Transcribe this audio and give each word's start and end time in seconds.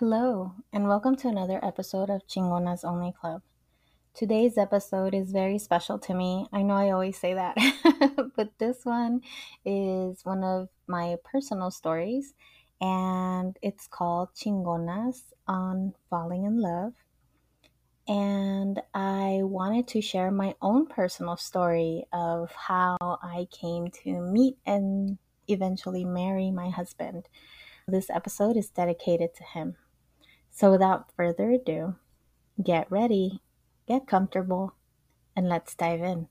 Hello, 0.00 0.52
and 0.72 0.86
welcome 0.86 1.16
to 1.16 1.26
another 1.26 1.58
episode 1.60 2.08
of 2.08 2.24
Chingonas 2.28 2.84
Only 2.84 3.10
Club. 3.10 3.42
Today's 4.14 4.56
episode 4.56 5.12
is 5.12 5.32
very 5.32 5.58
special 5.58 5.98
to 5.98 6.14
me. 6.14 6.46
I 6.52 6.62
know 6.62 6.74
I 6.74 6.90
always 6.90 7.18
say 7.18 7.34
that, 7.34 7.56
but 8.36 8.56
this 8.58 8.84
one 8.84 9.22
is 9.64 10.24
one 10.24 10.44
of 10.44 10.68
my 10.86 11.16
personal 11.24 11.72
stories, 11.72 12.34
and 12.80 13.56
it's 13.60 13.88
called 13.88 14.28
Chingonas 14.36 15.32
on 15.48 15.94
Falling 16.08 16.44
in 16.44 16.60
Love. 16.60 16.92
And 18.06 18.80
I 18.94 19.40
wanted 19.42 19.88
to 19.88 20.00
share 20.00 20.30
my 20.30 20.54
own 20.62 20.86
personal 20.86 21.36
story 21.36 22.04
of 22.12 22.52
how 22.52 22.96
I 23.00 23.48
came 23.50 23.88
to 24.04 24.20
meet 24.20 24.58
and 24.64 25.18
eventually 25.48 26.04
marry 26.04 26.52
my 26.52 26.70
husband. 26.70 27.28
This 27.88 28.10
episode 28.10 28.56
is 28.56 28.70
dedicated 28.70 29.34
to 29.34 29.42
him. 29.42 29.74
So, 30.50 30.70
without 30.72 31.12
further 31.16 31.50
ado, 31.50 31.94
get 32.62 32.90
ready, 32.90 33.40
get 33.86 34.06
comfortable, 34.06 34.74
and 35.36 35.48
let's 35.48 35.74
dive 35.74 36.02
in. 36.02 36.28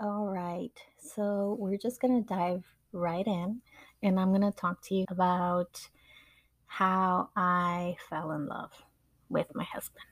All 0.00 0.26
right, 0.26 0.72
so 0.98 1.56
we're 1.58 1.76
just 1.76 2.00
gonna 2.00 2.22
dive 2.22 2.64
right 2.92 3.26
in, 3.26 3.60
and 4.02 4.18
I'm 4.18 4.32
gonna 4.32 4.52
talk 4.52 4.82
to 4.84 4.94
you 4.94 5.04
about 5.08 5.88
how 6.66 7.28
I 7.36 7.96
fell 8.08 8.32
in 8.32 8.46
love 8.46 8.72
with 9.28 9.54
my 9.54 9.64
husband. 9.64 10.11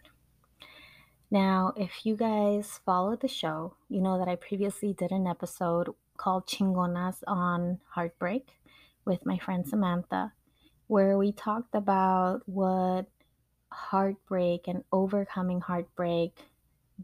Now, 1.31 1.73
if 1.77 2.05
you 2.05 2.17
guys 2.17 2.81
follow 2.85 3.15
the 3.15 3.29
show, 3.29 3.77
you 3.89 4.01
know 4.01 4.19
that 4.19 4.27
I 4.27 4.35
previously 4.35 4.93
did 4.93 5.13
an 5.13 5.29
episode 5.29 5.89
called 6.17 6.49
Chingonas 6.49 7.23
on 7.25 7.79
Heartbreak 7.91 8.49
with 9.05 9.25
my 9.25 9.39
friend 9.39 9.65
Samantha, 9.67 10.33
where 10.89 11.17
we 11.17 11.31
talked 11.31 11.77
about 11.77 12.41
what 12.47 13.07
heartbreak 13.71 14.67
and 14.67 14.83
overcoming 14.93 15.61
heartbreak 15.61 16.37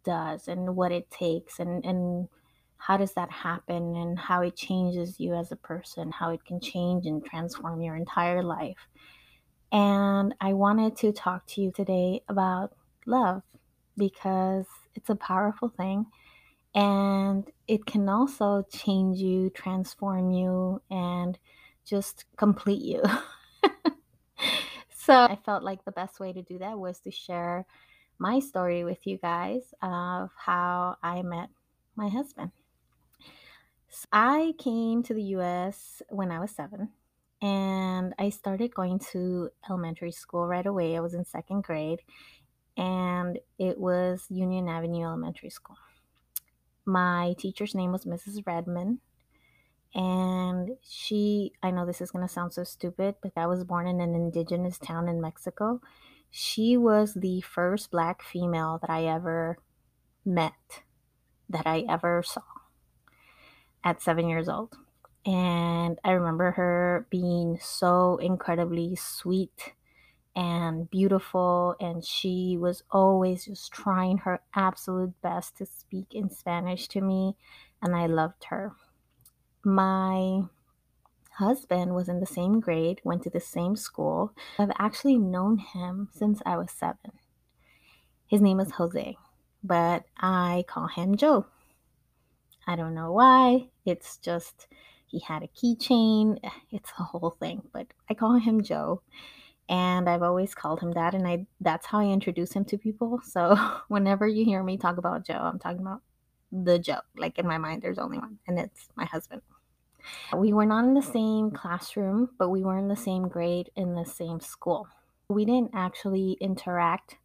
does 0.05 0.49
and 0.49 0.75
what 0.75 0.91
it 0.91 1.09
takes 1.09 1.61
and, 1.61 1.85
and 1.85 2.29
how 2.79 2.97
does 2.97 3.13
that 3.13 3.31
happen 3.31 3.95
and 3.95 4.19
how 4.19 4.43
it 4.43 4.57
changes 4.57 5.21
you 5.21 5.35
as 5.35 5.53
a 5.53 5.57
person, 5.57 6.11
how 6.11 6.31
it 6.31 6.45
can 6.45 6.59
change 6.59 7.07
and 7.07 7.25
transform 7.25 7.81
your 7.81 7.95
entire 7.95 8.43
life. 8.43 8.89
And 9.71 10.35
I 10.41 10.53
wanted 10.53 10.97
to 10.97 11.13
talk 11.13 11.47
to 11.49 11.61
you 11.61 11.71
today 11.71 12.23
about 12.29 12.75
love 13.07 13.43
because 13.97 14.67
it's 14.95 15.11
a 15.11 15.17
powerful 15.17 15.69
thing 15.69 16.07
and 16.77 17.51
it 17.67 17.87
can 17.87 18.07
also 18.09 18.67
change 18.71 19.19
you, 19.19 19.49
transform 19.49 20.31
you, 20.31 20.83
and 20.91 21.39
just 21.87 22.27
complete 22.37 22.83
you. 22.83 23.03
so 24.91 25.15
I 25.15 25.39
felt 25.45 25.63
like 25.63 25.85
the 25.85 25.93
best 25.93 26.21
way 26.21 26.35
to 26.35 26.43
do 26.43 26.59
that 26.59 26.79
was 26.79 27.01
to 27.01 27.11
share 27.11 27.65
my 28.19 28.41
story 28.41 28.85
with 28.85 29.07
you 29.07 29.17
guys 29.17 29.73
of 29.81 30.31
how 30.37 30.97
I 31.03 31.23
met 31.23 31.49
my 31.97 32.09
husband. 32.09 32.51
So 33.89 34.07
I 34.13 34.53
came 34.59 35.03
to 35.05 35.15
the 35.15 35.23
US 35.37 36.03
when 36.11 36.31
I 36.31 36.41
was 36.41 36.51
seven 36.51 36.91
and 37.41 38.15
I 38.19 38.29
started 38.29 38.75
going 38.75 38.99
to 39.13 39.49
elementary 39.69 40.13
school 40.13 40.47
right 40.47 40.67
away. 40.67 40.95
I 40.95 41.01
was 41.01 41.15
in 41.15 41.25
second 41.25 41.63
grade 41.63 42.01
and 42.77 43.39
it 43.59 43.79
was 43.79 44.27
Union 44.31 44.69
Avenue 44.69 45.05
Elementary 45.05 45.51
School. 45.51 45.77
My 46.85 47.35
teacher's 47.39 47.75
name 47.75 47.93
was 47.93 48.05
Mrs. 48.05 48.47
Redmond, 48.47 48.99
and 49.95 50.77
she, 50.83 51.53
I 51.63 51.71
know 51.71 51.87
this 51.87 52.01
is 52.01 52.11
going 52.11 52.27
to 52.27 52.33
sound 52.33 52.53
so 52.53 52.65
stupid, 52.65 53.17
but 53.23 53.33
I 53.37 53.47
was 53.47 53.65
born 53.65 53.87
in 53.87 54.01
an 54.01 54.15
indigenous 54.15 54.79
town 54.79 55.09
in 55.09 55.21
Mexico. 55.21 55.81
She 56.31 56.77
was 56.77 57.15
the 57.15 57.41
first 57.41 57.91
black 57.91 58.23
female 58.23 58.79
that 58.83 58.91
I 58.91 59.05
ever 59.07 59.59
met, 60.25 60.83
that 61.49 61.67
I 61.67 61.85
ever 61.89 62.23
saw 62.23 62.43
at 63.83 64.03
seven 64.03 64.29
years 64.29 64.49
old. 64.49 64.77
And 65.25 65.99
I 66.05 66.11
remember 66.13 66.53
her 66.53 67.07
being 67.11 67.59
so 67.61 68.17
incredibly 68.19 68.97
sweet 68.97 69.73
and 70.37 70.91
beautiful 70.91 71.75
and 71.81 72.05
she 72.05 72.59
was 72.61 72.85
always 72.91 73.47
just 73.47 73.73
trying 73.73 74.19
her 74.19 74.41
absolute 74.55 75.15
best 75.23 75.57
to 75.57 75.65
speak 75.65 76.09
in 76.13 76.29
Spanish 76.29 76.87
to 76.89 77.01
me 77.01 77.35
and 77.83 77.97
I 77.97 78.07
loved 78.07 78.45
her. 78.51 78.73
My 79.65 80.43
husband 81.39 81.95
was 81.95 82.09
in 82.09 82.21
the 82.21 82.27
same 82.27 82.61
grade, 82.61 83.01
went 83.03 83.23
to 83.23 83.31
the 83.31 83.41
same 83.41 83.77
school. 83.77 84.35
I've 84.59 84.73
actually 84.79 85.17
known 85.17 85.57
him 85.57 86.11
since 86.13 86.43
I 86.45 86.59
was 86.59 86.71
7. 86.71 86.97
His 88.27 88.43
name 88.43 88.61
is 88.61 88.73
Jose, 88.73 89.17
but 89.65 90.05
I 90.19 90.65
call 90.69 90.89
him 90.89 91.17
Joe. 91.17 91.47
I 92.67 92.77
don't 92.77 92.95
know 92.95 93.13
why. 93.13 93.69
It's 93.87 94.19
just 94.19 94.67
he 95.07 95.21
had 95.21 95.43
a 95.43 95.49
keychain. 95.49 96.39
It's 96.71 96.93
a 96.99 97.05
whole 97.05 97.37
thing, 97.41 97.63
but 97.73 97.87
I 98.11 98.15
call 98.15 98.39
him 98.39 98.63
Joe 98.63 99.01
and 99.69 100.09
I've 100.09 100.23
always 100.23 100.55
called 100.55 100.81
him 100.81 100.93
that 100.93 101.15
and 101.15 101.27
I 101.27 101.47
that's 101.61 101.87
how 101.87 101.99
I 101.99 102.07
introduce 102.07 102.53
him 102.53 102.65
to 102.67 102.79
people. 102.79 103.21
So 103.25 103.57
whenever 103.89 104.27
you 104.27 104.45
hear 104.45 104.63
me 104.63 104.77
talk 104.77 104.99
about 104.99 105.27
Joe, 105.27 105.35
I'm 105.35 105.59
talking 105.59 105.81
about 105.81 106.03
the 106.53 106.79
Joe. 106.79 107.01
Like 107.17 107.39
in 107.39 107.47
my 107.47 107.59
mind 107.59 107.83
there's 107.83 107.99
only 107.99 108.19
one 108.19 108.39
and 108.47 108.59
it's 108.59 108.89
my 108.97 109.05
husband. 109.05 109.43
We 110.37 110.53
were 110.53 110.67
not 110.67 110.85
in 110.85 110.95
the 110.95 111.03
same 111.03 111.51
classroom, 111.51 112.31
but 112.39 112.51
we 112.51 112.63
were 112.63 112.79
in 112.79 112.89
the 112.89 112.97
same 112.97 113.29
grade 113.29 113.71
in 113.75 113.95
the 113.95 114.05
same 114.05 114.39
school. 114.41 114.87
We 115.29 115.45
didn't 115.45 115.73
actually 115.75 116.37
interact. 116.41 117.17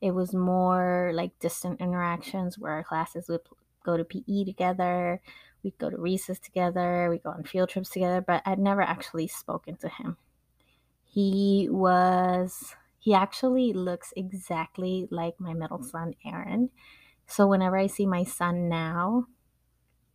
It 0.00 0.12
was 0.12 0.34
more 0.34 1.12
like 1.14 1.38
distant 1.38 1.80
interactions 1.80 2.58
where 2.58 2.72
our 2.72 2.84
classes 2.84 3.28
would 3.28 3.42
go 3.84 3.96
to 3.96 4.04
PE 4.04 4.44
together, 4.44 5.20
we'd 5.62 5.78
go 5.78 5.90
to 5.90 5.96
recess 5.96 6.38
together, 6.38 7.08
we'd 7.10 7.22
go 7.22 7.30
on 7.30 7.44
field 7.44 7.68
trips 7.68 7.90
together, 7.90 8.20
but 8.20 8.42
I'd 8.46 8.58
never 8.58 8.82
actually 8.82 9.28
spoken 9.28 9.76
to 9.76 9.88
him. 9.88 10.16
He 11.12 11.68
was, 11.70 12.74
he 12.98 13.12
actually 13.12 13.74
looks 13.74 14.14
exactly 14.16 15.08
like 15.10 15.34
my 15.38 15.52
middle 15.52 15.82
son, 15.82 16.14
Aaron. 16.24 16.70
So 17.26 17.46
whenever 17.46 17.76
I 17.76 17.86
see 17.86 18.06
my 18.06 18.24
son 18.24 18.70
now, 18.70 19.26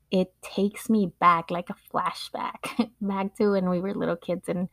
it 0.09 0.33
takes 0.41 0.89
me 0.89 1.11
back 1.19 1.51
like 1.51 1.69
a 1.69 1.75
flashback 1.93 2.89
back 3.01 3.35
to 3.35 3.51
when 3.51 3.69
we 3.69 3.79
were 3.79 3.93
little 3.93 4.15
kids 4.15 4.49
in 4.49 4.69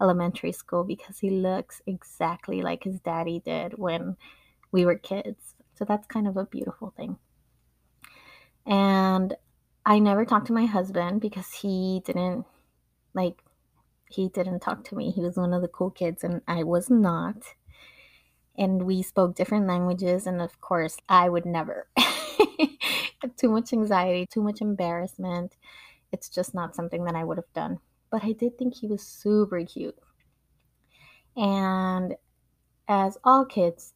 elementary 0.00 0.50
school 0.52 0.82
because 0.82 1.18
he 1.20 1.30
looks 1.30 1.80
exactly 1.86 2.62
like 2.62 2.82
his 2.82 2.98
daddy 3.00 3.40
did 3.44 3.78
when 3.78 4.16
we 4.72 4.84
were 4.84 4.96
kids. 4.96 5.54
So 5.76 5.84
that's 5.84 6.08
kind 6.08 6.26
of 6.26 6.36
a 6.36 6.46
beautiful 6.46 6.92
thing. 6.96 7.18
And 8.66 9.36
I 9.86 10.00
never 10.00 10.24
talked 10.24 10.48
to 10.48 10.52
my 10.52 10.66
husband 10.66 11.20
because 11.20 11.52
he 11.52 12.02
didn't 12.04 12.46
like 13.14 13.42
he 14.10 14.28
didn't 14.28 14.60
talk 14.60 14.84
to 14.84 14.96
me. 14.96 15.10
He 15.10 15.20
was 15.20 15.36
one 15.36 15.52
of 15.52 15.62
the 15.62 15.68
cool 15.68 15.90
kids, 15.90 16.24
and 16.24 16.42
I 16.46 16.62
was 16.62 16.90
not. 16.90 17.54
And 18.56 18.82
we 18.82 19.02
spoke 19.02 19.36
different 19.36 19.66
languages, 19.66 20.26
and 20.26 20.40
of 20.40 20.60
course, 20.60 20.96
I 21.08 21.28
would 21.28 21.46
never. 21.46 21.88
too 23.36 23.50
much 23.50 23.72
anxiety, 23.72 24.26
too 24.26 24.42
much 24.42 24.60
embarrassment. 24.60 25.56
It's 26.12 26.28
just 26.28 26.54
not 26.54 26.74
something 26.74 27.04
that 27.04 27.14
I 27.14 27.24
would 27.24 27.38
have 27.38 27.52
done. 27.54 27.78
But 28.10 28.24
I 28.24 28.32
did 28.32 28.58
think 28.58 28.74
he 28.74 28.86
was 28.86 29.02
super 29.02 29.64
cute. 29.64 29.96
And 31.36 32.16
as 32.88 33.18
all 33.22 33.44
kids 33.44 33.94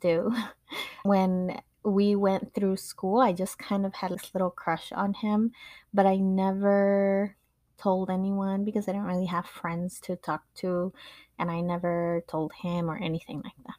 do, 0.00 0.34
when 1.02 1.60
we 1.84 2.14
went 2.16 2.54
through 2.54 2.76
school, 2.76 3.20
I 3.20 3.32
just 3.32 3.58
kind 3.58 3.86
of 3.86 3.94
had 3.94 4.10
this 4.10 4.34
little 4.34 4.50
crush 4.50 4.92
on 4.92 5.14
him, 5.14 5.52
but 5.94 6.04
I 6.04 6.16
never 6.16 7.36
told 7.78 8.10
anyone 8.10 8.64
because 8.64 8.88
I 8.88 8.92
didn't 8.92 9.06
really 9.06 9.26
have 9.26 9.46
friends 9.46 10.00
to 10.00 10.16
talk 10.16 10.42
to, 10.56 10.92
and 11.38 11.50
I 11.50 11.60
never 11.60 12.24
told 12.28 12.52
him 12.52 12.90
or 12.90 12.96
anything 12.98 13.42
like 13.42 13.56
that. 13.66 13.76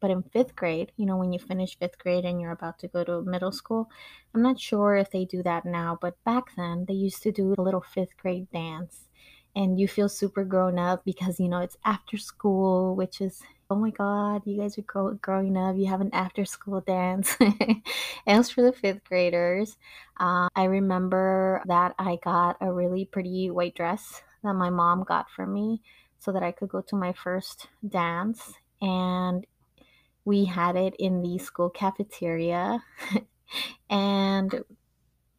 But 0.00 0.10
in 0.10 0.22
fifth 0.22 0.54
grade, 0.54 0.92
you 0.96 1.06
know, 1.06 1.16
when 1.16 1.32
you 1.32 1.38
finish 1.38 1.78
fifth 1.78 1.98
grade 1.98 2.24
and 2.24 2.40
you're 2.40 2.50
about 2.52 2.78
to 2.80 2.88
go 2.88 3.04
to 3.04 3.22
middle 3.22 3.52
school, 3.52 3.90
I'm 4.34 4.42
not 4.42 4.60
sure 4.60 4.96
if 4.96 5.10
they 5.10 5.24
do 5.24 5.42
that 5.44 5.64
now, 5.64 5.96
but 6.00 6.22
back 6.24 6.54
then 6.56 6.84
they 6.86 6.94
used 6.94 7.22
to 7.22 7.32
do 7.32 7.54
a 7.56 7.62
little 7.62 7.80
fifth 7.80 8.16
grade 8.18 8.50
dance. 8.50 9.08
And 9.56 9.78
you 9.78 9.86
feel 9.88 10.08
super 10.08 10.44
grown 10.44 10.78
up 10.78 11.04
because, 11.04 11.38
you 11.38 11.48
know, 11.48 11.60
it's 11.60 11.78
after 11.84 12.18
school, 12.18 12.96
which 12.96 13.20
is 13.20 13.42
oh 13.70 13.76
my 13.76 13.90
god, 13.90 14.42
you 14.44 14.58
guys 14.60 14.78
are 14.78 14.82
grow- 14.82 15.14
growing 15.14 15.56
up. 15.56 15.76
You 15.76 15.86
have 15.86 16.00
an 16.00 16.12
after 16.12 16.44
school 16.44 16.80
dance. 16.80 17.36
it 17.40 17.82
was 18.26 18.50
for 18.50 18.62
the 18.62 18.72
fifth 18.72 19.04
graders. 19.04 19.76
Uh, 20.18 20.48
I 20.54 20.64
remember 20.64 21.62
that 21.66 21.94
I 21.98 22.18
got 22.22 22.56
a 22.60 22.72
really 22.72 23.04
pretty 23.04 23.50
white 23.50 23.74
dress 23.74 24.22
that 24.42 24.54
my 24.54 24.70
mom 24.70 25.04
got 25.04 25.30
for 25.30 25.46
me 25.46 25.82
so 26.18 26.32
that 26.32 26.42
I 26.42 26.52
could 26.52 26.68
go 26.68 26.82
to 26.82 26.96
my 26.96 27.12
first 27.12 27.68
dance. 27.86 28.54
And 28.80 29.46
we 30.24 30.44
had 30.46 30.76
it 30.76 30.94
in 30.98 31.22
the 31.22 31.38
school 31.38 31.70
cafeteria 31.70 32.82
and 33.90 34.64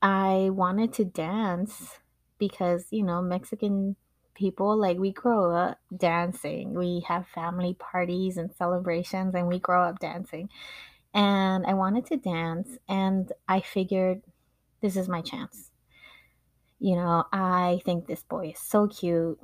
I 0.01 0.49
wanted 0.51 0.93
to 0.93 1.05
dance 1.05 1.97
because, 2.37 2.87
you 2.91 3.03
know, 3.03 3.21
Mexican 3.21 3.95
people 4.35 4.77
like 4.77 4.97
we 4.97 5.11
grow 5.11 5.55
up 5.55 5.79
dancing. 5.95 6.73
We 6.73 7.03
have 7.07 7.27
family 7.27 7.75
parties 7.79 8.37
and 8.37 8.53
celebrations 8.57 9.33
and 9.33 9.47
we 9.47 9.59
grow 9.59 9.83
up 9.83 9.99
dancing. 9.99 10.49
And 11.13 11.65
I 11.65 11.73
wanted 11.73 12.05
to 12.07 12.17
dance 12.17 12.77
and 12.87 13.31
I 13.47 13.61
figured 13.61 14.21
this 14.81 14.97
is 14.97 15.07
my 15.07 15.21
chance. 15.21 15.71
You 16.79 16.95
know, 16.95 17.23
I 17.31 17.81
think 17.85 18.05
this 18.05 18.23
boy 18.23 18.49
is 18.49 18.59
so 18.59 18.87
cute. 18.87 19.39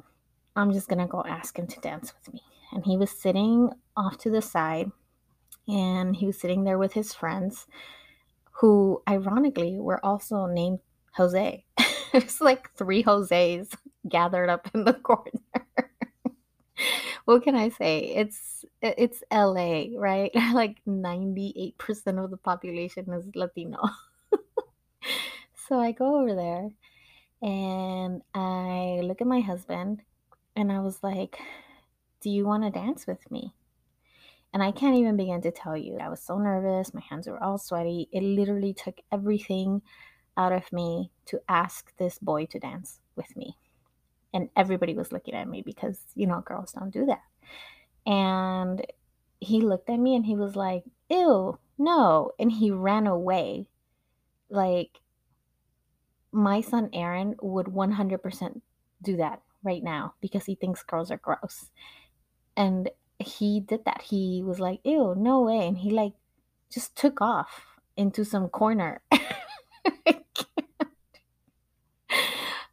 I'm 0.55 0.73
just 0.73 0.89
to 0.89 1.07
go 1.07 1.23
ask 1.27 1.57
him 1.57 1.67
to 1.67 1.79
dance 1.79 2.13
with 2.13 2.33
me. 2.33 2.41
And 2.73 2.85
he 2.85 2.97
was 2.97 3.09
sitting 3.09 3.69
off 3.95 4.17
to 4.19 4.29
the 4.29 4.41
side 4.41 4.91
and 5.67 6.15
he 6.15 6.25
was 6.25 6.39
sitting 6.39 6.65
there 6.65 6.77
with 6.77 6.93
his 6.93 7.13
friends 7.13 7.67
who 8.59 9.01
ironically 9.09 9.79
were 9.79 10.05
also 10.05 10.45
named 10.45 10.79
Jose. 11.15 11.65
It's 12.13 12.41
like 12.41 12.73
three 12.75 13.03
Jose's 13.03 13.69
gathered 14.11 14.49
up 14.49 14.69
in 14.73 14.83
the 14.83 14.93
corner. 15.07 15.31
what 17.25 17.43
can 17.43 17.55
I 17.55 17.69
say? 17.69 17.99
It's 18.15 18.65
it's 18.81 19.23
LA, 19.31 19.85
right? 19.97 20.31
Like 20.53 20.77
98% 20.87 22.23
of 22.23 22.29
the 22.31 22.37
population 22.37 23.11
is 23.13 23.25
Latino. 23.35 23.79
so 25.67 25.79
I 25.79 25.91
go 25.91 26.21
over 26.21 26.35
there 26.35 26.69
and 27.41 28.21
I 28.33 28.99
look 29.03 29.21
at 29.21 29.27
my 29.27 29.39
husband 29.39 30.01
and 30.55 30.71
I 30.71 30.79
was 30.79 31.01
like, 31.01 31.39
"Do 32.21 32.29
you 32.29 32.45
want 32.45 32.63
to 32.63 32.69
dance 32.69 33.07
with 33.07 33.31
me?" 33.31 33.53
And 34.53 34.61
I 34.61 34.71
can't 34.71 34.97
even 34.97 35.15
begin 35.15 35.41
to 35.41 35.51
tell 35.51 35.77
you. 35.77 35.97
I 35.97 36.09
was 36.09 36.21
so 36.21 36.37
nervous. 36.37 36.93
My 36.93 37.01
hands 37.01 37.27
were 37.27 37.41
all 37.41 37.57
sweaty. 37.57 38.09
It 38.11 38.21
literally 38.21 38.73
took 38.73 38.99
everything 39.11 39.81
out 40.35 40.51
of 40.51 40.71
me 40.73 41.11
to 41.27 41.41
ask 41.47 41.95
this 41.97 42.19
boy 42.19 42.45
to 42.47 42.59
dance 42.59 42.99
with 43.15 43.35
me. 43.37 43.55
And 44.33 44.49
everybody 44.55 44.93
was 44.93 45.11
looking 45.11 45.33
at 45.33 45.47
me 45.47 45.61
because, 45.61 45.99
you 46.15 46.27
know, 46.27 46.41
girls 46.41 46.71
don't 46.71 46.91
do 46.91 47.05
that. 47.07 47.21
And 48.05 48.85
he 49.39 49.61
looked 49.61 49.89
at 49.89 49.99
me 49.99 50.15
and 50.15 50.25
he 50.25 50.35
was 50.35 50.55
like, 50.55 50.83
ew, 51.09 51.57
no. 51.77 52.31
And 52.39 52.51
he 52.51 52.71
ran 52.71 53.07
away. 53.07 53.67
Like, 54.49 54.99
my 56.31 56.61
son 56.61 56.89
Aaron 56.93 57.35
would 57.41 57.67
100% 57.67 58.61
do 59.01 59.17
that 59.17 59.41
right 59.63 59.83
now 59.83 60.13
because 60.21 60.45
he 60.45 60.55
thinks 60.55 60.83
girls 60.83 61.11
are 61.11 61.17
gross. 61.17 61.69
And 62.55 62.89
he 63.19 63.59
did 63.59 63.85
that. 63.85 64.01
He 64.01 64.41
was 64.43 64.59
like, 64.59 64.79
ew, 64.83 65.13
no 65.17 65.41
way. 65.41 65.67
And 65.67 65.77
he 65.77 65.91
like 65.91 66.13
just 66.71 66.95
took 66.95 67.21
off 67.21 67.65
into 67.97 68.23
some 68.23 68.47
corner. 68.47 69.01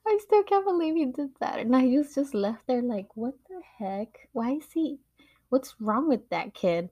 I, 0.08 0.14
I 0.14 0.18
still 0.20 0.42
can't 0.42 0.64
believe 0.64 0.94
he 0.94 1.06
did 1.06 1.30
that. 1.40 1.58
And 1.58 1.74
I 1.74 1.88
just 1.90 2.14
just 2.14 2.34
left 2.34 2.66
there 2.66 2.82
like, 2.82 3.16
what 3.16 3.34
the 3.48 3.60
heck? 3.78 4.28
Why 4.32 4.52
is 4.52 4.72
he 4.72 4.98
what's 5.48 5.74
wrong 5.80 6.08
with 6.08 6.28
that 6.30 6.54
kid? 6.54 6.90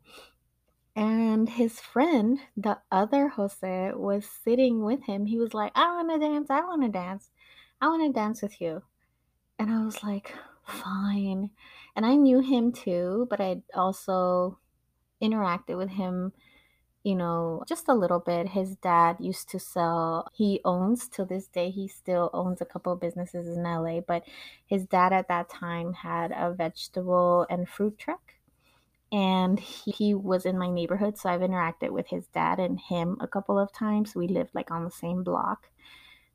And 0.94 1.48
his 1.48 1.78
friend, 1.78 2.38
the 2.56 2.78
other 2.90 3.28
Jose, 3.28 3.92
was 3.94 4.26
sitting 4.44 4.82
with 4.82 5.04
him. 5.04 5.26
He 5.26 5.36
was 5.36 5.52
like, 5.52 5.72
I 5.74 5.94
want 5.94 6.10
to 6.10 6.18
dance. 6.18 6.48
I 6.48 6.60
want 6.60 6.82
to 6.82 6.88
dance. 6.88 7.30
I 7.80 7.88
want 7.88 8.02
to 8.06 8.18
dance 8.18 8.40
with 8.40 8.60
you. 8.60 8.82
And 9.58 9.70
I 9.70 9.84
was 9.84 10.02
like, 10.02 10.32
fine. 10.66 11.50
And 11.94 12.06
I 12.06 12.14
knew 12.14 12.40
him 12.40 12.72
too, 12.72 13.26
but 13.28 13.40
I'd 13.40 13.62
also 13.74 14.58
interacted 15.22 15.76
with 15.76 15.90
him, 15.90 16.32
you 17.06 17.14
know, 17.14 17.62
just 17.68 17.86
a 17.86 17.94
little 17.94 18.18
bit. 18.18 18.48
His 18.48 18.74
dad 18.74 19.18
used 19.20 19.48
to 19.50 19.60
sell, 19.60 20.28
he 20.34 20.60
owns 20.64 21.06
to 21.10 21.24
this 21.24 21.46
day, 21.46 21.70
he 21.70 21.86
still 21.86 22.30
owns 22.34 22.60
a 22.60 22.64
couple 22.64 22.92
of 22.92 23.00
businesses 23.00 23.46
in 23.46 23.62
LA, 23.62 24.00
but 24.00 24.24
his 24.66 24.86
dad 24.86 25.12
at 25.12 25.28
that 25.28 25.48
time 25.48 25.92
had 25.92 26.32
a 26.32 26.52
vegetable 26.52 27.46
and 27.48 27.68
fruit 27.68 27.96
truck. 27.96 28.34
And 29.12 29.60
he, 29.60 29.92
he 29.92 30.14
was 30.14 30.44
in 30.44 30.58
my 30.58 30.68
neighborhood, 30.68 31.16
so 31.16 31.30
I've 31.30 31.42
interacted 31.42 31.90
with 31.90 32.08
his 32.08 32.26
dad 32.26 32.58
and 32.58 32.80
him 32.80 33.18
a 33.20 33.28
couple 33.28 33.56
of 33.56 33.72
times. 33.72 34.16
We 34.16 34.26
lived 34.26 34.50
like 34.52 34.72
on 34.72 34.84
the 34.84 34.90
same 34.90 35.22
block. 35.22 35.68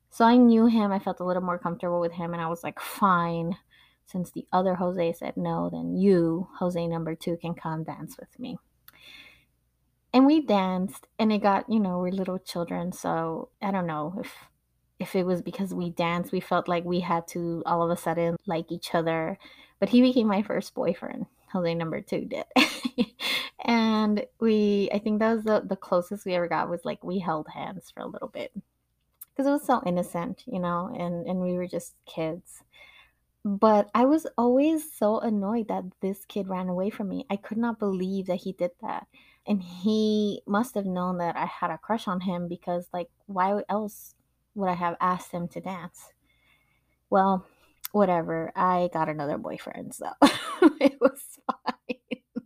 So 0.08 0.24
I 0.24 0.38
knew 0.38 0.64
him. 0.64 0.90
I 0.90 0.98
felt 0.98 1.20
a 1.20 1.24
little 1.24 1.42
more 1.42 1.58
comfortable 1.58 2.00
with 2.00 2.12
him, 2.12 2.32
and 2.32 2.40
I 2.40 2.46
was 2.46 2.64
like, 2.64 2.80
fine 2.80 3.58
since 4.06 4.30
the 4.30 4.46
other 4.52 4.76
Jose 4.76 5.12
said 5.12 5.36
no, 5.36 5.68
then 5.70 5.96
you, 5.96 6.48
Jose 6.58 6.86
number 6.86 7.14
two, 7.14 7.36
can 7.36 7.54
come 7.54 7.84
dance 7.84 8.16
with 8.18 8.38
me. 8.38 8.56
And 10.14 10.26
we 10.26 10.40
danced, 10.44 11.06
and 11.18 11.32
it 11.32 11.38
got, 11.38 11.68
you 11.70 11.80
know, 11.80 11.98
we're 11.98 12.10
little 12.12 12.38
children, 12.38 12.92
so 12.92 13.48
I 13.62 13.70
don't 13.70 13.86
know 13.86 14.14
if 14.20 14.32
if 14.98 15.16
it 15.16 15.24
was 15.26 15.42
because 15.42 15.74
we 15.74 15.90
danced, 15.90 16.32
we 16.32 16.40
felt 16.40 16.68
like 16.68 16.84
we 16.84 17.00
had 17.00 17.26
to 17.28 17.62
all 17.66 17.82
of 17.82 17.90
a 17.90 18.00
sudden 18.00 18.36
like 18.46 18.70
each 18.70 18.94
other. 18.94 19.38
But 19.80 19.88
he 19.88 20.00
became 20.00 20.28
my 20.28 20.42
first 20.42 20.74
boyfriend. 20.74 21.26
Jose 21.52 21.74
number 21.74 22.00
two 22.00 22.24
did. 22.26 22.44
and 23.64 24.24
we 24.40 24.90
I 24.92 24.98
think 24.98 25.18
that 25.20 25.34
was 25.34 25.44
the, 25.44 25.62
the 25.66 25.76
closest 25.76 26.24
we 26.26 26.34
ever 26.34 26.48
got 26.48 26.70
was 26.70 26.84
like 26.84 27.02
we 27.04 27.18
held 27.18 27.48
hands 27.48 27.90
for 27.90 28.00
a 28.00 28.06
little 28.06 28.28
bit. 28.28 28.52
Because 29.30 29.46
it 29.46 29.50
was 29.50 29.66
so 29.66 29.82
innocent, 29.86 30.44
you 30.46 30.60
know, 30.60 30.94
and, 30.94 31.26
and 31.26 31.40
we 31.40 31.54
were 31.54 31.66
just 31.66 31.94
kids. 32.06 32.62
But 33.44 33.90
I 33.94 34.04
was 34.04 34.26
always 34.38 34.92
so 34.92 35.18
annoyed 35.20 35.68
that 35.68 35.84
this 36.00 36.24
kid 36.26 36.48
ran 36.48 36.68
away 36.68 36.90
from 36.90 37.08
me. 37.08 37.26
I 37.30 37.36
could 37.36 37.58
not 37.58 37.78
believe 37.78 38.26
that 38.26 38.42
he 38.42 38.52
did 38.52 38.72
that. 38.82 39.06
And 39.46 39.62
he 39.62 40.42
must 40.46 40.74
have 40.74 40.86
known 40.86 41.18
that 41.18 41.36
I 41.36 41.46
had 41.46 41.70
a 41.70 41.78
crush 41.78 42.06
on 42.06 42.20
him 42.20 42.48
because, 42.48 42.88
like, 42.92 43.08
why 43.26 43.62
else 43.68 44.14
would 44.54 44.68
I 44.68 44.74
have 44.74 44.96
asked 45.00 45.32
him 45.32 45.48
to 45.48 45.60
dance? 45.60 46.12
Well, 47.10 47.44
whatever. 47.92 48.52
I 48.56 48.88
got 48.92 49.08
another 49.08 49.38
boyfriend, 49.38 49.94
so 49.94 50.10
it 50.80 50.96
was 51.00 51.38
fine. 51.46 52.42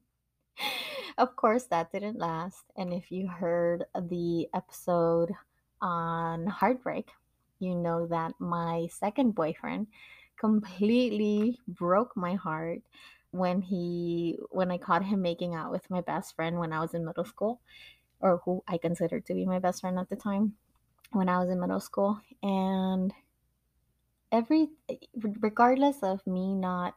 of 1.19 1.37
course, 1.37 1.65
that 1.65 1.93
didn't 1.93 2.19
last. 2.19 2.65
And 2.77 2.93
if 2.93 3.11
you 3.11 3.29
heard 3.29 3.85
the 3.95 4.49
episode 4.55 5.33
on 5.81 6.47
heartbreak, 6.47 7.09
you 7.59 7.75
know 7.75 8.07
that 8.09 8.35
my 8.39 8.89
second 8.91 9.35
boyfriend 9.35 9.87
completely 10.39 11.59
broke 11.67 12.17
my 12.17 12.35
heart 12.35 12.83
when 13.37 13.63
he 13.63 14.39
when 14.51 14.71
I 14.71 14.79
caught 14.79 15.05
him 15.05 15.23
making 15.23 15.55
out 15.55 15.71
with 15.71 15.89
my 15.91 16.01
best 16.01 16.35
friend 16.35 16.59
when 16.59 16.73
I 16.73 16.81
was 16.81 16.95
in 16.95 17.05
middle 17.05 17.25
school 17.25 17.61
or 18.21 18.41
who 18.45 18.63
I 18.67 18.79
considered 18.79 19.27
to 19.27 19.35
be 19.35 19.45
my 19.45 19.59
best 19.59 19.81
friend 19.81 19.99
at 19.99 20.09
the 20.09 20.17
time 20.17 20.55
when 21.13 21.29
I 21.29 21.39
was 21.39 21.51
in 21.51 21.61
middle 21.61 21.81
school 21.81 22.21
and 22.43 23.13
every 24.33 24.69
regardless 25.41 26.03
of 26.03 26.27
me 26.27 26.55
not 26.55 26.95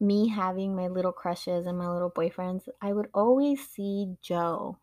me 0.00 0.28
having 0.28 0.74
my 0.74 0.88
little 0.88 1.12
crushes 1.12 1.66
and 1.66 1.76
my 1.78 1.88
little 1.88 2.10
boyfriends, 2.10 2.68
I 2.80 2.92
would 2.92 3.08
always 3.12 3.68
see 3.68 4.16
Joe 4.22 4.78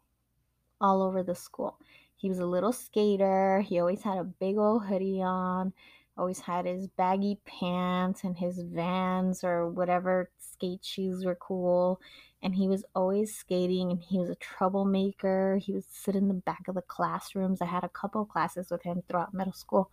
all 0.80 1.02
over 1.02 1.24
the 1.24 1.36
school. 1.36 1.78
He 2.16 2.30
was 2.30 2.40
a 2.40 2.46
little 2.46 2.72
skater. 2.72 3.62
He 3.62 3.80
always 3.80 4.04
had 4.04 4.20
a 4.20 4.24
big 4.24 4.58
old 4.58 4.86
hoodie 4.86 5.22
on 5.22 5.74
always 6.18 6.40
had 6.40 6.66
his 6.66 6.88
baggy 6.88 7.40
pants 7.46 8.24
and 8.24 8.38
his 8.38 8.60
vans 8.60 9.44
or 9.44 9.70
whatever 9.70 10.30
skate 10.40 10.84
shoes 10.84 11.26
were 11.26 11.36
cool 11.36 12.00
and 12.42 12.56
he 12.56 12.68
was 12.68 12.86
always 12.96 13.36
skating 13.36 13.92
and 13.92 14.02
he 14.02 14.20
was 14.20 14.30
a 14.30 14.36
troublemaker. 14.36 15.58
He 15.58 15.74
would 15.74 15.86
sit 15.90 16.16
in 16.16 16.28
the 16.28 16.34
back 16.34 16.68
of 16.68 16.76
the 16.76 16.82
classrooms. 16.82 17.62
I 17.62 17.66
had 17.66 17.84
a 17.84 17.90
couple 17.90 18.26
classes 18.26 18.70
with 18.70 18.84
him 18.84 19.04
throughout 19.08 19.34
middle 19.34 19.54
school 19.54 19.92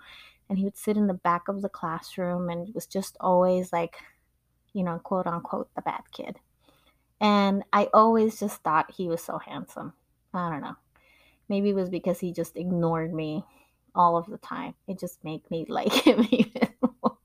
and 0.49 0.59
he 0.59 0.65
would 0.65 0.77
sit 0.77 0.97
in 0.97 1.07
the 1.07 1.15
back 1.15 1.49
of 1.49 1.63
the 1.63 1.69
classroom 1.69 2.51
and 2.51 2.75
was 2.75 2.87
just 2.87 3.17
always 3.21 3.73
like 3.73 3.97
you 4.73 4.83
know 4.83 4.99
quote 4.99 5.27
unquote 5.27 5.69
the 5.75 5.83
bad 5.83 6.03
kid. 6.13 6.39
And 7.21 7.63
i 7.73 7.89
always 7.95 8.39
just 8.39 8.63
thought 8.63 8.91
he 8.91 9.09
was 9.09 9.23
so 9.23 9.39
handsome. 9.39 9.95
I 10.33 10.51
don't 10.51 10.63
know. 10.63 10.77
Maybe 11.49 11.71
it 11.71 11.75
was 11.75 11.91
because 11.91 12.21
he 12.21 12.33
just 12.33 12.57
ignored 12.57 13.13
me 13.13 13.45
all 13.95 14.17
of 14.17 14.27
the 14.27 14.39
time. 14.39 14.75
It 14.89 14.99
just 14.99 15.23
made 15.25 15.49
me 15.51 15.67
like 15.69 15.93
him 15.93 16.27
even 16.31 16.69
more. 16.83 17.19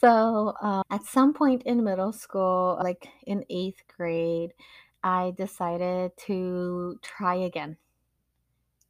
so 0.00 0.54
uh, 0.60 0.82
at 0.90 1.04
some 1.04 1.32
point 1.32 1.62
in 1.64 1.84
middle 1.84 2.12
school, 2.12 2.78
like 2.82 3.06
in 3.26 3.44
eighth 3.50 3.82
grade, 3.96 4.52
I 5.02 5.32
decided 5.36 6.12
to 6.26 6.98
try 7.02 7.34
again 7.34 7.76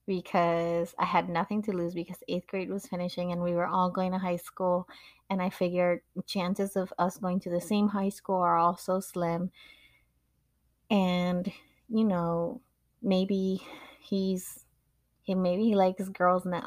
because 0.06 0.94
I 0.98 1.04
had 1.04 1.28
nothing 1.28 1.62
to 1.62 1.72
lose 1.72 1.94
because 1.94 2.18
eighth 2.28 2.46
grade 2.48 2.70
was 2.70 2.86
finishing 2.86 3.32
and 3.32 3.42
we 3.42 3.54
were 3.54 3.66
all 3.66 3.90
going 3.90 4.12
to 4.12 4.18
high 4.18 4.36
school. 4.36 4.88
And 5.30 5.40
I 5.40 5.48
figured 5.48 6.00
chances 6.26 6.76
of 6.76 6.92
us 6.98 7.16
going 7.18 7.40
to 7.40 7.50
the 7.50 7.60
same 7.60 7.88
high 7.88 8.10
school 8.10 8.36
are 8.36 8.58
also 8.58 9.00
slim. 9.00 9.50
And, 10.90 11.50
you 11.88 12.04
know, 12.04 12.60
maybe 13.00 13.62
he's 14.00 14.62
he 15.22 15.34
maybe 15.34 15.64
he 15.64 15.74
likes 15.74 16.08
girls 16.08 16.44
now. 16.44 16.64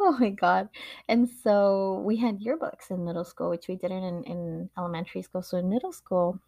oh 0.00 0.16
my 0.18 0.30
god. 0.30 0.68
And 1.08 1.28
so 1.28 2.02
we 2.04 2.16
had 2.16 2.40
yearbooks 2.40 2.90
in 2.90 3.04
middle 3.04 3.24
school, 3.24 3.50
which 3.50 3.68
we 3.68 3.76
didn't 3.76 4.04
in, 4.04 4.24
in 4.24 4.70
elementary 4.76 5.22
school. 5.22 5.42
So 5.42 5.58
in 5.58 5.68
middle 5.68 5.92
school, 5.92 6.40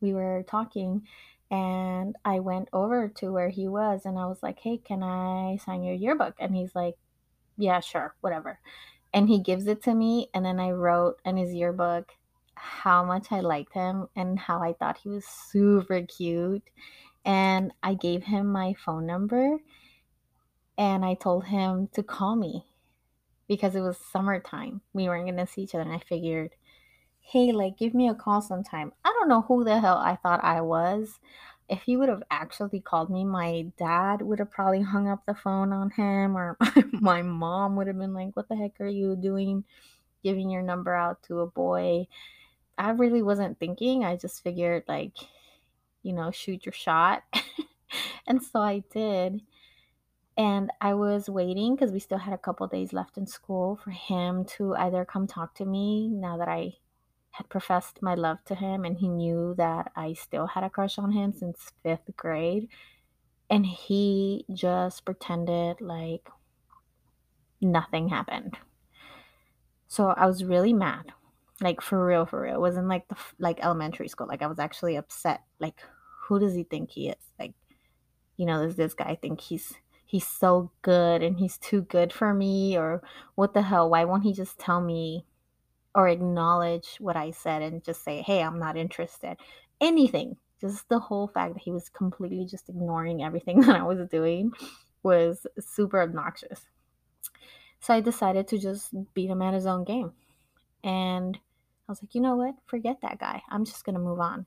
we 0.00 0.12
were 0.12 0.44
talking 0.46 1.02
and 1.50 2.16
I 2.24 2.40
went 2.40 2.68
over 2.72 3.08
to 3.16 3.32
where 3.32 3.48
he 3.48 3.68
was 3.68 4.02
and 4.04 4.18
I 4.18 4.26
was 4.26 4.42
like, 4.42 4.58
Hey, 4.60 4.78
can 4.78 5.02
I 5.02 5.58
sign 5.64 5.82
your 5.82 5.94
yearbook? 5.94 6.34
And 6.38 6.54
he's 6.54 6.74
like, 6.74 6.96
Yeah, 7.56 7.80
sure, 7.80 8.14
whatever. 8.20 8.58
And 9.12 9.28
he 9.28 9.38
gives 9.38 9.66
it 9.66 9.82
to 9.84 9.94
me. 9.94 10.28
And 10.34 10.44
then 10.44 10.58
I 10.58 10.72
wrote 10.72 11.18
in 11.24 11.36
his 11.36 11.54
yearbook 11.54 12.10
how 12.56 13.04
much 13.04 13.28
I 13.30 13.40
liked 13.40 13.74
him 13.74 14.08
and 14.16 14.38
how 14.38 14.62
I 14.62 14.72
thought 14.72 14.98
he 14.98 15.08
was 15.10 15.24
super 15.24 16.02
cute. 16.02 16.62
And 17.24 17.72
I 17.82 17.94
gave 17.94 18.24
him 18.24 18.52
my 18.52 18.74
phone 18.74 19.06
number 19.06 19.58
and 20.76 21.04
I 21.04 21.14
told 21.14 21.46
him 21.46 21.88
to 21.94 22.02
call 22.02 22.36
me 22.36 22.66
because 23.48 23.74
it 23.74 23.80
was 23.80 23.96
summertime. 23.98 24.80
We 24.92 25.08
weren't 25.08 25.26
going 25.26 25.36
to 25.36 25.46
see 25.50 25.62
each 25.62 25.74
other. 25.74 25.82
And 25.84 25.92
I 25.92 26.00
figured, 26.00 26.54
hey, 27.20 27.52
like, 27.52 27.78
give 27.78 27.94
me 27.94 28.08
a 28.08 28.14
call 28.14 28.42
sometime. 28.42 28.92
I 29.04 29.14
don't 29.18 29.28
know 29.28 29.42
who 29.42 29.64
the 29.64 29.80
hell 29.80 29.98
I 29.98 30.16
thought 30.16 30.42
I 30.42 30.60
was. 30.60 31.20
If 31.68 31.82
he 31.82 31.96
would 31.96 32.08
have 32.08 32.22
actually 32.30 32.80
called 32.80 33.08
me, 33.10 33.24
my 33.24 33.66
dad 33.78 34.20
would 34.22 34.38
have 34.38 34.50
probably 34.50 34.82
hung 34.82 35.08
up 35.08 35.24
the 35.26 35.34
phone 35.34 35.72
on 35.72 35.90
him, 35.90 36.36
or 36.36 36.58
my 36.92 37.22
mom 37.22 37.76
would 37.76 37.86
have 37.86 37.98
been 37.98 38.12
like, 38.12 38.36
What 38.36 38.48
the 38.48 38.56
heck 38.56 38.80
are 38.80 38.86
you 38.86 39.16
doing? 39.16 39.64
Giving 40.22 40.50
your 40.50 40.62
number 40.62 40.94
out 40.94 41.22
to 41.24 41.40
a 41.40 41.46
boy. 41.46 42.06
I 42.76 42.90
really 42.90 43.22
wasn't 43.22 43.58
thinking. 43.58 44.04
I 44.04 44.16
just 44.16 44.42
figured, 44.42 44.84
like, 44.88 45.12
you 46.04 46.12
know, 46.12 46.30
shoot 46.30 46.64
your 46.64 46.72
shot. 46.72 47.24
and 48.26 48.40
so 48.42 48.60
I 48.60 48.84
did. 48.92 49.40
And 50.36 50.70
I 50.80 50.94
was 50.94 51.28
waiting 51.28 51.74
because 51.74 51.92
we 51.92 52.00
still 52.00 52.18
had 52.18 52.34
a 52.34 52.38
couple 52.38 52.66
days 52.66 52.92
left 52.92 53.16
in 53.16 53.26
school 53.26 53.76
for 53.82 53.90
him 53.90 54.44
to 54.56 54.74
either 54.76 55.04
come 55.04 55.26
talk 55.26 55.54
to 55.56 55.64
me 55.64 56.08
now 56.08 56.36
that 56.38 56.48
I 56.48 56.74
had 57.30 57.48
professed 57.48 58.02
my 58.02 58.14
love 58.14 58.38
to 58.46 58.54
him 58.54 58.84
and 58.84 58.98
he 58.98 59.08
knew 59.08 59.54
that 59.58 59.90
I 59.96 60.12
still 60.12 60.46
had 60.46 60.64
a 60.64 60.70
crush 60.70 60.98
on 60.98 61.12
him 61.12 61.32
since 61.32 61.72
fifth 61.82 62.10
grade. 62.16 62.68
And 63.50 63.64
he 63.66 64.44
just 64.52 65.04
pretended 65.04 65.80
like 65.80 66.28
nothing 67.60 68.08
happened. 68.08 68.56
So 69.88 70.08
I 70.08 70.26
was 70.26 70.44
really 70.44 70.72
mad. 70.72 71.12
Like 71.60 71.80
for 71.80 72.04
real, 72.04 72.26
for 72.26 72.42
real. 72.42 72.56
It 72.56 72.60
wasn't 72.60 72.88
like 72.88 73.06
the 73.08 73.16
like 73.38 73.64
elementary 73.64 74.08
school. 74.08 74.26
Like 74.26 74.42
I 74.42 74.48
was 74.48 74.58
actually 74.58 74.96
upset. 74.96 75.42
Like 75.60 75.80
who 76.26 76.38
does 76.38 76.54
he 76.54 76.64
think 76.64 76.90
he 76.90 77.08
is? 77.08 77.32
Like, 77.38 77.52
you 78.36 78.46
know, 78.46 78.64
does 78.64 78.76
this 78.76 78.94
guy 78.94 79.18
think 79.20 79.40
he's 79.40 79.74
he's 80.06 80.26
so 80.26 80.70
good 80.82 81.22
and 81.22 81.38
he's 81.38 81.58
too 81.58 81.82
good 81.82 82.12
for 82.12 82.32
me 82.34 82.76
or 82.76 83.02
what 83.34 83.54
the 83.54 83.62
hell? 83.62 83.90
Why 83.90 84.04
won't 84.04 84.22
he 84.22 84.32
just 84.32 84.58
tell 84.58 84.80
me 84.80 85.24
or 85.94 86.08
acknowledge 86.08 86.96
what 86.98 87.16
I 87.16 87.30
said 87.30 87.62
and 87.62 87.84
just 87.84 88.04
say, 88.04 88.20
hey, 88.22 88.42
I'm 88.42 88.58
not 88.58 88.76
interested. 88.76 89.36
Anything. 89.80 90.36
Just 90.60 90.88
the 90.88 90.98
whole 90.98 91.28
fact 91.28 91.54
that 91.54 91.62
he 91.62 91.70
was 91.70 91.88
completely 91.88 92.46
just 92.46 92.68
ignoring 92.68 93.22
everything 93.22 93.60
that 93.62 93.76
I 93.76 93.82
was 93.82 94.06
doing 94.08 94.52
was 95.02 95.46
super 95.60 96.00
obnoxious. 96.00 96.62
So 97.80 97.92
I 97.92 98.00
decided 98.00 98.48
to 98.48 98.58
just 98.58 98.94
beat 99.14 99.30
him 99.30 99.42
at 99.42 99.54
his 99.54 99.66
own 99.66 99.84
game. 99.84 100.12
And 100.82 101.38
I 101.88 101.92
was 101.92 102.02
like, 102.02 102.14
you 102.14 102.20
know 102.20 102.36
what? 102.36 102.54
Forget 102.66 102.96
that 103.02 103.18
guy. 103.18 103.42
I'm 103.50 103.64
just 103.64 103.84
going 103.84 103.94
to 103.94 104.00
move 104.00 104.20
on. 104.20 104.46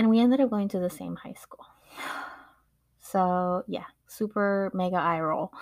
And 0.00 0.08
we 0.08 0.18
ended 0.18 0.40
up 0.40 0.48
going 0.48 0.68
to 0.68 0.78
the 0.78 0.88
same 0.88 1.16
high 1.16 1.34
school. 1.34 1.66
So, 3.02 3.64
yeah, 3.66 3.86
super 4.06 4.70
mega 4.72 4.96
eye 4.96 5.20
roll. 5.20 5.52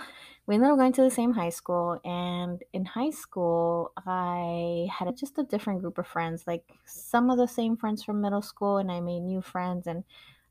We 0.46 0.54
ended 0.54 0.70
up 0.70 0.76
going 0.76 0.92
to 0.92 1.02
the 1.02 1.10
same 1.10 1.32
high 1.32 1.48
school 1.48 1.98
and 2.04 2.62
in 2.74 2.84
high 2.84 3.08
school 3.10 3.92
i 4.06 4.86
had 4.92 5.16
just 5.16 5.38
a 5.38 5.44
different 5.44 5.80
group 5.80 5.96
of 5.96 6.06
friends 6.06 6.44
like 6.46 6.62
some 6.84 7.30
of 7.30 7.38
the 7.38 7.48
same 7.48 7.74
friends 7.76 8.04
from 8.04 8.20
middle 8.20 8.42
school 8.42 8.76
and 8.76 8.92
i 8.92 9.00
made 9.00 9.20
new 9.20 9.40
friends 9.40 9.86
and 9.86 10.04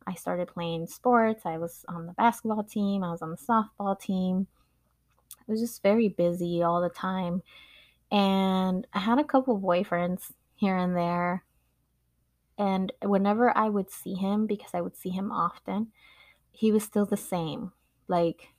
i 0.08 0.15
started 0.15 0.48
playing 0.48 0.88
sports. 0.88 1.46
I 1.46 1.60
was 1.60 1.86
on 1.88 2.08
the 2.08 2.13
basketball 2.13 2.63
team 2.63 3.03
i 3.03 3.12
was 3.12 3.22
on 3.22 3.29
the 3.29 3.38
softball 3.38 4.00
team. 4.00 4.48
It 5.48 5.51
was 5.51 5.62
just 5.62 5.84
very 5.84 6.10
busy 6.10 6.63
all 6.63 6.82
the 6.82 6.89
time. 6.89 7.44
And 8.12 8.88
i 8.91 9.00
had 9.00 9.20
a 9.20 9.24
couple 9.24 9.62
boyfriends 9.62 10.32
here 10.56 10.77
and 10.77 10.96
there 10.96 11.44
and 12.58 12.92
whenever 13.04 13.56
i 13.58 13.70
would 13.70 13.90
see 13.90 14.16
him 14.16 14.46
because 14.48 14.72
i 14.74 14.82
would 14.82 14.96
see 14.96 15.10
him 15.10 15.32
often 15.32 15.88
he 16.52 16.72
was 16.72 16.84
still 16.84 17.06
the 17.06 17.18
same 17.18 17.72
like 18.08 18.50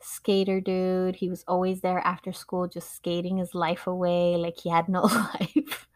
skater 0.00 0.60
dude. 0.60 1.16
He 1.16 1.28
was 1.28 1.44
always 1.46 1.80
there 1.80 2.00
after 2.00 2.32
school, 2.32 2.68
just 2.68 2.94
skating 2.94 3.38
his 3.38 3.54
life 3.54 3.86
away 3.86 4.36
like 4.36 4.58
he 4.58 4.70
had 4.70 4.88
no 4.88 5.02
life. 5.02 5.88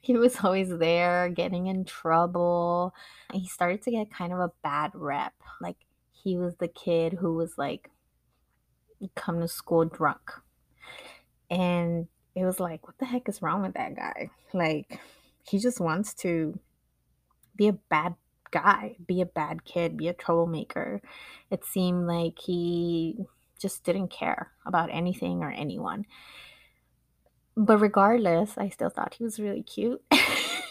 he 0.00 0.16
was 0.16 0.36
always 0.42 0.76
there 0.78 1.28
getting 1.28 1.66
in 1.66 1.84
trouble. 1.84 2.94
And 3.32 3.42
He 3.42 3.48
started 3.48 3.82
to 3.82 3.90
get 3.90 4.12
kind 4.12 4.32
of 4.32 4.40
a 4.40 4.52
bad 4.62 4.92
rep. 4.94 5.34
Like 5.60 5.76
he 6.12 6.36
was 6.36 6.56
the 6.56 6.68
kid 6.68 7.14
who 7.14 7.34
was 7.34 7.56
like, 7.56 7.90
come 9.14 9.40
to 9.40 9.48
school 9.48 9.84
drunk. 9.84 10.30
And 11.50 12.08
it 12.34 12.44
was 12.44 12.58
like, 12.58 12.86
what 12.86 12.98
the 12.98 13.04
heck 13.04 13.28
is 13.28 13.40
wrong 13.40 13.62
with 13.62 13.74
that 13.74 13.94
guy? 13.94 14.30
Like, 14.52 15.00
he 15.48 15.58
just 15.58 15.80
wants 15.80 16.14
to 16.14 16.58
be 17.54 17.68
a 17.68 17.72
bad 17.72 18.14
guy, 18.50 18.96
be 19.06 19.20
a 19.20 19.26
bad 19.26 19.64
kid, 19.64 19.96
be 19.96 20.08
a 20.08 20.12
troublemaker. 20.12 21.00
It 21.50 21.64
seemed 21.64 22.06
like 22.06 22.38
he 22.38 23.26
just 23.58 23.84
didn't 23.84 24.08
care 24.08 24.52
about 24.66 24.90
anything 24.92 25.42
or 25.42 25.50
anyone. 25.50 26.04
But 27.56 27.78
regardless, 27.78 28.58
I 28.58 28.68
still 28.68 28.90
thought 28.90 29.14
he 29.14 29.24
was 29.24 29.40
really 29.40 29.62
cute. 29.62 30.02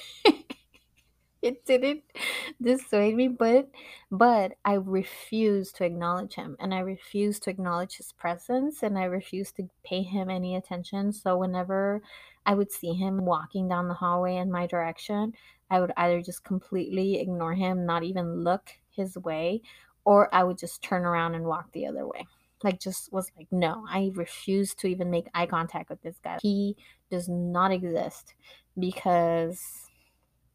it 1.46 1.66
didn't 1.66 2.04
dissuade 2.62 3.16
me, 3.16 3.28
but 3.28 3.70
but 4.12 4.54
I 4.66 4.74
refused 4.75 5.75
to 5.78 5.86
acknowledge 5.86 6.34
him 6.36 6.56
and 6.60 6.74
I 6.74 6.80
refused 6.80 7.44
to 7.44 7.50
acknowledge 7.50 7.98
his 7.98 8.12
presence 8.14 8.84
and 8.84 8.98
I 8.98 9.06
refused 9.06 9.56
to 9.58 9.70
pay 9.84 10.02
him 10.04 10.30
any 10.30 10.56
attention. 10.56 11.14
So 11.14 11.38
whenever 11.38 12.02
I 12.46 12.54
would 12.56 12.72
see 12.72 12.94
him 12.94 13.25
walking 13.25 13.68
down 13.68 13.88
the 13.88 13.94
hallway 13.96 14.36
in 14.38 14.52
my 14.52 14.68
direction, 14.68 15.34
I 15.70 15.80
would 15.80 15.92
either 15.98 16.22
just 16.22 16.44
completely 16.44 17.20
ignore 17.20 17.54
him, 17.56 17.86
not 17.86 18.04
even 18.04 18.44
look 18.44 18.70
his 18.92 19.18
way, 19.18 19.62
or 20.06 20.34
I 20.34 20.44
would 20.44 20.58
just 20.58 20.82
turn 20.82 21.06
around 21.06 21.36
and 21.36 21.46
walk 21.46 21.72
the 21.72 21.88
other 21.88 22.08
way. 22.08 22.28
Like, 22.64 22.80
just 22.80 23.12
was 23.12 23.32
like, 23.38 23.48
no, 23.52 23.86
I 23.90 24.12
refuse 24.14 24.74
to 24.75 24.88
even 24.88 25.12
make 25.12 25.28
eye 25.34 25.46
contact 25.46 25.90
with 25.90 26.02
this 26.02 26.18
guy. 26.24 26.40
He 26.42 26.78
does 27.12 27.28
not 27.28 27.72
exist 27.72 28.34
because 28.80 29.85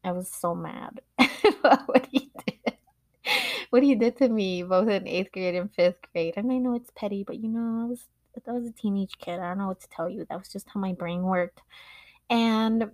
I 0.03 0.11
was 0.11 0.29
so 0.29 0.55
mad 0.55 1.01
about 1.19 1.87
what 1.87 2.07
he 2.11 2.31
did. 2.45 2.75
What 3.69 3.83
he 3.83 3.95
did 3.95 4.17
to 4.17 4.27
me, 4.27 4.63
both 4.63 4.89
in 4.89 5.07
eighth 5.07 5.31
grade 5.31 5.55
and 5.55 5.73
fifth 5.73 6.01
grade. 6.11 6.33
And 6.37 6.51
I 6.51 6.57
know 6.57 6.75
it's 6.75 6.91
petty, 6.95 7.23
but 7.23 7.39
you 7.39 7.47
know, 7.47 7.83
I 7.83 7.85
was 7.85 8.07
I 8.47 8.51
was 8.51 8.67
a 8.67 8.71
teenage 8.71 9.17
kid. 9.17 9.39
I 9.39 9.49
don't 9.49 9.59
know 9.59 9.67
what 9.67 9.81
to 9.81 9.89
tell 9.89 10.09
you. 10.09 10.25
That 10.29 10.39
was 10.39 10.49
just 10.49 10.69
how 10.69 10.79
my 10.79 10.93
brain 10.93 11.23
worked. 11.23 11.61
And 12.29 12.91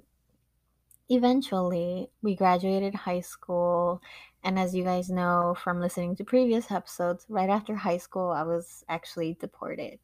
eventually 1.09 2.09
we 2.21 2.35
graduated 2.35 2.93
high 2.93 3.21
school 3.21 4.01
and 4.43 4.59
as 4.59 4.75
you 4.75 4.83
guys 4.83 5.09
know 5.09 5.55
from 5.63 5.79
listening 5.79 6.15
to 6.15 6.23
previous 6.23 6.69
episodes 6.69 7.25
right 7.29 7.49
after 7.49 7.73
high 7.75 7.97
school 7.97 8.29
i 8.29 8.43
was 8.43 8.83
actually 8.89 9.33
deported 9.39 9.99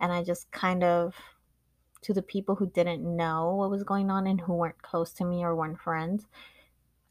and 0.00 0.12
i 0.12 0.22
just 0.22 0.50
kind 0.50 0.84
of 0.84 1.14
to 2.02 2.12
the 2.12 2.22
people 2.22 2.54
who 2.54 2.66
didn't 2.70 3.04
know 3.04 3.54
what 3.54 3.70
was 3.70 3.84
going 3.84 4.10
on 4.10 4.26
and 4.26 4.40
who 4.40 4.54
weren't 4.54 4.82
close 4.82 5.12
to 5.12 5.24
me 5.24 5.42
or 5.42 5.54
weren't 5.54 5.80
friends 5.80 6.26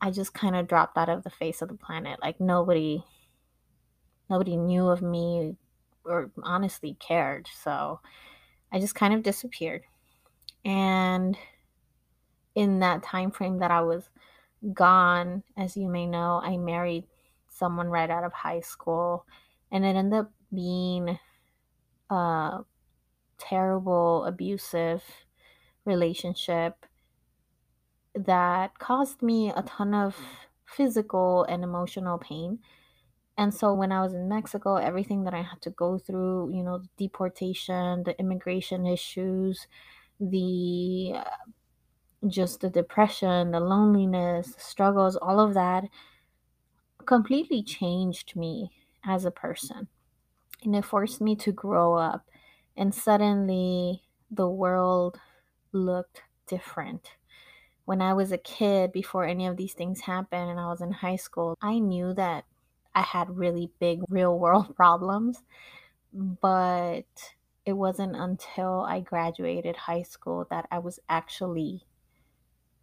i 0.02 0.10
just 0.10 0.34
kind 0.34 0.56
of 0.56 0.68
dropped 0.68 0.98
out 0.98 1.10
of 1.10 1.24
the 1.24 1.30
face 1.30 1.62
of 1.62 1.70
the 1.70 1.76
planet. 1.76 2.20
Like 2.22 2.40
nobody 2.40 3.04
nobody 4.30 4.58
knew 4.58 4.88
of 4.88 5.02
me 5.02 5.56
or 6.04 6.32
honestly 6.44 6.98
cared. 7.00 7.48
So 7.64 8.00
i 8.72 8.80
just 8.80 8.96
kind 8.96 9.14
of 9.14 9.24
disappeared. 9.24 9.84
And 10.66 11.38
in 12.56 12.80
that 12.80 13.04
time 13.04 13.32
frame 13.32 13.60
that 13.60 13.72
I 13.72 13.82
was 13.82 14.10
gone, 14.74 15.44
as 15.58 15.78
you 15.78 15.88
may 15.88 16.06
know, 16.06 16.42
I 16.44 16.58
married 16.58 17.06
someone 17.48 17.88
right 17.88 18.10
out 18.10 18.24
of 18.24 18.34
high 18.34 18.60
school, 18.62 19.26
and 19.72 19.86
it 19.86 19.96
ended 19.96 20.20
up 20.20 20.32
being 20.54 21.18
a 22.10 22.60
terrible, 23.42 24.26
abusive 24.26 25.04
relationship 25.86 26.86
that 28.16 28.78
caused 28.80 29.22
me 29.22 29.50
a 29.50 29.64
ton 29.64 29.94
of 29.94 30.16
physical 30.66 31.44
and 31.46 31.64
emotional 31.64 32.18
pain. 32.18 32.60
And 33.38 33.54
so 33.54 33.74
when 33.74 33.92
I 33.92 34.02
was 34.02 34.14
in 34.14 34.30
Mexico, 34.30 34.76
everything 34.76 35.24
that 35.24 35.34
I 35.34 35.42
had 35.42 35.62
to 35.64 35.72
go 35.72 35.98
through, 35.98 36.54
you 36.54 36.64
know, 36.64 36.80
the 36.80 36.90
deportation, 36.98 38.04
the 38.04 38.18
immigration 38.20 38.86
issues, 38.86 39.68
the 40.20 41.14
uh, 41.16 41.24
just 42.28 42.62
the 42.62 42.70
depression, 42.70 43.52
the 43.52 43.60
loneliness, 43.60 44.54
the 44.54 44.62
struggles, 44.62 45.16
all 45.16 45.40
of 45.40 45.54
that 45.56 45.86
completely 47.06 47.64
changed 47.64 48.36
me 48.36 48.72
as 49.04 49.26
a 49.26 49.32
person. 49.32 49.88
And 50.64 50.76
it 50.76 50.86
forced 50.86 51.22
me 51.22 51.36
to 51.38 51.52
grow 51.52 51.96
up. 51.96 52.31
And 52.82 52.96
suddenly 52.96 54.02
the 54.32 54.50
world 54.50 55.20
looked 55.72 56.24
different. 56.48 57.12
when 57.86 58.02
I 58.02 58.14
was 58.14 58.32
a 58.32 58.40
kid, 58.40 58.92
before 58.92 59.26
any 59.26 59.46
of 59.46 59.56
these 59.58 59.74
things 59.74 60.02
happened 60.02 60.50
and 60.50 60.60
I 60.60 60.66
was 60.68 60.82
in 60.82 60.92
high 60.92 61.18
school, 61.18 61.56
I 61.62 61.78
knew 61.78 62.14
that 62.16 62.46
I 62.96 63.02
had 63.02 63.38
really 63.38 63.70
big 63.80 64.02
real 64.10 64.40
world 64.40 64.76
problems. 64.82 65.44
But 66.12 67.36
it 67.68 67.74
wasn't 67.74 68.16
until 68.16 68.82
I 68.82 69.02
graduated 69.02 69.76
high 69.76 70.02
school 70.02 70.48
that 70.50 70.68
I 70.72 70.80
was 70.80 71.00
actually, 71.08 71.86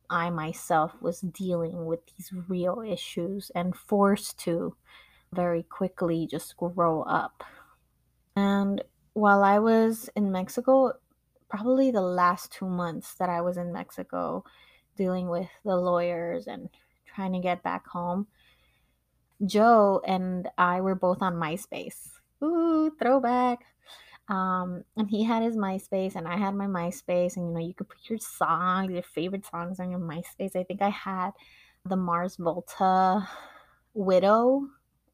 I 0.09 0.31
myself 0.31 0.93
was 1.01 1.23
dealing 1.23 1.87
with 1.87 2.07
these 2.07 2.33
real 2.47 2.83
issues 2.87 3.51
and 3.53 3.75
forced 3.75 4.39
to 4.41 4.77
very 5.33 5.65
quickly 5.65 6.29
just 6.31 6.57
grow 6.57 7.03
up. 7.03 7.43
And 8.37 8.83
while 9.19 9.43
I 9.43 9.59
was 9.59 10.09
in 10.15 10.31
Mexico, 10.31 10.93
probably 11.51 11.91
the 11.91 12.01
last 12.01 12.53
two 12.53 12.69
months 12.69 13.15
that 13.15 13.29
I 13.29 13.41
was 13.41 13.57
in 13.57 13.73
Mexico 13.73 14.45
dealing 14.97 15.29
with 15.29 15.49
the 15.65 15.77
lawyers 15.77 16.47
and 16.47 16.69
trying 17.07 17.33
to 17.33 17.41
get 17.41 17.63
back 17.63 17.87
home, 17.87 18.29
Joe 19.45 20.01
and 20.07 20.49
I 20.57 20.81
were 20.81 20.95
both 20.95 21.21
on 21.21 21.35
MySpace. 21.35 22.11
Ooh, 22.43 22.93
throwback. 23.01 23.65
Um, 24.29 24.85
and 24.97 25.09
he 25.09 25.25
had 25.25 25.43
his 25.43 25.57
MySpace 25.57 26.15
and 26.15 26.29
I 26.29 26.37
had 26.37 26.55
my 26.55 26.67
MySpace, 26.67 27.37
and 27.37 27.49
you 27.49 27.55
know, 27.55 27.67
you 27.67 27.75
could 27.75 27.89
put 27.89 28.09
your 28.09 28.19
songs, 28.19 28.93
your 28.93 29.03
favorite 29.03 29.47
songs 29.47 29.81
on 29.81 29.91
your 29.91 30.01
MySpace. 30.01 30.55
I 30.55 30.63
think 30.63 30.81
I 30.81 30.91
had 30.91 31.31
the 31.85 31.97
Mars 31.97 32.37
Volta 32.37 33.27
Widow. 33.95 34.69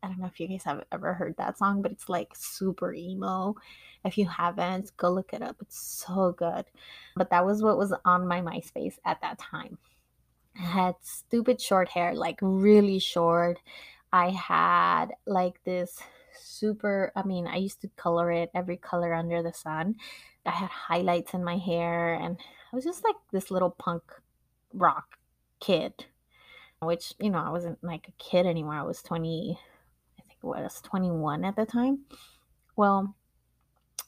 I 0.04 0.08
don't 0.08 0.18
know 0.18 0.26
if 0.26 0.38
you 0.38 0.48
guys 0.48 0.64
have 0.64 0.84
ever 0.92 1.14
heard 1.14 1.34
that 1.38 1.56
song, 1.56 1.80
but 1.80 1.90
it's 1.90 2.10
like 2.10 2.32
super 2.34 2.92
emo. 2.92 3.56
If 4.04 4.18
you 4.18 4.26
haven't, 4.26 4.94
go 4.98 5.10
look 5.10 5.32
it 5.32 5.40
up. 5.40 5.56
It's 5.62 5.80
so 5.80 6.32
good. 6.36 6.66
But 7.16 7.30
that 7.30 7.46
was 7.46 7.62
what 7.62 7.78
was 7.78 7.94
on 8.04 8.28
my 8.28 8.42
MySpace 8.42 8.98
at 9.06 9.22
that 9.22 9.38
time. 9.38 9.78
I 10.60 10.66
had 10.66 10.94
stupid 11.00 11.58
short 11.58 11.88
hair, 11.88 12.14
like 12.14 12.38
really 12.42 12.98
short. 12.98 13.58
I 14.12 14.28
had 14.30 15.06
like 15.26 15.64
this 15.64 15.98
super, 16.38 17.10
I 17.16 17.22
mean, 17.22 17.46
I 17.46 17.56
used 17.56 17.80
to 17.80 17.88
color 17.96 18.30
it 18.30 18.50
every 18.54 18.76
color 18.76 19.14
under 19.14 19.42
the 19.42 19.54
sun. 19.54 19.96
I 20.44 20.50
had 20.50 20.68
highlights 20.68 21.32
in 21.32 21.42
my 21.42 21.56
hair 21.56 22.12
and 22.12 22.36
I 22.38 22.76
was 22.76 22.84
just 22.84 23.04
like 23.04 23.16
this 23.32 23.50
little 23.50 23.70
punk 23.70 24.02
rock 24.74 25.16
kid, 25.60 26.04
which, 26.80 27.14
you 27.18 27.30
know, 27.30 27.38
I 27.38 27.48
wasn't 27.48 27.82
like 27.82 28.08
a 28.08 28.22
kid 28.22 28.44
anymore. 28.44 28.74
I 28.74 28.82
was 28.82 29.02
20, 29.02 29.52
I 29.52 29.56
think 29.56 29.72
it 29.72 29.73
was 30.44 30.80
21 30.82 31.44
at 31.44 31.56
the 31.56 31.66
time. 31.66 32.04
Well, 32.76 33.14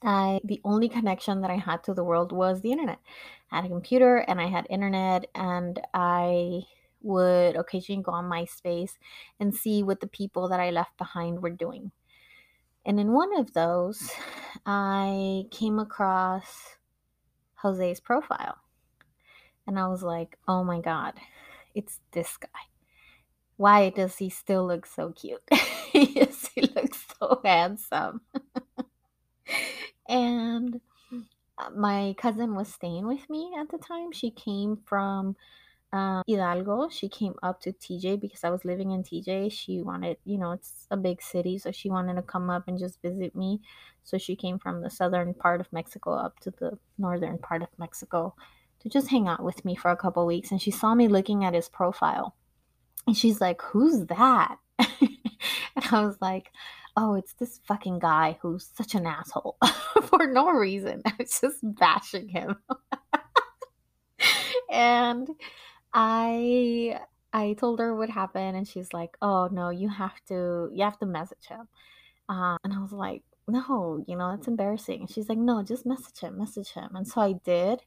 I 0.03 0.41
the 0.45 0.61
only 0.65 0.89
connection 0.89 1.41
that 1.41 1.51
I 1.51 1.57
had 1.57 1.83
to 1.85 1.95
the 1.95 2.05
world 2.05 2.33
was 2.33 2.61
the 2.61 2.73
internet. 2.73 2.99
I 3.51 3.57
had 3.57 3.65
a 3.65 3.69
computer 3.69 4.19
and 4.19 4.41
I 4.41 4.47
had 4.47 4.67
internet 4.69 5.27
and 5.35 5.81
I 5.95 6.63
would 7.03 7.57
occasionally 7.57 8.03
go 8.03 8.13
on 8.13 8.25
MySpace 8.25 8.93
and 9.39 9.55
see 9.55 9.83
what 9.83 10.01
the 10.01 10.07
people 10.07 10.49
that 10.49 10.61
I 10.61 10.71
left 10.71 10.99
behind 10.99 11.43
were 11.43 11.51
doing. 11.51 11.93
And 12.85 13.01
in 13.01 13.13
one 13.13 13.37
of 13.39 13.53
those, 13.53 14.11
I 14.65 15.45
came 15.51 15.79
across 15.79 16.77
Jose's 17.57 18.01
profile. 18.01 18.59
And 19.67 19.79
I 19.79 19.89
was 19.89 20.03
like, 20.03 20.39
oh 20.47 20.63
my 20.63 20.81
God, 20.81 21.15
it's 21.75 22.01
this 22.13 22.37
guy. 22.37 22.49
Why 23.57 23.91
does 23.91 24.17
he 24.19 24.29
still 24.31 24.67
look 24.67 24.87
so 24.87 25.13
cute? 25.13 25.43
yes, 25.93 26.51
he 26.55 26.63
looks 26.63 27.05
so 27.19 27.41
handsome. 27.45 28.21
and 30.09 30.81
uh, 31.59 31.71
my 31.75 32.15
cousin 32.19 32.55
was 32.55 32.73
staying 32.73 33.07
with 33.07 33.29
me 33.31 33.53
at 33.59 33.71
the 33.71 33.79
time. 33.79 34.13
She 34.13 34.31
came 34.31 34.79
from 34.85 35.37
um, 35.93 36.23
Hidalgo. 36.27 36.89
She 36.91 37.09
came 37.09 37.35
up 37.43 37.61
to 37.63 37.73
TJ 37.73 38.21
because 38.21 38.45
I 38.45 38.51
was 38.51 38.65
living 38.65 38.91
in 38.91 39.03
TJ. 39.03 39.51
She 39.51 39.83
wanted, 39.83 40.19
you 40.25 40.39
know, 40.39 40.53
it's 40.53 40.87
a 40.91 40.97
big 40.97 41.23
city, 41.23 41.59
so 41.59 41.71
she 41.73 41.89
wanted 41.89 42.17
to 42.17 42.23
come 42.23 42.51
up 42.51 42.65
and 42.69 42.79
just 42.79 43.01
visit 43.03 43.35
me. 43.35 43.61
So 44.05 44.19
she 44.19 44.37
came 44.37 44.59
from 44.59 44.83
the 44.83 44.91
southern 44.91 45.35
part 45.35 45.61
of 45.61 45.73
Mexico 45.73 46.13
up 46.13 46.39
to 46.41 46.51
the 46.51 46.79
northern 46.99 47.39
part 47.39 47.63
of 47.63 47.69
Mexico 47.79 48.35
to 48.81 48.89
just 48.89 49.09
hang 49.09 49.27
out 49.29 49.43
with 49.43 49.65
me 49.65 49.75
for 49.75 49.91
a 49.91 49.97
couple 49.97 50.27
weeks. 50.27 50.51
And 50.51 50.61
she 50.61 50.71
saw 50.71 50.95
me 50.95 51.09
looking 51.09 51.45
at 51.45 51.55
his 51.55 51.69
profile. 51.69 52.35
And 53.07 53.17
she's 53.17 53.41
like, 53.41 53.63
Who's 53.63 54.07
that? 54.07 54.57
and 54.79 55.85
I 55.93 56.05
was 56.05 56.17
like, 56.21 56.51
oh, 56.97 57.15
it's 57.15 57.35
this 57.35 57.61
fucking 57.65 57.99
guy 57.99 58.39
who's 58.41 58.71
such 58.75 58.95
an 58.95 59.07
asshole 59.07 59.57
for 60.05 60.27
no 60.27 60.51
reason. 60.51 61.03
I 61.07 61.13
was 61.19 61.41
just 61.41 61.59
bashing 61.63 62.29
him. 62.29 62.57
and 64.71 65.29
I 65.93 67.01
I 67.33 67.53
told 67.55 67.81
her 67.81 67.95
what 67.95 68.09
happened 68.11 68.57
and 68.57 68.67
she's 68.67 68.93
like, 68.93 69.17
"Oh, 69.21 69.49
no, 69.53 69.71
you 69.71 69.89
have 69.89 70.15
to 70.29 70.71
you 70.73 70.85
have 70.85 70.99
to 71.01 71.07
message 71.07 71.47
him." 71.49 71.69
Uh, 72.29 72.57
and 72.65 72.73
I 72.73 72.81
was 72.81 72.93
like, 72.93 73.23
"No, 73.49 74.03
you 74.07 74.17
know, 74.17 74.31
that's 74.31 74.49
embarrassing." 74.49 75.01
And 75.03 75.11
she's 75.11 75.29
like, 75.29 75.39
"No, 75.39 75.63
just 75.63 75.87
message 75.87 76.19
him, 76.21 76.39
message 76.39 76.73
him." 76.73 76.97
And 76.97 77.07
so 77.07 77.21
I 77.21 77.33
did, 77.45 77.83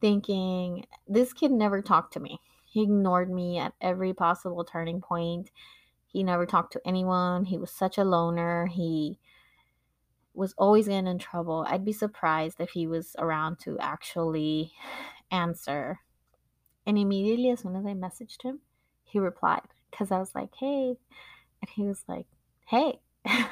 thinking 0.00 0.86
this 1.06 1.32
kid 1.32 1.52
never 1.52 1.82
talked 1.82 2.14
to 2.14 2.20
me. 2.20 2.40
He 2.78 2.84
ignored 2.84 3.30
me 3.30 3.58
at 3.58 3.74
every 3.80 4.14
possible 4.14 4.64
turning 4.64 5.00
point 5.00 5.50
he 6.08 6.22
never 6.22 6.46
talked 6.46 6.72
to 6.72 6.80
anyone. 6.86 7.44
He 7.44 7.58
was 7.58 7.70
such 7.70 7.98
a 7.98 8.04
loner. 8.04 8.66
He 8.66 9.18
was 10.32 10.54
always 10.56 10.88
getting 10.88 11.06
in 11.06 11.18
trouble. 11.18 11.66
I'd 11.68 11.84
be 11.84 11.92
surprised 11.92 12.60
if 12.60 12.70
he 12.70 12.86
was 12.86 13.14
around 13.18 13.58
to 13.60 13.78
actually 13.78 14.72
answer. 15.30 16.00
And 16.86 16.96
immediately, 16.96 17.50
as 17.50 17.60
soon 17.60 17.76
as 17.76 17.84
I 17.84 17.90
messaged 17.90 18.42
him, 18.42 18.60
he 19.04 19.18
replied 19.18 19.60
because 19.90 20.10
I 20.10 20.18
was 20.18 20.34
like, 20.34 20.54
hey. 20.58 20.96
And 21.60 21.70
he 21.74 21.82
was 21.82 22.02
like, 22.08 22.26
hey. 22.66 23.00
I 23.26 23.50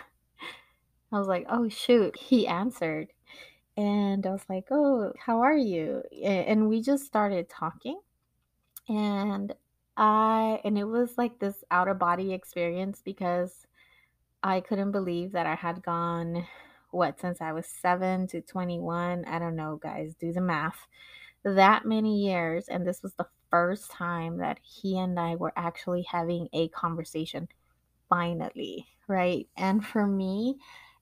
was 1.11 1.29
like, 1.29 1.45
oh, 1.51 1.69
shoot. 1.69 2.17
He 2.17 2.47
answered. 2.47 3.09
And 3.77 4.27
I 4.27 4.31
was 4.31 4.45
like, 4.49 4.69
oh, 4.71 5.13
how 5.19 5.43
are 5.43 5.57
you? 5.57 6.03
And 6.25 6.71
we 6.71 6.81
just 6.81 7.05
started 7.05 7.51
talking. 7.51 8.01
And 8.89 9.55
I 9.97 10.61
and 10.65 10.79
it 10.79 10.85
was 10.85 11.17
like 11.19 11.39
this 11.39 11.65
out 11.71 11.89
of 11.89 11.99
body 11.99 12.33
experience 12.33 13.01
because 13.05 13.67
I 14.43 14.61
couldn't 14.61 14.93
believe 14.93 15.33
that 15.33 15.47
I 15.47 15.55
had 15.57 15.83
gone 15.85 16.47
what 16.93 17.21
since 17.21 17.41
I 17.41 17.53
was 17.53 17.67
7 17.67 18.27
to 18.29 18.41
21, 18.43 19.25
I 19.27 19.39
don't 19.39 19.57
know 19.57 19.77
guys, 19.83 20.15
do 20.21 20.33
the 20.33 20.41
math. 20.41 20.87
That 21.45 21.87
many 21.87 22.25
years 22.27 22.69
and 22.69 22.87
this 22.87 23.03
was 23.03 23.15
the 23.15 23.29
first 23.51 23.91
time 23.91 24.39
that 24.39 24.59
he 24.63 24.99
and 24.99 25.19
I 25.21 25.37
were 25.37 25.53
actually 25.57 26.03
having 26.03 26.49
a 26.53 26.69
conversation 26.69 27.49
finally, 28.09 28.87
right? 29.09 29.49
And 29.57 29.85
for 29.85 30.07
me, 30.07 30.57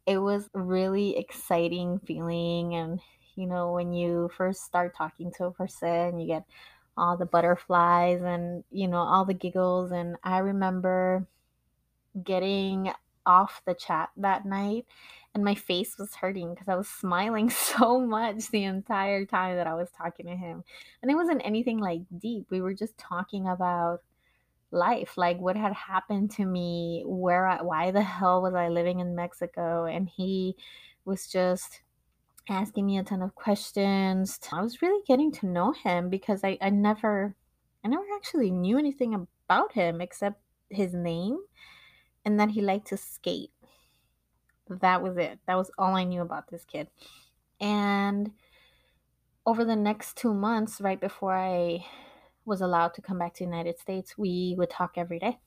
it 0.07 0.19
was 0.19 0.49
really 0.55 1.17
exciting 1.17 1.99
feeling 2.07 2.75
and 2.75 3.01
you 3.37 3.47
know 3.47 3.73
when 3.73 3.93
you 3.93 4.31
first 4.37 4.63
start 4.65 4.95
talking 4.97 5.33
to 5.39 5.47
a 5.47 5.53
person, 5.53 6.19
you 6.21 6.27
get 6.27 6.45
all 6.97 7.17
the 7.17 7.27
butterflies 7.27 8.23
and 8.23 8.65
you 8.71 8.89
know 8.89 8.99
all 8.99 9.25
the 9.25 9.35
giggles. 9.35 9.93
And 9.93 10.17
i 10.25 10.39
remember 10.39 11.27
getting 12.23 12.93
off 13.27 13.63
the 13.67 13.75
chat 13.75 14.11
that 14.17 14.45
night 14.45 14.87
and 15.35 15.45
my 15.45 15.55
face 15.55 15.97
was 15.99 16.15
hurting 16.15 16.53
because 16.53 16.69
i 16.69 16.77
was 16.77 16.89
smiling 16.89 17.49
so 17.51 17.99
much 18.01 18.49
the 18.51 18.65
entire 18.65 19.25
time 19.25 19.57
that 19.57 19.67
i 19.67 19.75
was 19.75 19.91
talking 19.91 20.27
to 20.27 20.37
him. 20.37 20.63
And 21.03 21.11
it 21.11 21.15
wasn't 21.15 21.43
anything 21.45 21.79
like 21.79 22.03
deep. 22.19 22.47
We 22.51 22.61
were 22.61 22.75
just 22.75 22.97
talking 22.99 23.49
about 23.49 24.01
life 24.71 25.17
like 25.17 25.39
what 25.39 25.57
had 25.57 25.73
happened 25.73 26.31
to 26.33 26.45
me 26.45 27.03
where 27.07 27.47
I, 27.47 27.63
why 27.63 27.93
the 27.93 28.03
hell 28.03 28.43
was 28.43 28.55
i 28.55 28.69
living 28.69 29.01
in 29.01 29.15
mexico? 29.15 29.85
And 29.87 30.09
he 30.09 30.57
was 31.05 31.29
just 31.29 31.81
asking 32.49 32.87
me 32.87 32.99
a 32.99 33.03
ton 33.03 33.23
of 33.23 33.35
questions. 33.35 34.39
I 34.53 34.63
was 34.63 34.83
really 34.83 35.03
getting 35.07 35.33
to 35.33 35.47
know 35.47 35.73
him 35.73 36.11
because 36.11 36.43
I, 36.45 36.59
I 36.61 36.71
never 36.71 37.37
I 37.85 37.89
never 37.89 38.05
actually 38.17 38.51
knew 38.51 38.79
anything 38.79 39.15
about 39.15 39.73
him 39.73 40.01
except 40.01 40.41
his 40.71 40.95
name 40.95 41.39
and 42.25 42.41
that 42.41 42.51
he 42.51 42.63
liked 42.63 42.89
to 42.89 42.97
skate. 42.97 43.51
That 44.69 45.03
was 45.03 45.17
it. 45.19 45.39
That 45.47 45.57
was 45.57 45.71
all 45.77 45.95
I 45.95 46.05
knew 46.05 46.23
about 46.23 46.51
this 46.51 46.65
kid. 46.65 46.89
And 47.61 48.33
over 49.47 49.65
the 49.65 49.77
next 49.77 50.17
2 50.17 50.33
months 50.33 50.81
right 50.81 51.01
before 51.01 51.35
I 51.35 51.85
was 52.47 52.61
allowed 52.61 52.95
to 52.95 53.03
come 53.03 53.19
back 53.19 53.35
to 53.35 53.45
the 53.45 53.51
United 53.51 53.79
States, 53.79 54.17
we 54.17 54.55
would 54.57 54.71
talk 54.71 54.93
every 54.97 55.19
day 55.19 55.39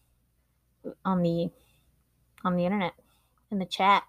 on 1.04 1.22
the 1.24 1.50
on 2.44 2.56
the 2.56 2.66
internet 2.66 2.94
in 3.52 3.60
the 3.60 3.66
chat 3.66 4.04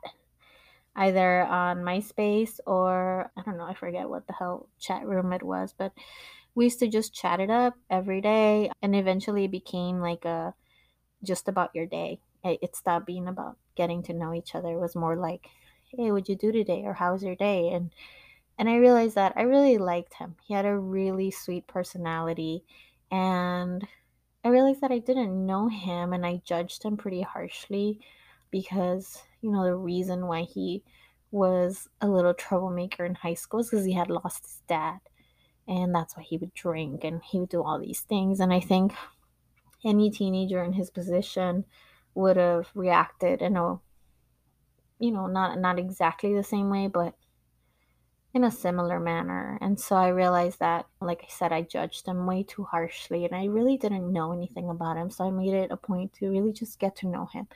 either 0.99 1.43
on 1.45 1.79
MySpace 1.79 2.61
or 2.67 3.31
I 3.37 3.43
don't 3.43 3.59
know, 3.59 3.65
I 3.67 3.75
forget 3.75 4.09
what 4.09 4.27
the 4.27 4.35
hell 4.35 4.69
chat 4.81 5.07
room 5.07 5.33
it 5.33 5.43
was, 5.43 5.75
but 5.77 5.93
we 6.55 6.67
used 6.67 6.81
to 6.81 6.89
just 6.89 7.15
chat 7.15 7.41
it 7.41 7.51
up 7.51 7.75
every 7.91 8.21
day 8.21 8.71
and 8.83 8.95
eventually 8.97 9.45
it 9.45 9.53
became 9.53 10.01
like 10.01 10.25
a 10.25 10.55
just 11.25 11.49
about 11.49 11.75
your 11.75 11.87
day. 11.87 12.21
It, 12.45 12.77
stopped 12.77 13.07
being 13.07 13.29
about 13.29 13.57
getting 13.77 14.03
to 14.05 14.15
know 14.15 14.35
each 14.35 14.55
other. 14.55 14.71
It 14.73 14.81
was 14.81 14.97
more 14.97 15.17
like, 15.17 15.49
hey, 15.97 16.11
what'd 16.13 16.29
you 16.29 16.37
do 16.37 16.53
today? 16.53 16.83
Or 16.85 16.95
how 16.95 17.13
was 17.13 17.23
your 17.23 17.37
day? 17.37 17.71
And 17.71 17.93
and 18.59 18.69
I 18.69 18.77
realized 18.77 19.15
that 19.17 19.35
I 19.37 19.43
really 19.43 19.79
liked 19.79 20.15
him. 20.15 20.37
He 20.43 20.55
had 20.55 20.67
a 20.67 20.77
really 20.79 21.31
sweet 21.31 21.67
personality 21.69 22.65
And 23.11 23.87
I 24.45 24.49
realized 24.49 24.81
that 24.83 24.93
I 24.93 24.99
didn't 24.99 25.47
know 25.47 25.69
him 25.69 26.13
and 26.13 26.27
I 26.27 26.43
judged 26.45 26.83
him 26.83 26.97
pretty 26.97 27.23
harshly 27.23 28.01
because, 28.51 29.23
you 29.41 29.51
know, 29.51 29.65
the 29.65 29.75
reason 29.75 30.27
why 30.27 30.43
he 30.43 30.83
was 31.31 31.89
a 32.01 32.09
little 32.09 32.35
troublemaker 32.35 33.05
in 33.05 33.15
high 33.15 33.35
school 33.35 33.61
is 33.61 33.71
because 33.71 33.85
he 33.85 33.93
had 33.93 34.11
lost 34.11 34.45
his 34.45 34.63
dad. 34.69 34.99
And 35.67 35.95
that's 35.95 36.17
why 36.17 36.23
he 36.23 36.39
would 36.39 36.55
drink 36.55 37.05
and 37.05 37.21
he 37.23 37.41
would 37.41 37.51
do 37.51 37.63
all 37.63 37.79
these 37.79 38.01
things. 38.01 38.41
And 38.41 38.53
I 38.53 38.61
think 38.61 38.95
any 39.85 40.11
teenager 40.11 40.63
in 40.63 40.73
his 40.73 40.91
position 40.91 41.65
would 42.15 42.37
have 42.37 42.69
reacted 42.75 43.43
in 43.43 43.57
a 43.57 43.79
you 44.99 45.13
know 45.13 45.27
not 45.27 45.59
not 45.59 45.79
exactly 45.79 46.35
the 46.35 46.43
same 46.43 46.69
way 46.69 46.89
but 46.89 47.15
in 48.35 48.45
a 48.45 48.51
similar 48.51 48.99
manner 48.99 49.59
and 49.61 49.79
so 49.79 49.97
i 49.97 50.09
realized 50.09 50.59
that 50.59 50.87
like 51.01 51.21
i 51.23 51.29
said 51.29 51.53
i 51.53 51.63
judged 51.63 52.07
him 52.07 52.27
way 52.27 52.43
too 52.43 52.65
harshly 52.65 53.25
and 53.25 53.35
i 53.35 53.45
really 53.45 53.77
didn't 53.77 54.13
know 54.13 54.33
anything 54.33 54.69
about 54.69 54.97
him 54.97 55.11
so 55.11 55.25
i 55.25 55.31
made 55.31 55.55
it 55.55 55.71
a 55.71 55.77
point 55.77 56.13
to 56.13 56.29
really 56.29 56.53
just 56.53 56.79
get 56.79 56.95
to 56.97 57.07
know 57.07 57.27
him 57.33 57.47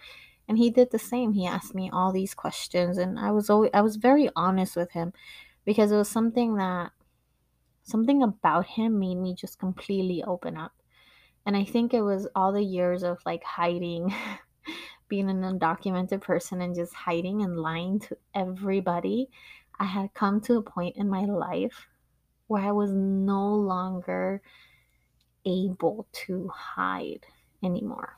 and 0.49 0.59
he 0.59 0.71
did 0.71 0.91
the 0.91 0.99
same 0.99 1.33
he 1.33 1.47
asked 1.47 1.75
me 1.75 1.91
all 1.93 2.13
these 2.13 2.35
questions 2.35 2.99
and 2.99 3.19
i 3.19 3.31
was 3.31 3.49
always 3.49 3.71
i 3.75 3.81
was 3.81 3.97
very 3.97 4.29
honest 4.37 4.77
with 4.77 4.93
him 4.93 5.13
because 5.65 5.93
it 5.93 5.97
was 5.97 6.09
something 6.09 6.57
that 6.57 6.91
something 7.83 8.23
about 8.23 8.67
him 8.67 8.99
made 8.99 9.17
me 9.17 9.35
just 9.35 9.59
completely 9.59 10.23
open 10.25 10.57
up 10.57 10.73
and 11.47 11.57
i 11.57 11.65
think 11.65 11.93
it 11.93 12.03
was 12.03 12.29
all 12.35 12.53
the 12.53 12.63
years 12.63 13.03
of 13.03 13.19
like 13.25 13.43
hiding 13.45 14.13
being 15.13 15.29
an 15.29 15.43
undocumented 15.43 16.23
person 16.23 16.63
and 16.63 16.75
just 16.75 16.95
hiding 16.95 17.43
and 17.43 17.59
lying 17.59 18.01
to 18.01 18.17
everybody, 18.35 19.29
I 19.79 19.85
had 19.85 20.15
come 20.15 20.41
to 20.41 20.57
a 20.57 20.63
point 20.63 20.97
in 20.97 21.07
my 21.07 21.27
life 21.27 21.87
where 22.47 22.63
I 22.63 22.73
was 22.73 22.93
no 22.95 23.55
longer 23.55 24.41
able 25.45 26.07
to 26.13 26.49
hide 26.49 27.27
anymore. 27.63 28.17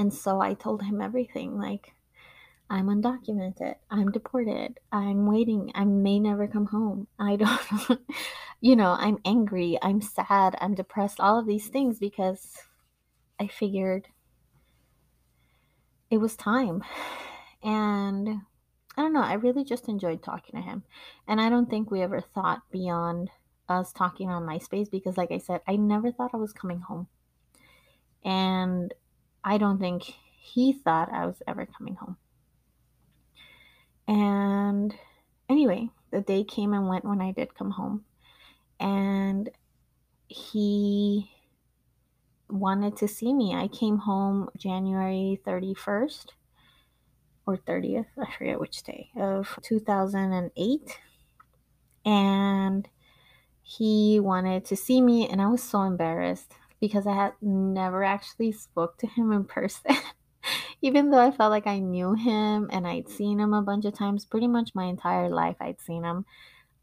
And 0.00 0.14
so 0.14 0.40
I 0.40 0.54
told 0.54 0.82
him 0.82 1.02
everything 1.02 1.58
like, 1.58 1.92
I'm 2.70 2.86
undocumented. 2.86 3.74
I'm 3.90 4.10
deported. 4.10 4.80
I'm 4.90 5.26
waiting. 5.26 5.72
I 5.74 5.84
may 5.84 6.18
never 6.18 6.48
come 6.48 6.64
home. 6.64 7.06
I 7.18 7.36
don't, 7.36 8.00
you 8.62 8.76
know, 8.76 8.96
I'm 8.98 9.18
angry. 9.26 9.78
I'm 9.82 10.00
sad. 10.00 10.56
I'm 10.58 10.74
depressed. 10.74 11.20
All 11.20 11.38
of 11.38 11.46
these 11.46 11.68
things 11.68 11.98
because 11.98 12.56
I 13.38 13.46
figured 13.46 14.08
it 16.10 16.16
was 16.16 16.34
time. 16.34 16.82
And 17.62 18.40
I 18.96 19.02
don't 19.02 19.12
know, 19.12 19.20
I 19.20 19.34
really 19.34 19.64
just 19.64 19.86
enjoyed 19.86 20.22
talking 20.22 20.58
to 20.58 20.66
him. 20.66 20.82
And 21.28 21.42
I 21.42 21.50
don't 21.50 21.68
think 21.68 21.90
we 21.90 22.00
ever 22.00 22.22
thought 22.22 22.62
beyond 22.70 23.28
us 23.68 23.92
talking 23.92 24.30
on 24.30 24.46
MySpace 24.46 24.90
because, 24.90 25.18
like 25.18 25.30
I 25.30 25.36
said, 25.36 25.60
I 25.68 25.76
never 25.76 26.10
thought 26.10 26.30
I 26.32 26.38
was 26.38 26.54
coming 26.54 26.80
home. 26.80 27.06
And 28.24 28.94
I 29.42 29.58
don't 29.58 29.78
think 29.78 30.02
he 30.02 30.72
thought 30.72 31.12
I 31.12 31.26
was 31.26 31.42
ever 31.46 31.66
coming 31.66 31.96
home. 31.96 32.16
And 34.08 34.94
anyway, 35.48 35.90
the 36.10 36.20
day 36.20 36.44
came 36.44 36.74
and 36.74 36.88
went 36.88 37.04
when 37.04 37.20
I 37.20 37.32
did 37.32 37.54
come 37.54 37.70
home. 37.70 38.04
And 38.78 39.50
he 40.28 41.30
wanted 42.48 42.96
to 42.98 43.08
see 43.08 43.32
me. 43.32 43.54
I 43.54 43.68
came 43.68 43.98
home 43.98 44.48
January 44.56 45.40
31st 45.46 46.26
or 47.46 47.56
30th, 47.56 48.06
I 48.20 48.30
forget 48.36 48.60
which 48.60 48.82
day, 48.82 49.10
of 49.16 49.58
2008. 49.62 50.98
And 52.04 52.88
he 53.62 54.18
wanted 54.20 54.64
to 54.66 54.76
see 54.76 55.00
me, 55.00 55.28
and 55.28 55.40
I 55.40 55.48
was 55.48 55.62
so 55.62 55.82
embarrassed 55.82 56.54
because 56.80 57.06
I 57.06 57.14
had 57.14 57.32
never 57.42 58.02
actually 58.04 58.52
spoke 58.52 58.98
to 58.98 59.06
him 59.06 59.32
in 59.32 59.44
person. 59.44 59.96
Even 60.82 61.10
though 61.10 61.20
I 61.20 61.30
felt 61.30 61.50
like 61.50 61.66
I 61.66 61.78
knew 61.78 62.14
him 62.14 62.70
and 62.72 62.86
I'd 62.86 63.08
seen 63.08 63.38
him 63.38 63.52
a 63.52 63.62
bunch 63.62 63.84
of 63.84 63.94
times, 63.94 64.24
pretty 64.24 64.48
much 64.48 64.74
my 64.74 64.84
entire 64.84 65.28
life 65.28 65.56
I'd 65.60 65.80
seen 65.80 66.04
him. 66.04 66.24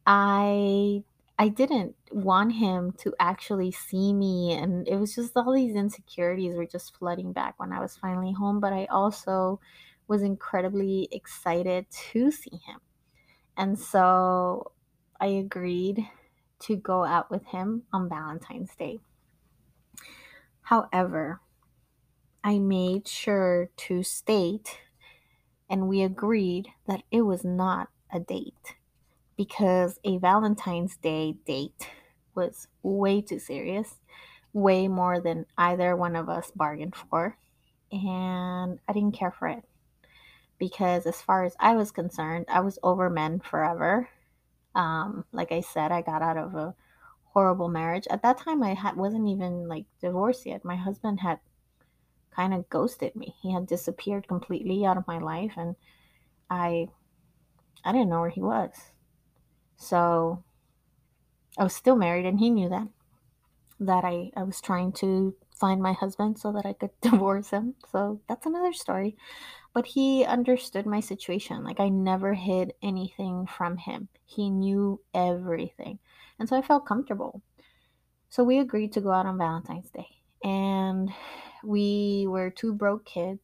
I 0.05 1.03
I 1.39 1.49
didn't 1.49 1.95
want 2.12 2.53
him 2.53 2.93
to 2.99 3.13
actually 3.19 3.71
see 3.71 4.13
me. 4.13 4.53
And 4.53 4.88
it 4.88 4.97
was 4.97 5.15
just 5.15 5.36
all 5.36 5.53
these 5.53 5.75
insecurities 5.75 6.55
were 6.55 6.65
just 6.65 6.97
flooding 6.97 7.33
back 7.33 7.55
when 7.60 7.71
I 7.71 7.79
was 7.79 7.97
finally 7.97 8.33
home. 8.33 8.60
But 8.60 8.73
I 8.73 8.86
also 8.86 9.60
was 10.07 10.23
incredibly 10.23 11.07
excited 11.12 11.86
to 12.12 12.31
see 12.31 12.60
him. 12.65 12.79
And 13.55 13.77
so 13.77 14.71
I 15.19 15.27
agreed 15.27 16.07
to 16.60 16.75
go 16.75 17.03
out 17.03 17.29
with 17.29 17.45
him 17.45 17.83
on 17.93 18.10
Valentine's 18.10 18.75
Day. 18.75 18.99
However, 20.67 21.39
I 22.43 22.60
made 22.60 23.08
sure 23.08 23.69
to 23.77 24.03
state 24.03 24.82
and 25.69 25.88
we 25.88 26.01
agreed 26.01 26.67
that 26.88 27.03
it 27.10 27.21
was 27.21 27.45
not 27.45 27.88
a 28.12 28.19
date 28.19 28.75
because 29.38 29.97
a 30.03 30.17
Valentine's 30.17 30.97
Day 30.97 31.36
date 31.45 31.89
was 32.36 32.67
way 32.84 33.21
too 33.21 33.39
serious, 33.39 33.95
way 34.51 34.89
more 34.89 35.21
than 35.21 35.45
either 35.58 35.95
one 35.95 36.17
of 36.17 36.27
us 36.27 36.51
bargained 36.53 36.97
for. 36.97 37.38
And 37.89 38.80
I 38.89 38.91
didn't 38.91 39.17
care 39.17 39.32
for 39.32 39.47
it 39.47 39.63
because, 40.60 41.06
as 41.06 41.21
far 41.21 41.45
as 41.45 41.56
I 41.62 41.77
was 41.77 41.91
concerned, 41.91 42.47
I 42.49 42.60
was 42.60 42.77
over 42.84 43.10
men 43.10 43.39
forever. 43.39 44.10
Um, 44.75 45.23
like 45.32 45.53
I 45.53 45.62
said, 45.62 45.93
I 45.93 46.01
got 46.01 46.21
out 46.21 46.36
of 46.36 46.56
a 46.56 46.75
horrible 47.38 47.67
marriage. 47.69 48.08
At 48.10 48.23
that 48.23 48.39
time, 48.39 48.63
I 48.63 48.73
had, 48.73 48.97
wasn't 48.97 49.30
even 49.30 49.67
like 49.67 49.86
divorced 50.02 50.47
yet. 50.47 50.65
My 50.65 50.76
husband 50.76 51.19
had 51.19 51.38
kind 52.36 52.52
of 52.52 52.67
ghosted 52.67 53.15
me. 53.15 53.36
He 53.43 53.54
had 53.54 53.67
disappeared 53.67 54.28
completely 54.28 54.84
out 54.84 54.97
of 54.97 55.06
my 55.06 55.19
life, 55.19 55.52
and 55.56 55.76
I, 56.50 56.88
I 57.86 57.91
didn't 57.91 58.10
know 58.10 58.21
where 58.21 58.32
he 58.32 58.41
was. 58.41 58.71
So 59.76 60.43
I 61.60 61.63
was 61.63 61.76
still 61.76 61.95
married 61.95 62.26
and 62.26 62.39
he 62.39 62.50
knew 62.50 62.69
that. 62.69 62.88
That 63.80 64.04
I, 64.04 64.32
I 64.36 64.41
was 64.41 64.60
trying 64.60 64.91
to 64.93 65.36
find 65.54 65.80
my 65.80 65.93
husband 65.93 66.39
so 66.39 66.52
that 66.54 66.65
I 66.65 66.73
could 66.73 66.89
divorce 67.02 67.52
him. 67.52 67.76
So 67.91 68.19
that's 68.28 68.47
another 68.47 68.73
story. 68.73 69.15
But 69.78 69.86
he 69.86 70.26
understood 70.26 70.88
my 70.88 71.02
situation. 71.02 71.63
Like 71.63 71.80
I 71.80 71.90
never 71.90 72.34
hid 72.34 72.74
anything 72.82 73.46
from 73.46 73.78
him. 73.78 74.08
He 74.26 74.50
knew 74.50 75.00
everything. 75.13 76.00
And 76.40 76.50
so 76.50 76.58
I 76.58 76.63
felt 76.63 76.88
comfortable. 76.88 77.44
So 78.28 78.44
we 78.44 78.58
agreed 78.58 78.92
to 78.94 79.02
go 79.02 79.12
out 79.12 79.28
on 79.28 79.38
Valentine's 79.38 79.92
Day. 79.92 80.08
And 80.44 81.12
we 81.63 82.26
were 82.28 82.50
two 82.50 82.74
broke 82.74 83.06
kids 83.06 83.40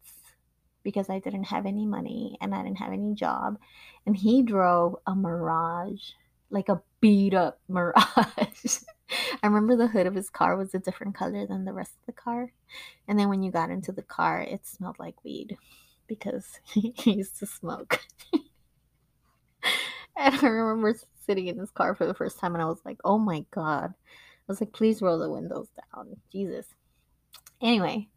because 0.82 1.08
I 1.08 1.19
didn't 1.19 1.43
have 1.43 1.67
any 1.67 1.86
money 1.86 2.36
and 2.41 2.56
I 2.56 2.63
didn't 2.63 2.80
have 2.80 2.93
any 2.93 3.13
job. 3.13 3.60
And 4.08 4.17
he 4.17 4.41
drove 4.41 4.96
a 5.06 5.13
Mirage 5.13 6.13
like 6.50 6.67
a 6.67 6.82
beat 7.00 7.36
up 7.36 7.60
Mirage. 7.67 8.80
I 9.43 9.46
remember 9.46 9.76
the 9.76 9.86
hood 9.86 10.08
of 10.08 10.15
his 10.15 10.32
car 10.32 10.58
was 10.58 10.74
a 10.74 10.80
different 10.80 11.13
color 11.13 11.46
than 11.46 11.65
the 11.65 11.74
rest 11.74 11.91
of 11.91 12.08
the 12.08 12.19
car. 12.19 12.54
And 13.08 13.19
then 13.19 13.30
when 13.30 13.43
you 13.43 13.52
got 13.52 13.69
into 13.69 13.91
the 13.91 14.02
car, 14.02 14.41
it 14.41 14.65
smelled 14.65 14.98
like 14.98 15.24
weed 15.24 15.60
because 16.07 16.59
he 16.73 16.93
used 17.05 17.39
to 17.39 17.45
smoke. 17.45 17.99
and 20.17 20.35
I 20.35 20.47
remember 20.47 20.97
sitting 21.25 21.47
in 21.47 21.57
his 21.57 21.71
car 21.71 21.95
for 21.95 22.05
the 22.05 22.13
first 22.13 22.39
time 22.39 22.53
and 22.53 22.61
I 22.61 22.65
was 22.67 22.81
like, 22.85 22.99
oh 23.03 23.17
my 23.17 23.45
God. 23.51 23.93
I 23.93 24.51
was 24.51 24.59
like, 24.59 24.73
please 24.73 25.01
roll 25.01 25.19
the 25.19 25.29
windows 25.29 25.69
down. 25.93 26.17
Jesus. 26.31 26.65
Anyway, 27.61 28.09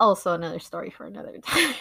also 0.00 0.32
another 0.32 0.58
story 0.58 0.90
for 0.90 1.06
another 1.06 1.38
time. 1.42 1.74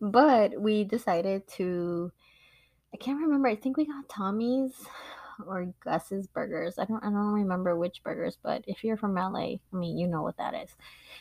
but 0.00 0.60
we 0.60 0.84
decided 0.84 1.46
to 1.48 2.12
I 2.92 2.96
can't 2.96 3.20
remember. 3.20 3.48
I 3.48 3.56
think 3.56 3.76
we 3.76 3.86
got 3.86 4.08
Tommy's 4.08 4.72
or 5.46 5.72
Gus's 5.80 6.26
burgers. 6.26 6.78
I 6.78 6.84
don't 6.84 7.02
I 7.02 7.10
don't 7.10 7.32
remember 7.32 7.76
which 7.76 8.02
burgers, 8.02 8.38
but 8.42 8.64
if 8.66 8.84
you're 8.84 8.96
from 8.96 9.14
LA, 9.14 9.38
I 9.38 9.60
mean, 9.72 9.98
you 9.98 10.06
know 10.06 10.22
what 10.22 10.36
that 10.38 10.54
is. 10.54 10.70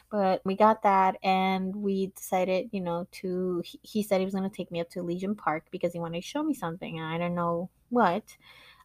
But 0.09 0.41
we 0.45 0.55
got 0.55 0.83
that 0.83 1.17
and 1.23 1.75
we 1.75 2.07
decided, 2.07 2.69
you 2.71 2.81
know, 2.81 3.07
to 3.13 3.61
he, 3.65 3.79
he 3.83 4.03
said 4.03 4.19
he 4.19 4.25
was 4.25 4.33
going 4.33 4.49
to 4.49 4.55
take 4.55 4.71
me 4.71 4.81
up 4.81 4.89
to 4.91 4.99
Elysian 4.99 5.35
Park 5.35 5.65
because 5.71 5.93
he 5.93 5.99
wanted 5.99 6.21
to 6.21 6.27
show 6.27 6.43
me 6.43 6.53
something 6.53 6.99
and 6.99 7.07
I 7.07 7.17
don't 7.17 7.35
know 7.35 7.69
what. 7.89 8.23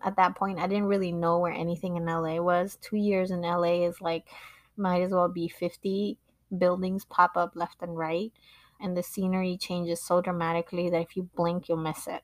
At 0.05 0.17
that 0.17 0.37
point, 0.37 0.61
I 0.61 0.69
didn't 0.69 0.85
really 0.85 1.11
know 1.11 1.41
where 1.41 1.53
anything 1.53 1.97
in 1.97 2.07
LA 2.07 2.41
was. 2.41 2.79
2 2.83 2.97
years 2.97 3.31
in 3.33 3.43
LA 3.43 3.87
is 3.87 4.01
like 4.01 4.27
might 4.77 5.03
as 5.03 5.11
well 5.11 5.29
be 5.29 5.49
50 5.49 6.19
buildings 6.57 7.05
pop 7.05 7.37
up 7.37 7.53
left 7.55 7.83
and 7.83 7.97
right 7.97 8.33
and 8.81 8.97
the 8.97 9.03
scenery 9.03 9.57
changes 9.57 10.03
so 10.03 10.21
dramatically 10.21 10.88
that 10.88 11.03
if 11.03 11.17
you 11.17 11.29
blink 11.35 11.69
you'll 11.69 11.77
miss 11.77 12.07
it 12.07 12.23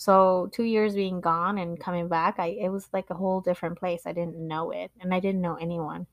so 0.00 0.48
two 0.54 0.62
years 0.62 0.94
being 0.94 1.20
gone 1.20 1.58
and 1.58 1.78
coming 1.78 2.08
back, 2.08 2.36
I 2.38 2.56
it 2.58 2.70
was 2.70 2.88
like 2.90 3.10
a 3.10 3.14
whole 3.14 3.42
different 3.42 3.78
place. 3.78 4.04
I 4.06 4.12
didn't 4.14 4.38
know 4.38 4.70
it, 4.70 4.90
and 4.98 5.12
I 5.12 5.20
didn't 5.20 5.42
know 5.42 5.56
anyone. 5.56 6.06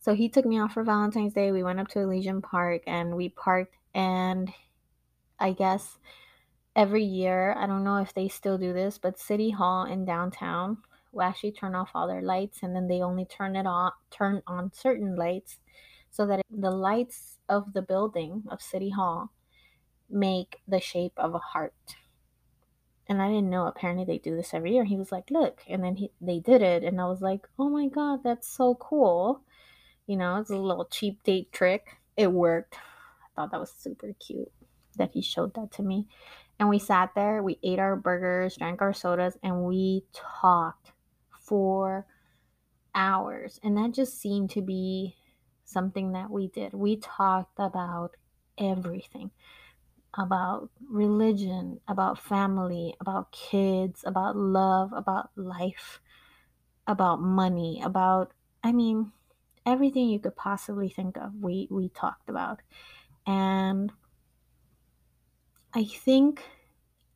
So 0.00 0.14
he 0.14 0.30
took 0.30 0.46
me 0.46 0.58
off 0.58 0.72
for 0.72 0.82
Valentine's 0.82 1.34
Day. 1.34 1.52
We 1.52 1.62
went 1.62 1.80
up 1.80 1.88
to 1.88 2.00
Elysian 2.00 2.40
Park 2.40 2.80
and 2.86 3.14
we 3.14 3.28
parked. 3.28 3.76
And 3.94 4.50
I 5.38 5.52
guess 5.52 5.98
every 6.74 7.04
year, 7.04 7.54
I 7.58 7.66
don't 7.66 7.84
know 7.84 7.98
if 7.98 8.14
they 8.14 8.28
still 8.28 8.56
do 8.56 8.72
this, 8.72 8.96
but 8.96 9.18
City 9.18 9.50
Hall 9.50 9.84
in 9.84 10.06
downtown, 10.06 10.78
will 11.12 11.20
actually 11.20 11.52
turn 11.52 11.74
off 11.74 11.90
all 11.94 12.08
their 12.08 12.22
lights 12.22 12.60
and 12.62 12.74
then 12.74 12.88
they 12.88 13.02
only 13.02 13.26
turn 13.26 13.54
it 13.54 13.66
on 13.66 13.92
turn 14.10 14.40
on 14.46 14.72
certain 14.72 15.14
lights 15.14 15.58
so 16.10 16.26
that 16.26 16.40
the 16.50 16.70
lights 16.70 17.36
of 17.50 17.74
the 17.74 17.82
building 17.82 18.42
of 18.50 18.62
city 18.62 18.88
hall 18.88 19.30
make 20.08 20.62
the 20.66 20.80
shape 20.80 21.12
of 21.18 21.34
a 21.34 21.38
heart 21.38 21.74
and 23.08 23.20
i 23.20 23.28
didn't 23.28 23.50
know 23.50 23.66
apparently 23.66 24.04
they 24.04 24.18
do 24.18 24.36
this 24.36 24.54
every 24.54 24.72
year 24.74 24.84
he 24.84 24.96
was 24.96 25.12
like 25.12 25.30
look 25.30 25.62
and 25.68 25.82
then 25.82 25.96
he, 25.96 26.10
they 26.20 26.38
did 26.38 26.62
it 26.62 26.84
and 26.84 27.00
i 27.00 27.04
was 27.04 27.20
like 27.20 27.48
oh 27.58 27.68
my 27.68 27.88
god 27.88 28.20
that's 28.22 28.48
so 28.48 28.74
cool. 28.74 29.42
You 30.06 30.16
know 30.16 30.36
it's 30.36 30.50
a 30.50 30.56
little 30.56 30.84
cheap 30.84 31.22
date 31.22 31.52
trick. 31.52 31.98
It 32.16 32.32
worked. 32.32 32.74
I 32.74 33.28
thought 33.34 33.50
that 33.52 33.60
was 33.60 33.72
super 33.72 34.12
cute 34.18 34.52
that 34.96 35.10
he 35.12 35.22
showed 35.22 35.54
that 35.54 35.72
to 35.72 35.82
me. 35.82 36.06
And 36.58 36.68
we 36.68 36.78
sat 36.78 37.14
there, 37.14 37.42
we 37.42 37.58
ate 37.62 37.78
our 37.78 37.96
burgers, 37.96 38.56
drank 38.56 38.82
our 38.82 38.92
sodas, 38.92 39.36
and 39.42 39.64
we 39.64 40.04
talked 40.12 40.92
for 41.40 42.06
hours. 42.94 43.58
And 43.62 43.76
that 43.78 43.92
just 43.92 44.20
seemed 44.20 44.50
to 44.50 44.60
be 44.60 45.16
something 45.64 46.12
that 46.12 46.30
we 46.30 46.48
did. 46.48 46.74
We 46.74 46.96
talked 46.96 47.58
about 47.58 48.16
everything 48.58 49.30
about 50.14 50.70
religion, 50.88 51.80
about 51.88 52.18
family, 52.18 52.94
about 53.00 53.32
kids, 53.32 54.04
about 54.06 54.36
love, 54.36 54.92
about 54.92 55.30
life, 55.36 56.00
about 56.86 57.20
money, 57.20 57.80
about, 57.82 58.32
I 58.62 58.72
mean, 58.72 59.12
everything 59.66 60.08
you 60.08 60.20
could 60.20 60.36
possibly 60.36 60.88
think 60.88 61.16
of, 61.16 61.34
we, 61.36 61.68
we 61.70 61.88
talked 61.90 62.28
about. 62.28 62.60
And 63.26 63.92
I 65.74 65.84
think 65.84 66.42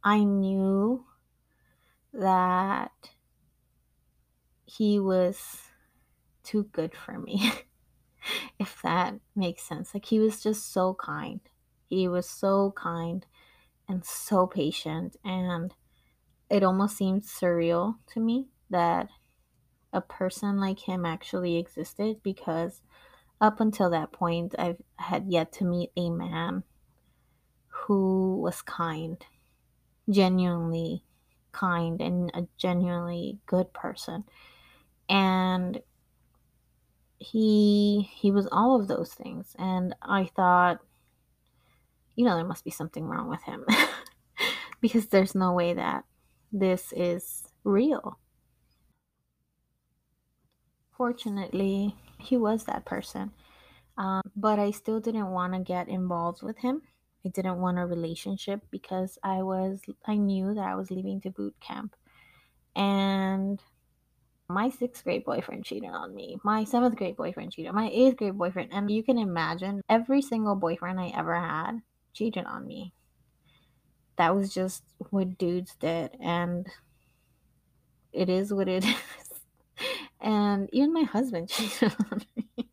I 0.04 0.24
knew 0.24 1.06
that 2.12 3.10
he 4.64 4.98
was 4.98 5.70
too 6.44 6.64
good 6.72 6.94
for 6.96 7.18
me, 7.18 7.52
if 8.58 8.80
that 8.82 9.20
makes 9.34 9.62
sense. 9.62 9.94
Like, 9.94 10.06
he 10.06 10.18
was 10.20 10.42
just 10.42 10.72
so 10.72 10.94
kind. 10.94 11.40
He 11.88 12.08
was 12.08 12.28
so 12.28 12.72
kind 12.76 13.26
and 13.88 14.04
so 14.04 14.46
patient. 14.46 15.16
And 15.24 15.74
it 16.50 16.62
almost 16.62 16.96
seemed 16.96 17.22
surreal 17.22 17.96
to 18.12 18.20
me 18.20 18.48
that 18.70 19.08
a 19.92 20.00
person 20.00 20.58
like 20.58 20.80
him 20.80 21.06
actually 21.06 21.56
existed 21.56 22.22
because 22.22 22.82
up 23.40 23.60
until 23.60 23.90
that 23.90 24.12
point, 24.12 24.54
I 24.58 24.76
had 24.98 25.26
yet 25.28 25.52
to 25.54 25.64
meet 25.64 25.90
a 25.96 26.10
man 26.10 26.64
who 27.68 28.40
was 28.40 28.62
kind, 28.62 29.24
genuinely 30.10 31.04
kind, 31.52 32.00
and 32.00 32.30
a 32.34 32.46
genuinely 32.56 33.38
good 33.46 33.72
person. 33.72 34.24
And 35.08 35.80
he 37.18 38.10
he 38.12 38.30
was 38.30 38.46
all 38.52 38.78
of 38.78 38.88
those 38.88 39.14
things 39.14 39.56
and 39.58 39.94
I 40.02 40.26
thought 40.26 40.80
you 42.16 42.24
know 42.24 42.34
there 42.36 42.44
must 42.44 42.64
be 42.64 42.70
something 42.70 43.04
wrong 43.04 43.28
with 43.28 43.42
him 43.42 43.64
because 44.80 45.06
there's 45.06 45.34
no 45.34 45.52
way 45.52 45.74
that 45.74 46.04
this 46.52 46.92
is 46.96 47.44
real. 47.64 48.18
Fortunately, 50.96 51.94
he 52.18 52.36
was 52.36 52.64
that 52.64 52.86
person. 52.86 53.32
Um, 53.98 54.22
but 54.34 54.58
I 54.58 54.70
still 54.72 55.00
didn't 55.00 55.30
want 55.30 55.54
to 55.54 55.60
get 55.60 55.88
involved 55.88 56.42
with 56.42 56.58
him 56.58 56.82
I 57.26 57.28
didn't 57.30 57.60
want 57.60 57.78
a 57.78 57.86
relationship 57.86 58.60
because 58.70 59.18
I 59.24 59.42
was 59.42 59.82
I 60.06 60.16
knew 60.16 60.54
that 60.54 60.64
I 60.64 60.76
was 60.76 60.92
leaving 60.92 61.20
to 61.22 61.30
boot 61.30 61.56
camp. 61.60 61.96
And 62.76 63.60
my 64.48 64.70
sixth 64.70 65.02
grade 65.02 65.24
boyfriend 65.24 65.64
cheated 65.64 65.90
on 65.90 66.14
me. 66.14 66.38
My 66.44 66.62
seventh 66.62 66.94
grade 66.94 67.16
boyfriend 67.16 67.52
cheated. 67.52 67.72
My 67.72 67.90
eighth 67.92 68.18
grade 68.18 68.38
boyfriend. 68.38 68.72
And 68.72 68.88
you 68.90 69.02
can 69.02 69.18
imagine 69.18 69.82
every 69.88 70.22
single 70.22 70.54
boyfriend 70.54 71.00
I 71.00 71.08
ever 71.16 71.34
had 71.34 71.80
cheated 72.16 72.46
on 72.46 72.66
me. 72.66 72.92
That 74.16 74.34
was 74.34 74.52
just 74.52 74.82
what 75.10 75.36
dudes 75.38 75.76
did. 75.76 76.16
And 76.20 76.66
it 78.12 78.28
is 78.28 78.52
what 78.52 78.68
it 78.68 78.84
is. 78.84 78.96
And 80.20 80.68
even 80.72 80.92
my 80.92 81.02
husband 81.02 81.48
cheated 81.50 81.94
on 82.10 82.22
me 82.36 82.70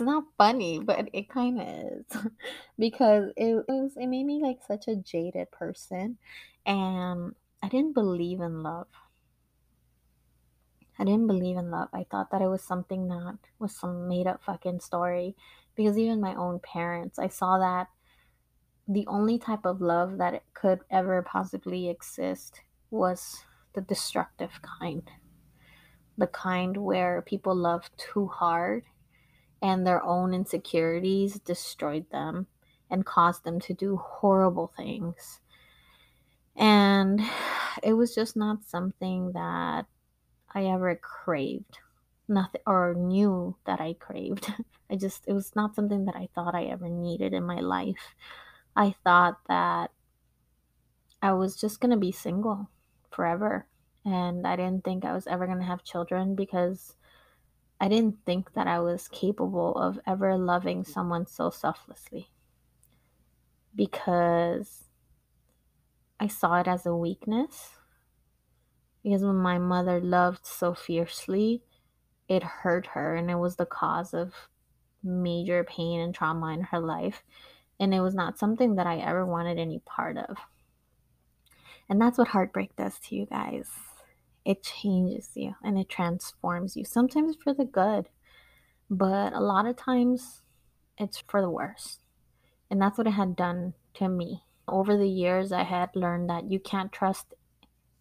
not 0.00 0.24
funny, 0.38 0.78
but 0.80 1.08
it 1.12 1.28
kind 1.28 1.60
of 1.60 1.68
is 1.68 2.30
because 2.78 3.32
it, 3.36 3.64
it 3.68 3.72
was 3.72 3.96
it 3.96 4.06
made 4.06 4.24
me 4.24 4.40
like 4.42 4.58
such 4.66 4.88
a 4.88 4.96
jaded 4.96 5.50
person, 5.50 6.18
and 6.64 7.34
I 7.62 7.68
didn't 7.68 7.94
believe 7.94 8.40
in 8.40 8.62
love. 8.62 8.88
I 10.98 11.04
didn't 11.04 11.26
believe 11.26 11.56
in 11.56 11.70
love. 11.70 11.88
I 11.92 12.04
thought 12.04 12.30
that 12.30 12.42
it 12.42 12.48
was 12.48 12.62
something 12.62 13.08
that 13.08 13.38
was 13.58 13.74
some 13.74 14.06
made 14.08 14.26
up 14.26 14.42
fucking 14.44 14.80
story 14.80 15.34
because 15.74 15.96
even 15.96 16.20
my 16.20 16.34
own 16.34 16.60
parents, 16.60 17.18
I 17.18 17.28
saw 17.28 17.58
that 17.58 17.88
the 18.88 19.06
only 19.06 19.38
type 19.38 19.64
of 19.64 19.80
love 19.80 20.18
that 20.18 20.42
could 20.54 20.80
ever 20.90 21.22
possibly 21.22 21.88
exist 21.88 22.62
was 22.90 23.44
the 23.74 23.80
destructive 23.80 24.60
kind. 24.62 25.08
The 26.18 26.26
kind 26.26 26.76
where 26.76 27.22
people 27.22 27.54
love 27.54 27.90
too 27.96 28.26
hard 28.26 28.84
and 29.62 29.86
their 29.86 30.02
own 30.04 30.34
insecurities 30.34 31.38
destroyed 31.38 32.10
them 32.10 32.46
and 32.90 33.06
caused 33.06 33.44
them 33.44 33.60
to 33.60 33.74
do 33.74 33.96
horrible 33.96 34.72
things. 34.76 35.40
And 36.56 37.20
it 37.82 37.92
was 37.94 38.14
just 38.14 38.36
not 38.36 38.64
something 38.64 39.32
that 39.32 39.86
I 40.52 40.64
ever 40.66 40.96
craved. 40.96 41.78
Nothing 42.28 42.60
or 42.66 42.94
knew 42.94 43.56
that 43.66 43.80
I 43.80 43.94
craved. 43.94 44.52
I 44.90 44.96
just 44.96 45.24
it 45.26 45.32
was 45.32 45.54
not 45.54 45.74
something 45.74 46.04
that 46.06 46.16
I 46.16 46.28
thought 46.34 46.54
I 46.54 46.64
ever 46.64 46.88
needed 46.88 47.32
in 47.32 47.44
my 47.44 47.60
life. 47.60 48.14
I 48.76 48.94
thought 49.04 49.38
that 49.48 49.90
I 51.22 51.32
was 51.32 51.56
just 51.56 51.80
going 51.80 51.90
to 51.90 51.96
be 51.96 52.12
single 52.12 52.70
forever 53.10 53.66
and 54.04 54.46
I 54.46 54.56
didn't 54.56 54.84
think 54.84 55.04
I 55.04 55.12
was 55.12 55.26
ever 55.26 55.46
going 55.46 55.58
to 55.58 55.64
have 55.64 55.84
children 55.84 56.34
because 56.34 56.96
I 57.80 57.88
didn't 57.88 58.18
think 58.24 58.54
that 58.54 58.66
I 58.66 58.80
was 58.80 59.08
capable 59.08 59.74
of 59.76 59.98
ever 60.06 60.36
loving 60.36 60.84
someone 60.84 61.26
so 61.26 61.50
selflessly 61.50 62.30
because 63.74 64.84
I 66.18 66.26
saw 66.26 66.60
it 66.60 66.68
as 66.68 66.84
a 66.84 66.94
weakness. 66.94 67.70
Because 69.02 69.24
when 69.24 69.36
my 69.36 69.56
mother 69.56 69.98
loved 69.98 70.44
so 70.44 70.74
fiercely, 70.74 71.62
it 72.28 72.42
hurt 72.42 72.88
her 72.88 73.16
and 73.16 73.30
it 73.30 73.36
was 73.36 73.56
the 73.56 73.64
cause 73.64 74.12
of 74.12 74.34
major 75.02 75.64
pain 75.64 76.00
and 76.00 76.14
trauma 76.14 76.48
in 76.48 76.64
her 76.64 76.78
life. 76.78 77.24
And 77.80 77.92
it 77.92 78.00
was 78.00 78.14
not 78.14 78.38
something 78.38 78.76
that 78.76 78.86
I 78.86 78.98
ever 78.98 79.26
wanted 79.26 79.58
any 79.58 79.80
part 79.80 80.16
of. 80.16 80.36
And 81.88 82.00
that's 82.00 82.18
what 82.18 82.28
heartbreak 82.28 82.76
does 82.76 83.00
to 83.00 83.16
you 83.16 83.26
guys 83.26 83.66
it 84.44 84.62
changes 84.62 85.30
you 85.34 85.54
and 85.62 85.78
it 85.78 85.88
transforms 85.88 86.76
you, 86.76 86.84
sometimes 86.84 87.36
for 87.36 87.52
the 87.52 87.64
good, 87.64 88.08
but 88.88 89.32
a 89.32 89.40
lot 89.40 89.66
of 89.66 89.76
times 89.76 90.42
it's 90.98 91.22
for 91.28 91.40
the 91.40 91.50
worse. 91.50 91.98
And 92.70 92.80
that's 92.80 92.98
what 92.98 93.06
it 93.06 93.12
had 93.12 93.36
done 93.36 93.74
to 93.94 94.08
me. 94.08 94.44
Over 94.68 94.96
the 94.96 95.08
years, 95.08 95.52
I 95.52 95.64
had 95.64 95.90
learned 95.94 96.30
that 96.30 96.50
you 96.50 96.60
can't 96.60 96.92
trust 96.92 97.34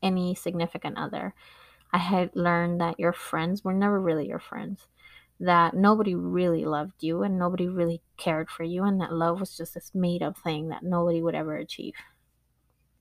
any 0.02 0.36
significant 0.36 0.98
other. 0.98 1.34
I 1.92 1.98
had 1.98 2.36
learned 2.36 2.80
that 2.82 3.00
your 3.00 3.14
friends 3.14 3.64
were 3.64 3.74
never 3.74 4.00
really 4.00 4.28
your 4.28 4.40
friends, 4.40 4.88
that 5.40 5.74
nobody 5.74 6.16
really 6.16 6.66
loved 6.66 7.02
you 7.02 7.24
and 7.24 7.40
nobody 7.40 7.68
really 7.68 8.02
cared 8.18 8.50
for 8.50 8.64
you, 8.64 8.84
and 8.84 9.00
that 9.00 9.14
love 9.14 9.40
was 9.40 9.56
just 9.56 9.74
this 9.74 9.92
made 9.94 10.22
up 10.22 10.38
thing 10.38 10.70
that 10.70 10.84
nobody 10.84 11.22
would 11.22 11.36
ever 11.36 11.56
achieve. 11.56 11.96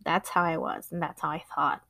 That's 0.04 0.30
how 0.30 0.44
I 0.44 0.56
was, 0.56 0.92
and 0.92 1.02
that's 1.02 1.20
how 1.22 1.30
I 1.30 1.42
thought. 1.54 1.82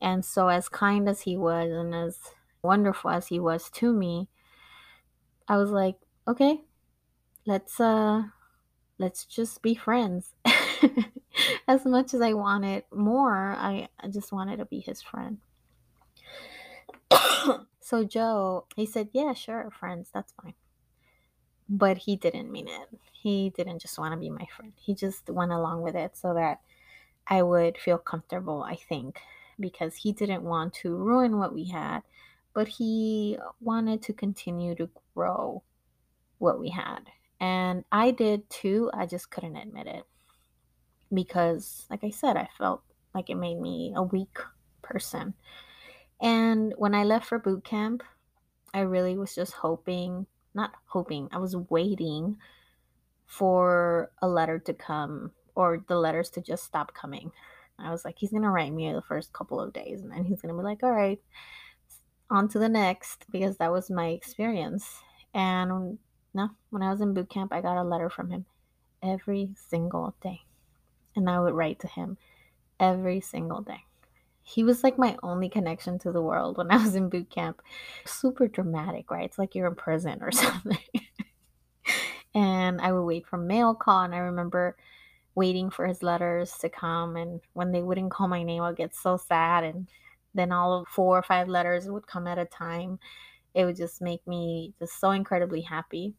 And 0.00 0.24
so, 0.24 0.48
as 0.48 0.68
kind 0.68 1.08
as 1.08 1.22
he 1.22 1.36
was 1.36 1.70
and 1.70 1.94
as 1.94 2.18
wonderful 2.62 3.10
as 3.10 3.28
he 3.28 3.38
was 3.38 3.70
to 3.70 3.92
me, 3.92 4.28
I 5.46 5.56
was 5.56 5.70
like, 5.70 5.96
okay, 6.26 6.62
let's 7.46 7.78
uh 7.80 8.24
let's 8.98 9.24
just 9.24 9.62
be 9.62 9.74
friends. 9.74 10.34
as 11.68 11.84
much 11.84 12.14
as 12.14 12.20
I 12.20 12.32
wanted 12.32 12.82
more, 12.92 13.54
I, 13.56 13.88
I 14.00 14.08
just 14.08 14.32
wanted 14.32 14.56
to 14.58 14.64
be 14.64 14.80
his 14.80 15.02
friend. 15.02 15.38
so 17.88 18.04
Joe, 18.04 18.66
he 18.76 18.84
said, 18.84 19.08
"Yeah, 19.12 19.32
sure, 19.32 19.70
friends, 19.70 20.10
that's 20.12 20.32
fine." 20.42 20.54
But 21.70 21.96
he 21.96 22.16
didn't 22.16 22.52
mean 22.52 22.68
it. 22.68 22.88
He 23.12 23.50
didn't 23.56 23.80
just 23.80 23.98
want 23.98 24.12
to 24.12 24.18
be 24.18 24.28
my 24.28 24.46
friend. 24.54 24.72
He 24.76 24.94
just 24.94 25.28
went 25.30 25.52
along 25.52 25.80
with 25.82 25.96
it 25.96 26.16
so 26.16 26.34
that 26.34 26.60
I 27.26 27.42
would 27.42 27.78
feel 27.78 27.96
comfortable, 27.96 28.62
I 28.62 28.76
think, 28.76 29.20
because 29.58 29.96
he 29.96 30.12
didn't 30.12 30.42
want 30.42 30.74
to 30.74 30.94
ruin 30.94 31.38
what 31.38 31.54
we 31.54 31.64
had, 31.64 32.00
but 32.52 32.68
he 32.68 33.38
wanted 33.60 34.02
to 34.02 34.12
continue 34.12 34.74
to 34.74 34.90
grow 35.14 35.62
what 36.38 36.60
we 36.60 36.68
had. 36.70 37.00
And 37.40 37.84
I 37.90 38.10
did 38.10 38.48
too, 38.50 38.90
I 38.92 39.06
just 39.06 39.30
couldn't 39.30 39.56
admit 39.56 39.86
it. 39.86 40.04
Because, 41.12 41.86
like 41.90 42.04
I 42.04 42.10
said, 42.10 42.36
I 42.36 42.48
felt 42.58 42.82
like 43.14 43.30
it 43.30 43.36
made 43.36 43.58
me 43.58 43.94
a 43.96 44.02
weak 44.02 44.38
person. 44.82 45.34
And 46.20 46.74
when 46.76 46.94
I 46.94 47.04
left 47.04 47.26
for 47.26 47.38
boot 47.38 47.64
camp, 47.64 48.02
I 48.74 48.80
really 48.80 49.16
was 49.16 49.34
just 49.34 49.52
hoping, 49.52 50.26
not 50.54 50.72
hoping, 50.86 51.28
I 51.32 51.38
was 51.38 51.56
waiting 51.56 52.36
for 53.26 54.10
a 54.20 54.28
letter 54.28 54.58
to 54.58 54.74
come 54.74 55.32
or 55.54 55.84
the 55.86 55.96
letters 55.96 56.30
to 56.30 56.40
just 56.40 56.64
stop 56.64 56.94
coming. 56.94 57.30
I 57.78 57.90
was 57.90 58.04
like, 58.04 58.16
he's 58.18 58.30
going 58.30 58.42
to 58.42 58.50
write 58.50 58.72
me 58.72 58.92
the 58.92 59.02
first 59.02 59.32
couple 59.32 59.60
of 59.60 59.72
days 59.72 60.00
and 60.00 60.10
then 60.10 60.24
he's 60.24 60.40
going 60.40 60.52
to 60.52 60.58
be 60.58 60.64
like, 60.64 60.82
all 60.82 60.92
right, 60.92 61.20
on 62.30 62.48
to 62.48 62.58
the 62.58 62.68
next 62.68 63.24
because 63.30 63.56
that 63.58 63.72
was 63.72 63.90
my 63.90 64.08
experience. 64.08 64.86
And 65.32 65.98
no, 66.34 66.50
when 66.70 66.82
I 66.82 66.90
was 66.90 67.00
in 67.00 67.14
boot 67.14 67.30
camp, 67.30 67.52
I 67.52 67.60
got 67.60 67.80
a 67.80 67.84
letter 67.84 68.10
from 68.10 68.30
him 68.30 68.46
every 69.02 69.50
single 69.68 70.14
day. 70.22 70.42
And 71.14 71.30
I 71.30 71.40
would 71.40 71.54
write 71.54 71.80
to 71.80 71.88
him 71.88 72.18
every 72.80 73.20
single 73.20 73.60
day. 73.60 73.84
He 74.48 74.64
was 74.64 74.82
like 74.82 74.96
my 74.96 75.14
only 75.22 75.50
connection 75.50 75.98
to 75.98 76.10
the 76.10 76.22
world 76.22 76.56
when 76.56 76.70
I 76.70 76.82
was 76.82 76.94
in 76.94 77.10
boot 77.10 77.28
camp. 77.28 77.60
Super 78.06 78.48
dramatic, 78.48 79.10
right? 79.10 79.26
It's 79.26 79.38
like 79.38 79.54
you're 79.54 79.68
in 79.68 79.74
prison 79.74 80.18
or 80.22 80.32
something. 80.32 80.78
and 82.34 82.80
I 82.80 82.92
would 82.92 83.04
wait 83.04 83.26
for 83.26 83.36
mail 83.36 83.74
call. 83.74 84.04
And 84.04 84.14
I 84.14 84.18
remember 84.18 84.76
waiting 85.34 85.68
for 85.68 85.86
his 85.86 86.02
letters 86.02 86.56
to 86.58 86.70
come. 86.70 87.16
And 87.16 87.40
when 87.52 87.72
they 87.72 87.82
wouldn't 87.82 88.10
call 88.10 88.26
my 88.26 88.42
name, 88.42 88.62
I'd 88.62 88.76
get 88.76 88.94
so 88.94 89.18
sad. 89.18 89.64
And 89.64 89.86
then 90.34 90.50
all 90.50 90.80
of 90.80 90.88
four 90.88 91.18
or 91.18 91.22
five 91.22 91.46
letters 91.48 91.86
would 91.86 92.06
come 92.06 92.26
at 92.26 92.38
a 92.38 92.46
time. 92.46 92.98
It 93.54 93.66
would 93.66 93.76
just 93.76 94.00
make 94.00 94.26
me 94.26 94.72
just 94.78 94.98
so 94.98 95.10
incredibly 95.10 95.60
happy. 95.60 96.14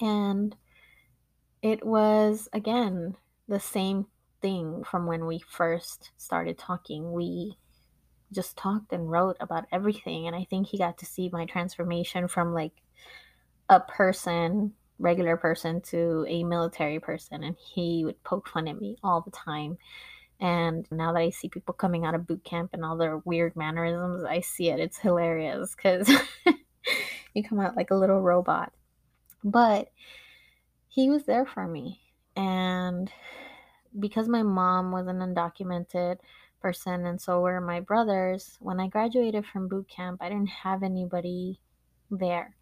And 0.00 0.56
it 1.60 1.84
was, 1.84 2.48
again, 2.54 3.16
the 3.48 3.60
same 3.60 4.06
thing 4.40 4.84
from 4.84 5.06
when 5.06 5.26
we 5.26 5.40
first 5.48 6.10
started 6.16 6.58
talking. 6.58 7.12
We 7.12 7.56
just 8.32 8.56
talked 8.56 8.92
and 8.92 9.10
wrote 9.10 9.36
about 9.40 9.66
everything. 9.72 10.26
And 10.26 10.36
I 10.36 10.44
think 10.44 10.66
he 10.66 10.78
got 10.78 10.98
to 10.98 11.06
see 11.06 11.30
my 11.32 11.46
transformation 11.46 12.28
from 12.28 12.52
like 12.52 12.72
a 13.68 13.80
person, 13.80 14.72
regular 14.98 15.36
person, 15.36 15.80
to 15.82 16.24
a 16.28 16.44
military 16.44 17.00
person. 17.00 17.42
And 17.42 17.56
he 17.56 18.04
would 18.04 18.22
poke 18.24 18.48
fun 18.48 18.68
at 18.68 18.80
me 18.80 18.96
all 19.02 19.20
the 19.20 19.30
time. 19.30 19.78
And 20.40 20.86
now 20.92 21.12
that 21.12 21.18
I 21.18 21.30
see 21.30 21.48
people 21.48 21.74
coming 21.74 22.04
out 22.04 22.14
of 22.14 22.26
boot 22.26 22.44
camp 22.44 22.70
and 22.72 22.84
all 22.84 22.96
their 22.96 23.18
weird 23.18 23.56
mannerisms, 23.56 24.24
I 24.24 24.40
see 24.40 24.70
it. 24.70 24.78
It's 24.78 24.98
hilarious 24.98 25.74
because 25.74 26.08
you 27.34 27.42
come 27.42 27.58
out 27.58 27.76
like 27.76 27.90
a 27.90 27.96
little 27.96 28.20
robot. 28.20 28.72
But 29.42 29.90
he 30.88 31.10
was 31.10 31.24
there 31.24 31.46
for 31.46 31.66
me. 31.66 32.00
And 32.36 33.10
because 33.98 34.28
my 34.28 34.42
mom 34.42 34.92
was 34.92 35.06
an 35.06 35.18
undocumented 35.18 36.18
person 36.60 37.06
and 37.06 37.20
so 37.20 37.40
were 37.40 37.60
my 37.60 37.80
brothers, 37.80 38.56
when 38.60 38.80
I 38.80 38.88
graduated 38.88 39.46
from 39.46 39.68
boot 39.68 39.88
camp, 39.88 40.20
I 40.20 40.28
didn't 40.28 40.48
have 40.48 40.82
anybody 40.82 41.60
there. 42.10 42.56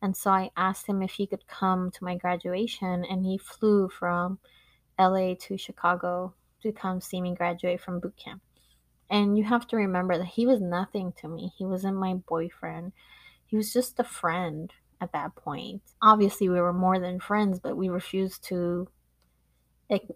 And 0.00 0.16
so 0.16 0.32
I 0.32 0.50
asked 0.56 0.88
him 0.88 1.00
if 1.00 1.12
he 1.12 1.26
could 1.28 1.46
come 1.46 1.90
to 1.92 2.04
my 2.04 2.16
graduation, 2.16 3.04
and 3.04 3.24
he 3.24 3.38
flew 3.38 3.88
from 3.88 4.40
LA 4.98 5.34
to 5.42 5.56
Chicago 5.56 6.34
to 6.62 6.72
come 6.72 7.00
see 7.00 7.20
me 7.20 7.34
graduate 7.34 7.80
from 7.80 8.00
boot 8.00 8.16
camp. 8.16 8.42
And 9.08 9.38
you 9.38 9.44
have 9.44 9.66
to 9.68 9.76
remember 9.76 10.18
that 10.18 10.24
he 10.24 10.44
was 10.44 10.60
nothing 10.60 11.12
to 11.20 11.28
me. 11.28 11.52
He 11.56 11.64
wasn't 11.64 11.98
my 11.98 12.14
boyfriend. 12.14 12.92
He 13.46 13.56
was 13.56 13.72
just 13.72 14.00
a 14.00 14.04
friend 14.04 14.72
at 15.00 15.12
that 15.12 15.36
point. 15.36 15.82
Obviously, 16.00 16.48
we 16.48 16.60
were 16.60 16.72
more 16.72 16.98
than 16.98 17.20
friends, 17.20 17.60
but 17.60 17.76
we 17.76 17.88
refused 17.88 18.42
to 18.44 18.88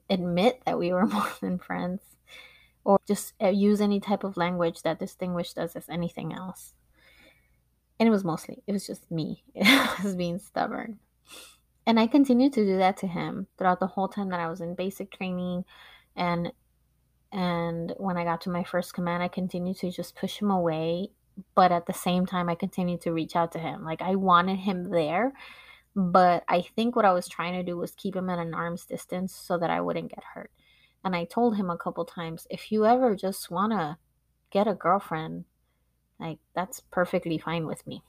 admit 0.08 0.62
that 0.64 0.78
we 0.78 0.92
were 0.92 1.06
more 1.06 1.32
than 1.40 1.58
friends 1.58 2.00
or 2.84 3.00
just 3.06 3.34
uh, 3.42 3.48
use 3.48 3.80
any 3.80 4.00
type 4.00 4.24
of 4.24 4.36
language 4.36 4.82
that 4.82 4.98
distinguished 4.98 5.58
us 5.58 5.74
as 5.74 5.88
anything 5.88 6.32
else. 6.32 6.74
And 7.98 8.06
it 8.06 8.12
was 8.12 8.24
mostly, 8.24 8.62
it 8.66 8.72
was 8.72 8.86
just 8.86 9.10
me. 9.10 9.42
Was 10.04 10.14
being 10.14 10.38
stubborn. 10.38 10.98
And 11.86 11.98
I 11.98 12.06
continued 12.06 12.52
to 12.54 12.64
do 12.64 12.76
that 12.78 12.98
to 12.98 13.06
him 13.06 13.46
throughout 13.56 13.80
the 13.80 13.86
whole 13.86 14.08
time 14.08 14.28
that 14.30 14.40
I 14.40 14.48
was 14.48 14.60
in 14.60 14.74
basic 14.74 15.10
training 15.10 15.64
and 16.16 16.52
and 17.32 17.92
when 17.98 18.16
I 18.16 18.24
got 18.24 18.40
to 18.42 18.50
my 18.50 18.64
first 18.64 18.94
command, 18.94 19.22
I 19.22 19.28
continued 19.28 19.76
to 19.78 19.90
just 19.90 20.16
push 20.16 20.40
him 20.40 20.50
away. 20.50 21.10
But 21.54 21.70
at 21.70 21.86
the 21.86 21.92
same 21.92 22.24
time, 22.24 22.48
I 22.48 22.54
continued 22.54 23.02
to 23.02 23.12
reach 23.12 23.36
out 23.36 23.52
to 23.52 23.58
him. 23.58 23.84
Like 23.84 24.00
I 24.00 24.14
wanted 24.14 24.58
him 24.58 24.90
there, 24.90 25.34
but 25.96 26.44
I 26.46 26.60
think 26.60 26.94
what 26.94 27.06
I 27.06 27.12
was 27.14 27.26
trying 27.26 27.54
to 27.54 27.62
do 27.62 27.78
was 27.78 27.92
keep 27.92 28.14
him 28.14 28.28
at 28.28 28.38
an 28.38 28.52
arm's 28.52 28.84
distance 28.84 29.34
so 29.34 29.56
that 29.56 29.70
I 29.70 29.80
wouldn't 29.80 30.10
get 30.10 30.22
hurt. 30.34 30.50
And 31.02 31.16
I 31.16 31.24
told 31.24 31.56
him 31.56 31.70
a 31.70 31.78
couple 31.78 32.04
times, 32.04 32.46
if 32.50 32.70
you 32.70 32.84
ever 32.84 33.16
just 33.16 33.50
want 33.50 33.72
to 33.72 33.96
get 34.50 34.68
a 34.68 34.74
girlfriend, 34.74 35.46
like 36.20 36.38
that's 36.54 36.80
perfectly 36.90 37.38
fine 37.38 37.66
with 37.66 37.86
me. 37.86 38.02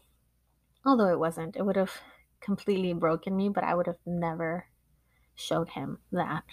Although 0.85 1.13
it 1.13 1.19
wasn't, 1.19 1.55
it 1.55 1.65
would 1.65 1.77
have 1.77 1.93
completely 2.41 2.91
broken 2.91 3.37
me, 3.37 3.47
but 3.47 3.63
I 3.63 3.73
would 3.73 3.87
have 3.87 3.99
never 4.05 4.65
showed 5.35 5.69
him 5.69 5.99
that. 6.11 6.43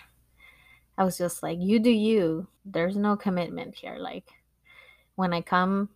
I 0.96 1.02
was 1.02 1.18
just 1.18 1.42
like, 1.42 1.58
you 1.60 1.80
do 1.80 1.90
you. 1.90 2.46
There's 2.64 2.96
no 2.96 3.16
commitment 3.16 3.74
here. 3.74 3.96
Like, 3.98 4.28
when 5.16 5.32
I 5.32 5.40
come 5.40 5.88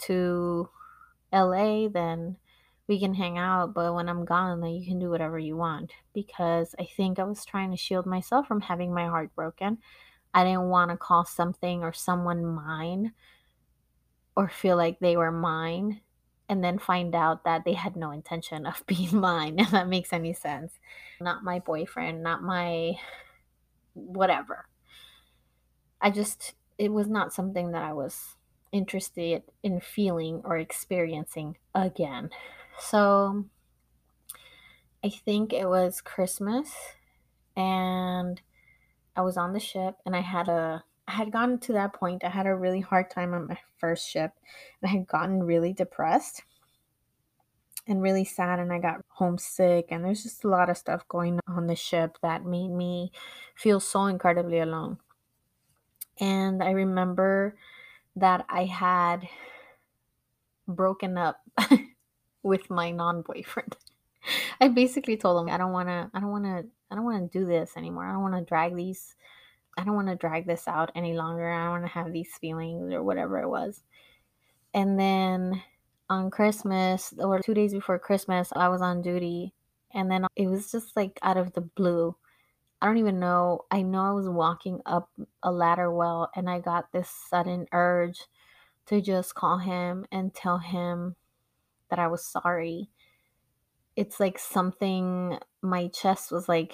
to 0.00 0.68
LA, 1.32 1.88
then 1.88 2.36
we 2.88 2.98
can 2.98 3.14
hang 3.14 3.38
out. 3.38 3.74
But 3.74 3.94
when 3.94 4.08
I'm 4.08 4.24
gone, 4.24 4.60
then 4.60 4.70
you 4.70 4.86
can 4.86 4.98
do 4.98 5.10
whatever 5.10 5.38
you 5.38 5.56
want. 5.56 5.92
Because 6.14 6.74
I 6.78 6.88
think 6.96 7.18
I 7.18 7.24
was 7.24 7.44
trying 7.44 7.70
to 7.70 7.76
shield 7.76 8.06
myself 8.06 8.46
from 8.46 8.60
having 8.60 8.92
my 8.94 9.06
heart 9.06 9.34
broken. 9.34 9.78
I 10.34 10.44
didn't 10.44 10.68
want 10.68 10.90
to 10.90 10.96
call 10.96 11.24
something 11.24 11.82
or 11.82 11.92
someone 11.92 12.44
mine 12.44 13.12
or 14.34 14.48
feel 14.48 14.76
like 14.76 14.98
they 14.98 15.16
were 15.16 15.30
mine 15.30 16.00
and 16.48 16.62
then 16.62 16.78
find 16.78 17.14
out 17.14 17.44
that 17.44 17.64
they 17.64 17.74
had 17.74 17.96
no 17.96 18.10
intention 18.10 18.66
of 18.66 18.84
being 18.86 19.16
mine, 19.16 19.58
if 19.58 19.70
that 19.70 19.88
makes 19.88 20.12
any 20.12 20.32
sense. 20.32 20.72
Not 21.20 21.44
my 21.44 21.58
boyfriend, 21.58 22.22
not 22.22 22.42
my 22.42 22.94
whatever. 23.94 24.66
I 26.00 26.10
just, 26.10 26.54
it 26.78 26.92
was 26.92 27.08
not 27.08 27.32
something 27.32 27.72
that 27.72 27.82
I 27.82 27.92
was 27.92 28.36
interested 28.72 29.42
in 29.62 29.80
feeling 29.80 30.40
or 30.44 30.56
experiencing 30.56 31.56
again. 31.74 32.30
So 32.88 33.44
I 35.04 35.08
think 35.08 35.52
it 35.52 35.68
was 35.68 36.00
Christmas 36.00 36.70
and 37.56 38.40
I 39.16 39.22
was 39.22 39.36
on 39.36 39.52
the 39.52 39.60
ship 39.60 39.96
and 40.06 40.16
I 40.16 40.20
had 40.20 40.48
a 40.48 40.84
I 41.08 41.12
had 41.12 41.32
gotten 41.32 41.58
to 41.60 41.72
that 41.74 41.94
point. 41.94 42.24
I 42.24 42.28
had 42.28 42.46
a 42.46 42.54
really 42.54 42.80
hard 42.80 43.10
time 43.10 43.34
on 43.34 43.48
my 43.48 43.58
first 43.78 44.08
ship 44.08 44.32
and 44.80 44.88
I 44.90 44.92
had 44.92 45.06
gotten 45.06 45.42
really 45.42 45.72
depressed 45.72 46.42
and 47.86 48.02
really 48.02 48.24
sad 48.24 48.60
and 48.60 48.72
I 48.72 48.78
got 48.78 49.04
homesick 49.08 49.86
and 49.90 50.04
there's 50.04 50.22
just 50.22 50.44
a 50.44 50.48
lot 50.48 50.70
of 50.70 50.78
stuff 50.78 51.06
going 51.08 51.40
on 51.48 51.66
the 51.66 51.76
ship 51.76 52.18
that 52.22 52.44
made 52.44 52.70
me 52.70 53.12
feel 53.56 53.80
so 53.80 54.06
incredibly 54.06 54.60
alone. 54.60 54.98
And 56.20 56.62
I 56.62 56.70
remember 56.70 57.56
that 58.16 58.44
I 58.48 58.66
had 58.66 59.28
broken 60.68 61.18
up 61.18 61.40
with 62.42 62.70
my 62.70 62.90
non-boyfriend. 62.90 63.76
I 64.60 64.68
basically 64.68 65.16
told 65.16 65.42
him 65.42 65.52
I 65.52 65.58
don't 65.58 65.72
want 65.72 65.88
to 65.88 66.10
I 66.14 66.20
don't 66.20 66.30
want 66.30 66.44
to 66.44 66.64
I 66.90 66.94
don't 66.94 67.04
want 67.04 67.32
to 67.32 67.38
do 67.38 67.46
this 67.46 67.72
anymore. 67.76 68.06
I 68.06 68.12
don't 68.12 68.22
want 68.22 68.34
to 68.34 68.44
drag 68.44 68.76
these 68.76 69.14
I 69.76 69.84
don't 69.84 69.94
want 69.94 70.08
to 70.08 70.16
drag 70.16 70.46
this 70.46 70.68
out 70.68 70.92
any 70.94 71.14
longer. 71.14 71.50
I 71.50 71.64
don't 71.64 71.70
want 71.70 71.84
to 71.84 71.98
have 71.98 72.12
these 72.12 72.34
feelings 72.40 72.92
or 72.92 73.02
whatever 73.02 73.40
it 73.40 73.48
was. 73.48 73.82
And 74.74 74.98
then 74.98 75.62
on 76.10 76.30
Christmas 76.30 77.14
or 77.18 77.40
two 77.40 77.54
days 77.54 77.72
before 77.72 77.98
Christmas, 77.98 78.52
I 78.54 78.68
was 78.68 78.82
on 78.82 79.02
duty. 79.02 79.54
And 79.94 80.10
then 80.10 80.26
it 80.36 80.46
was 80.46 80.70
just 80.70 80.94
like 80.96 81.18
out 81.22 81.36
of 81.36 81.54
the 81.54 81.60
blue. 81.62 82.14
I 82.80 82.86
don't 82.86 82.98
even 82.98 83.20
know. 83.20 83.60
I 83.70 83.82
know 83.82 84.02
I 84.02 84.12
was 84.12 84.28
walking 84.28 84.80
up 84.84 85.10
a 85.42 85.52
ladder 85.52 85.90
well 85.90 86.30
and 86.34 86.50
I 86.50 86.58
got 86.58 86.92
this 86.92 87.08
sudden 87.30 87.66
urge 87.72 88.24
to 88.86 89.00
just 89.00 89.34
call 89.34 89.58
him 89.58 90.04
and 90.10 90.34
tell 90.34 90.58
him 90.58 91.16
that 91.92 91.98
I 91.98 92.08
was 92.08 92.24
sorry. 92.24 92.88
It's 93.96 94.18
like 94.18 94.38
something, 94.38 95.38
my 95.60 95.88
chest 95.88 96.32
was 96.32 96.48
like 96.48 96.72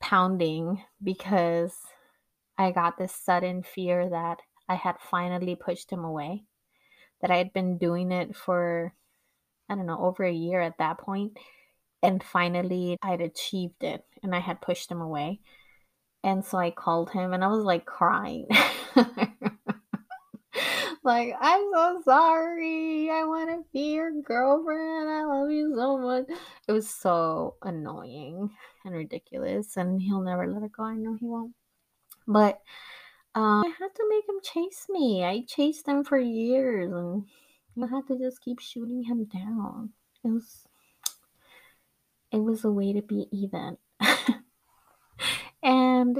pounding 0.00 0.82
because 1.00 1.76
I 2.58 2.72
got 2.72 2.98
this 2.98 3.14
sudden 3.14 3.62
fear 3.62 4.10
that 4.10 4.40
I 4.68 4.74
had 4.74 4.96
finally 4.98 5.54
pushed 5.54 5.92
him 5.92 6.02
away 6.02 6.42
that 7.20 7.30
I 7.30 7.36
had 7.36 7.52
been 7.52 7.78
doing 7.78 8.10
it 8.10 8.34
for, 8.34 8.92
I 9.68 9.76
don't 9.76 9.86
know, 9.86 10.00
over 10.00 10.24
a 10.24 10.32
year 10.32 10.60
at 10.60 10.78
that 10.78 10.98
point. 10.98 11.38
And 12.02 12.20
finally, 12.20 12.96
I'd 13.00 13.20
achieved 13.20 13.84
it 13.84 14.04
and 14.24 14.34
I 14.34 14.40
had 14.40 14.60
pushed 14.60 14.90
him 14.90 15.00
away. 15.00 15.38
And 16.24 16.44
so 16.44 16.58
I 16.58 16.72
called 16.72 17.10
him 17.10 17.32
and 17.32 17.44
I 17.44 17.46
was 17.46 17.62
like 17.62 17.86
crying. 17.86 18.48
like, 21.04 21.34
I'm 21.40 21.62
so 21.72 22.02
sorry. 22.04 23.10
I 23.10 23.24
want 23.24 23.50
to 23.50 23.64
be 23.72 23.94
your 23.94 24.12
girlfriend. 24.22 25.08
I 25.10 25.24
love 25.24 25.50
you 25.50 25.74
so 25.76 25.98
much. 25.98 26.26
It 26.68 26.72
was 26.72 26.88
so 26.88 27.56
annoying 27.62 28.50
and 28.84 28.94
ridiculous. 28.94 29.76
And 29.76 30.00
he'll 30.00 30.22
never 30.22 30.46
let 30.46 30.62
it 30.62 30.72
go. 30.72 30.84
I 30.84 30.94
know 30.96 31.16
he 31.20 31.26
won't. 31.26 31.54
But 32.26 32.60
Um, 33.34 33.64
I 33.64 33.68
had 33.78 33.94
to 33.94 34.06
make 34.10 34.28
him 34.28 34.40
chase 34.42 34.86
me. 34.90 35.24
I 35.24 35.44
chased 35.48 35.86
him 35.88 36.04
for 36.04 36.18
years 36.18 36.92
and 36.92 37.26
I 37.82 37.86
had 37.86 38.06
to 38.08 38.18
just 38.18 38.42
keep 38.42 38.60
shooting 38.60 39.04
him 39.04 39.24
down. 39.24 39.90
It 40.24 40.28
was 40.28 40.66
it 42.32 42.38
was 42.42 42.64
a 42.64 42.70
way 42.70 42.92
to 42.92 43.02
be 43.02 43.28
even. 43.30 43.76
and 45.62 46.18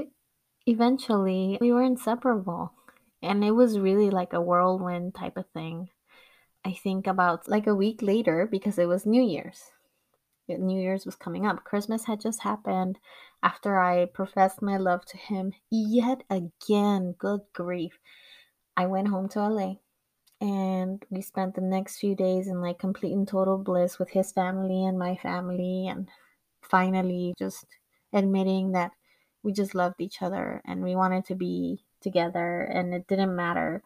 eventually 0.65 1.57
we 1.61 1.71
were 1.71 1.83
inseparable. 1.83 2.73
And 3.23 3.43
it 3.43 3.51
was 3.51 3.79
really 3.79 4.09
like 4.09 4.33
a 4.33 4.41
whirlwind 4.41 5.15
type 5.15 5.37
of 5.37 5.47
thing. 5.53 5.89
I 6.65 6.73
think 6.73 7.07
about 7.07 7.47
like 7.47 7.67
a 7.67 7.75
week 7.75 8.01
later 8.01 8.47
because 8.49 8.77
it 8.77 8.87
was 8.87 9.05
New 9.05 9.23
Year's. 9.23 9.71
New 10.49 10.79
Year's 10.79 11.05
was 11.05 11.15
coming 11.15 11.45
up. 11.45 11.63
Christmas 11.63 12.03
had 12.03 12.19
just 12.19 12.43
happened 12.43 12.99
after 13.41 13.79
I 13.79 14.05
professed 14.13 14.61
my 14.61 14.75
love 14.75 15.05
to 15.05 15.17
him 15.17 15.53
yet 15.71 16.23
again. 16.29 17.15
Good 17.17 17.41
grief. 17.53 17.97
I 18.75 18.87
went 18.87 19.07
home 19.07 19.29
to 19.29 19.47
LA 19.47 19.75
and 20.41 21.01
we 21.09 21.21
spent 21.21 21.55
the 21.55 21.61
next 21.61 21.99
few 21.99 22.15
days 22.15 22.47
in 22.47 22.59
like 22.59 22.77
complete 22.77 23.13
and 23.13 23.27
total 23.27 23.57
bliss 23.57 23.99
with 23.99 24.09
his 24.09 24.33
family 24.33 24.83
and 24.83 24.99
my 24.99 25.15
family 25.15 25.87
and 25.87 26.09
finally 26.61 27.33
just 27.39 27.65
admitting 28.11 28.73
that 28.73 28.91
we 29.43 29.53
just 29.53 29.75
loved 29.75 30.01
each 30.01 30.21
other 30.21 30.61
and 30.65 30.83
we 30.83 30.95
wanted 30.95 31.25
to 31.25 31.35
be 31.35 31.85
together 32.03 32.61
and 32.61 32.93
it 32.93 33.07
didn't 33.07 33.35
matter 33.35 33.81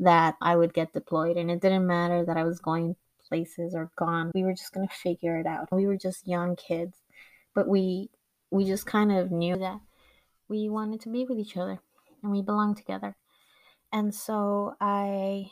that 0.00 0.36
I 0.40 0.56
would 0.56 0.74
get 0.74 0.92
deployed 0.92 1.36
and 1.36 1.50
it 1.50 1.60
didn't 1.60 1.86
matter 1.86 2.24
that 2.24 2.36
I 2.36 2.44
was 2.44 2.60
going 2.60 2.96
places 3.28 3.74
or 3.74 3.90
gone. 3.96 4.30
We 4.34 4.44
were 4.44 4.54
just 4.54 4.72
going 4.72 4.86
to 4.86 4.94
figure 4.94 5.38
it 5.38 5.46
out. 5.46 5.72
We 5.72 5.86
were 5.86 5.96
just 5.96 6.28
young 6.28 6.56
kids, 6.56 6.96
but 7.54 7.68
we 7.68 8.10
we 8.50 8.64
just 8.64 8.86
kind 8.86 9.10
of 9.10 9.32
knew 9.32 9.56
that 9.56 9.80
we 10.48 10.68
wanted 10.68 11.00
to 11.02 11.08
be 11.08 11.24
with 11.24 11.38
each 11.38 11.56
other 11.56 11.80
and 12.22 12.30
we 12.30 12.42
belonged 12.42 12.76
together. 12.76 13.16
And 13.92 14.14
so 14.14 14.74
I 14.80 15.50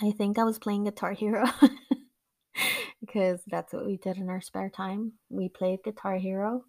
I 0.00 0.12
think 0.12 0.38
I 0.38 0.44
was 0.44 0.58
playing 0.58 0.84
Guitar 0.84 1.12
Hero 1.12 1.44
because 3.00 3.40
that's 3.46 3.72
what 3.72 3.86
we 3.86 3.96
did 3.96 4.16
in 4.18 4.28
our 4.28 4.40
spare 4.40 4.70
time. 4.70 5.12
We 5.30 5.48
played 5.48 5.82
Guitar 5.84 6.16
Hero. 6.16 6.64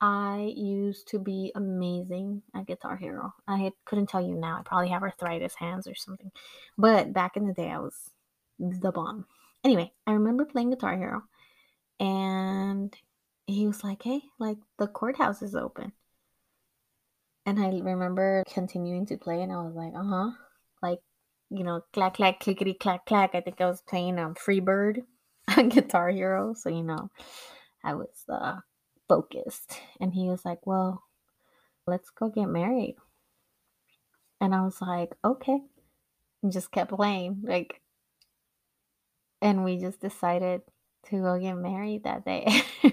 I 0.00 0.52
used 0.54 1.08
to 1.08 1.18
be 1.18 1.52
amazing 1.54 2.42
at 2.54 2.66
Guitar 2.66 2.96
Hero. 2.96 3.32
I 3.48 3.72
couldn't 3.86 4.08
tell 4.08 4.20
you 4.20 4.34
now. 4.34 4.58
I 4.58 4.62
probably 4.62 4.88
have 4.90 5.02
arthritis 5.02 5.54
hands 5.54 5.86
or 5.86 5.94
something. 5.94 6.30
But 6.76 7.12
back 7.12 7.36
in 7.36 7.46
the 7.46 7.54
day, 7.54 7.70
I 7.70 7.78
was 7.78 8.10
the 8.58 8.92
bomb. 8.92 9.26
Anyway, 9.64 9.92
I 10.06 10.12
remember 10.12 10.44
playing 10.44 10.70
Guitar 10.70 10.96
Hero 10.96 11.22
and 11.98 12.94
he 13.46 13.66
was 13.66 13.82
like, 13.82 14.02
Hey, 14.02 14.22
like 14.38 14.58
the 14.78 14.86
courthouse 14.86 15.40
is 15.40 15.54
open. 15.54 15.92
And 17.46 17.58
I 17.58 17.68
remember 17.68 18.42
continuing 18.52 19.06
to 19.06 19.16
play 19.16 19.40
and 19.42 19.52
I 19.52 19.62
was 19.62 19.74
like, 19.74 19.94
Uh 19.94 20.04
huh. 20.04 20.30
Like, 20.82 20.98
you 21.50 21.64
know, 21.64 21.80
clack, 21.92 22.14
clack, 22.14 22.40
clickety, 22.40 22.74
clack, 22.74 23.06
clack. 23.06 23.34
I 23.34 23.40
think 23.40 23.60
I 23.60 23.66
was 23.66 23.80
playing 23.80 24.18
um, 24.18 24.34
Freebird 24.34 25.04
on 25.56 25.70
Guitar 25.70 26.10
Hero. 26.10 26.54
So, 26.54 26.68
you 26.68 26.82
know, 26.82 27.08
I 27.82 27.94
was 27.94 28.24
uh, 28.28 28.56
focused. 29.08 29.80
And 30.00 30.14
he 30.14 30.28
was 30.28 30.44
like, 30.44 30.66
Well, 30.66 31.02
let's 31.86 32.10
go 32.10 32.28
get 32.28 32.46
married. 32.46 32.96
And 34.40 34.54
I 34.54 34.62
was 34.62 34.80
like, 34.80 35.14
Okay. 35.24 35.60
And 36.42 36.52
just 36.52 36.70
kept 36.70 36.92
playing. 36.92 37.42
Like, 37.44 37.80
and 39.42 39.64
we 39.64 39.78
just 39.78 40.00
decided 40.00 40.62
to 41.10 41.20
go 41.20 41.38
get 41.38 41.54
married 41.54 42.04
that 42.04 42.24
day. 42.24 42.62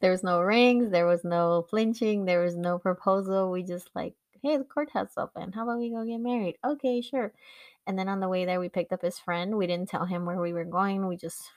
there 0.00 0.10
was 0.10 0.22
no 0.22 0.40
rings, 0.40 0.90
there 0.90 1.06
was 1.06 1.24
no 1.24 1.66
flinching, 1.68 2.24
there 2.24 2.42
was 2.42 2.56
no 2.56 2.78
proposal. 2.78 3.50
We 3.50 3.62
just 3.62 3.90
like, 3.94 4.14
hey, 4.42 4.56
the 4.56 4.64
courthouse 4.64 5.12
open. 5.16 5.52
How 5.52 5.64
about 5.64 5.78
we 5.78 5.90
go 5.90 6.04
get 6.04 6.18
married? 6.18 6.56
Okay, 6.64 7.00
sure. 7.00 7.32
And 7.86 7.98
then 7.98 8.08
on 8.08 8.20
the 8.20 8.28
way 8.28 8.44
there, 8.44 8.60
we 8.60 8.68
picked 8.68 8.92
up 8.92 9.02
his 9.02 9.18
friend. 9.18 9.56
We 9.56 9.66
didn't 9.66 9.88
tell 9.88 10.04
him 10.04 10.24
where 10.24 10.40
we 10.40 10.52
were 10.52 10.64
going. 10.64 11.06
We 11.06 11.16
just 11.16 11.50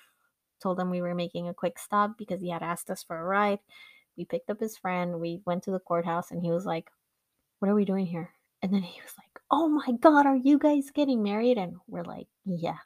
told 0.60 0.80
him 0.80 0.90
we 0.90 1.02
were 1.02 1.16
making 1.16 1.48
a 1.48 1.54
quick 1.54 1.80
stop 1.80 2.18
because 2.18 2.42
he 2.42 2.50
had 2.50 2.64
asked 2.64 2.90
us 2.90 3.04
for 3.04 3.18
a 3.18 3.24
ride. 3.24 3.60
We 4.18 4.26
picked 4.26 4.50
up 4.50 4.60
his 4.60 4.78
friend. 4.78 5.20
We 5.20 5.42
went 5.46 5.64
to 5.64 5.72
the 5.72 5.80
courthouse, 5.80 6.32
and 6.32 6.42
he 6.42 6.52
was 6.52 6.66
like, 6.66 6.90
What 7.60 7.70
are 7.70 7.76
we 7.76 7.86
doing 7.86 8.06
here? 8.06 8.32
And 8.62 8.74
then 8.74 8.82
he 8.82 9.00
was 9.02 9.14
like, 9.18 9.40
"Oh 9.52 9.68
my 9.70 9.94
god, 10.00 10.26
are 10.26 10.36
you 10.36 10.60
guys 10.60 10.92
getting 10.92 11.24
married?" 11.24 11.58
And 11.58 11.78
we're 11.88 12.04
like, 12.04 12.28
"Yeah. 12.46 12.80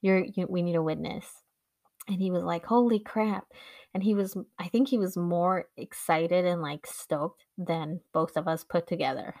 You're 0.00 0.24
you, 0.24 0.46
we 0.48 0.62
need 0.62 0.76
a 0.76 0.82
witness." 0.82 1.26
And 2.08 2.20
he 2.20 2.30
was 2.30 2.42
like, 2.42 2.66
"Holy 2.66 2.98
crap." 3.00 3.46
And 3.94 4.02
he 4.02 4.14
was 4.14 4.36
I 4.58 4.68
think 4.68 4.88
he 4.88 4.98
was 4.98 5.16
more 5.16 5.66
excited 5.76 6.44
and 6.44 6.62
like 6.62 6.86
stoked 6.86 7.44
than 7.56 8.00
both 8.12 8.36
of 8.36 8.48
us 8.48 8.64
put 8.64 8.86
together. 8.86 9.34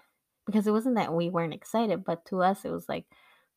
Because 0.46 0.66
it 0.66 0.72
wasn't 0.72 0.96
that 0.96 1.12
we 1.12 1.30
weren't 1.30 1.54
excited, 1.54 2.04
but 2.04 2.24
to 2.26 2.42
us 2.42 2.64
it 2.64 2.70
was 2.70 2.88
like 2.88 3.04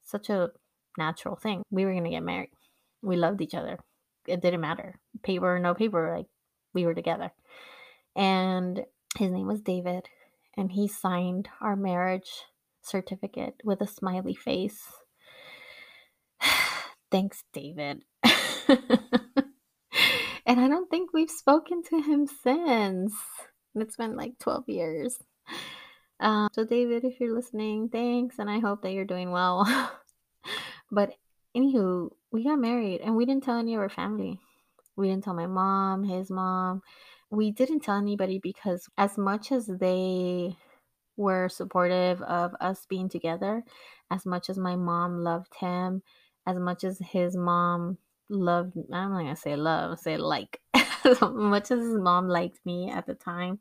such 0.03 0.29
a 0.29 0.51
natural 0.97 1.35
thing. 1.35 1.63
We 1.71 1.85
were 1.85 1.91
going 1.91 2.03
to 2.05 2.09
get 2.09 2.23
married. 2.23 2.51
We 3.01 3.15
loved 3.15 3.41
each 3.41 3.55
other. 3.55 3.79
It 4.27 4.41
didn't 4.41 4.61
matter. 4.61 4.99
Paper 5.23 5.55
or 5.55 5.59
no 5.59 5.73
paper, 5.73 6.15
like 6.15 6.27
we 6.73 6.85
were 6.85 6.93
together. 6.93 7.31
And 8.15 8.85
his 9.17 9.31
name 9.31 9.47
was 9.47 9.61
David 9.61 10.07
and 10.57 10.71
he 10.71 10.87
signed 10.87 11.49
our 11.59 11.75
marriage 11.75 12.43
certificate 12.81 13.55
with 13.63 13.81
a 13.81 13.87
smiley 13.87 14.35
face. 14.35 14.83
Thanks, 17.11 17.43
David. 17.53 18.03
and 18.23 18.33
I 20.45 20.67
don't 20.67 20.89
think 20.89 21.13
we've 21.13 21.29
spoken 21.29 21.83
to 21.83 22.01
him 22.01 22.27
since. 22.27 23.13
It's 23.75 23.97
been 23.97 24.15
like 24.15 24.39
12 24.39 24.67
years. 24.67 25.17
Um, 26.19 26.49
so, 26.53 26.65
David, 26.65 27.03
if 27.03 27.19
you're 27.19 27.35
listening, 27.35 27.89
thanks, 27.89 28.37
and 28.37 28.49
I 28.49 28.59
hope 28.59 28.83
that 28.83 28.91
you're 28.91 29.05
doing 29.05 29.31
well. 29.31 29.67
but, 30.91 31.13
anywho, 31.55 32.09
we 32.31 32.43
got 32.43 32.59
married 32.59 33.01
and 33.01 33.15
we 33.15 33.25
didn't 33.25 33.43
tell 33.43 33.57
any 33.57 33.75
of 33.75 33.81
our 33.81 33.89
family. 33.89 34.39
We 34.95 35.07
didn't 35.09 35.23
tell 35.23 35.33
my 35.33 35.47
mom, 35.47 36.03
his 36.03 36.29
mom. 36.29 36.81
We 37.29 37.51
didn't 37.51 37.81
tell 37.81 37.97
anybody 37.97 38.39
because, 38.41 38.87
as 38.97 39.17
much 39.17 39.51
as 39.51 39.65
they 39.65 40.55
were 41.17 41.49
supportive 41.49 42.21
of 42.23 42.53
us 42.59 42.85
being 42.89 43.09
together 43.09 43.63
as 44.11 44.25
much 44.25 44.49
as 44.49 44.57
my 44.57 44.75
mom 44.75 45.23
loved 45.23 45.55
him, 45.55 46.03
as 46.45 46.57
much 46.57 46.83
as 46.83 46.99
his 46.99 47.35
mom 47.35 47.97
loved 48.29 48.73
I'm 48.93 49.11
not 49.11 49.19
gonna 49.19 49.35
say 49.35 49.55
love, 49.55 49.99
say 49.99 50.17
like 50.17 50.59
as 50.73 51.21
much 51.21 51.71
as 51.71 51.79
his 51.79 51.97
mom 51.97 52.27
liked 52.27 52.59
me 52.65 52.89
at 52.89 53.05
the 53.05 53.15
time. 53.15 53.59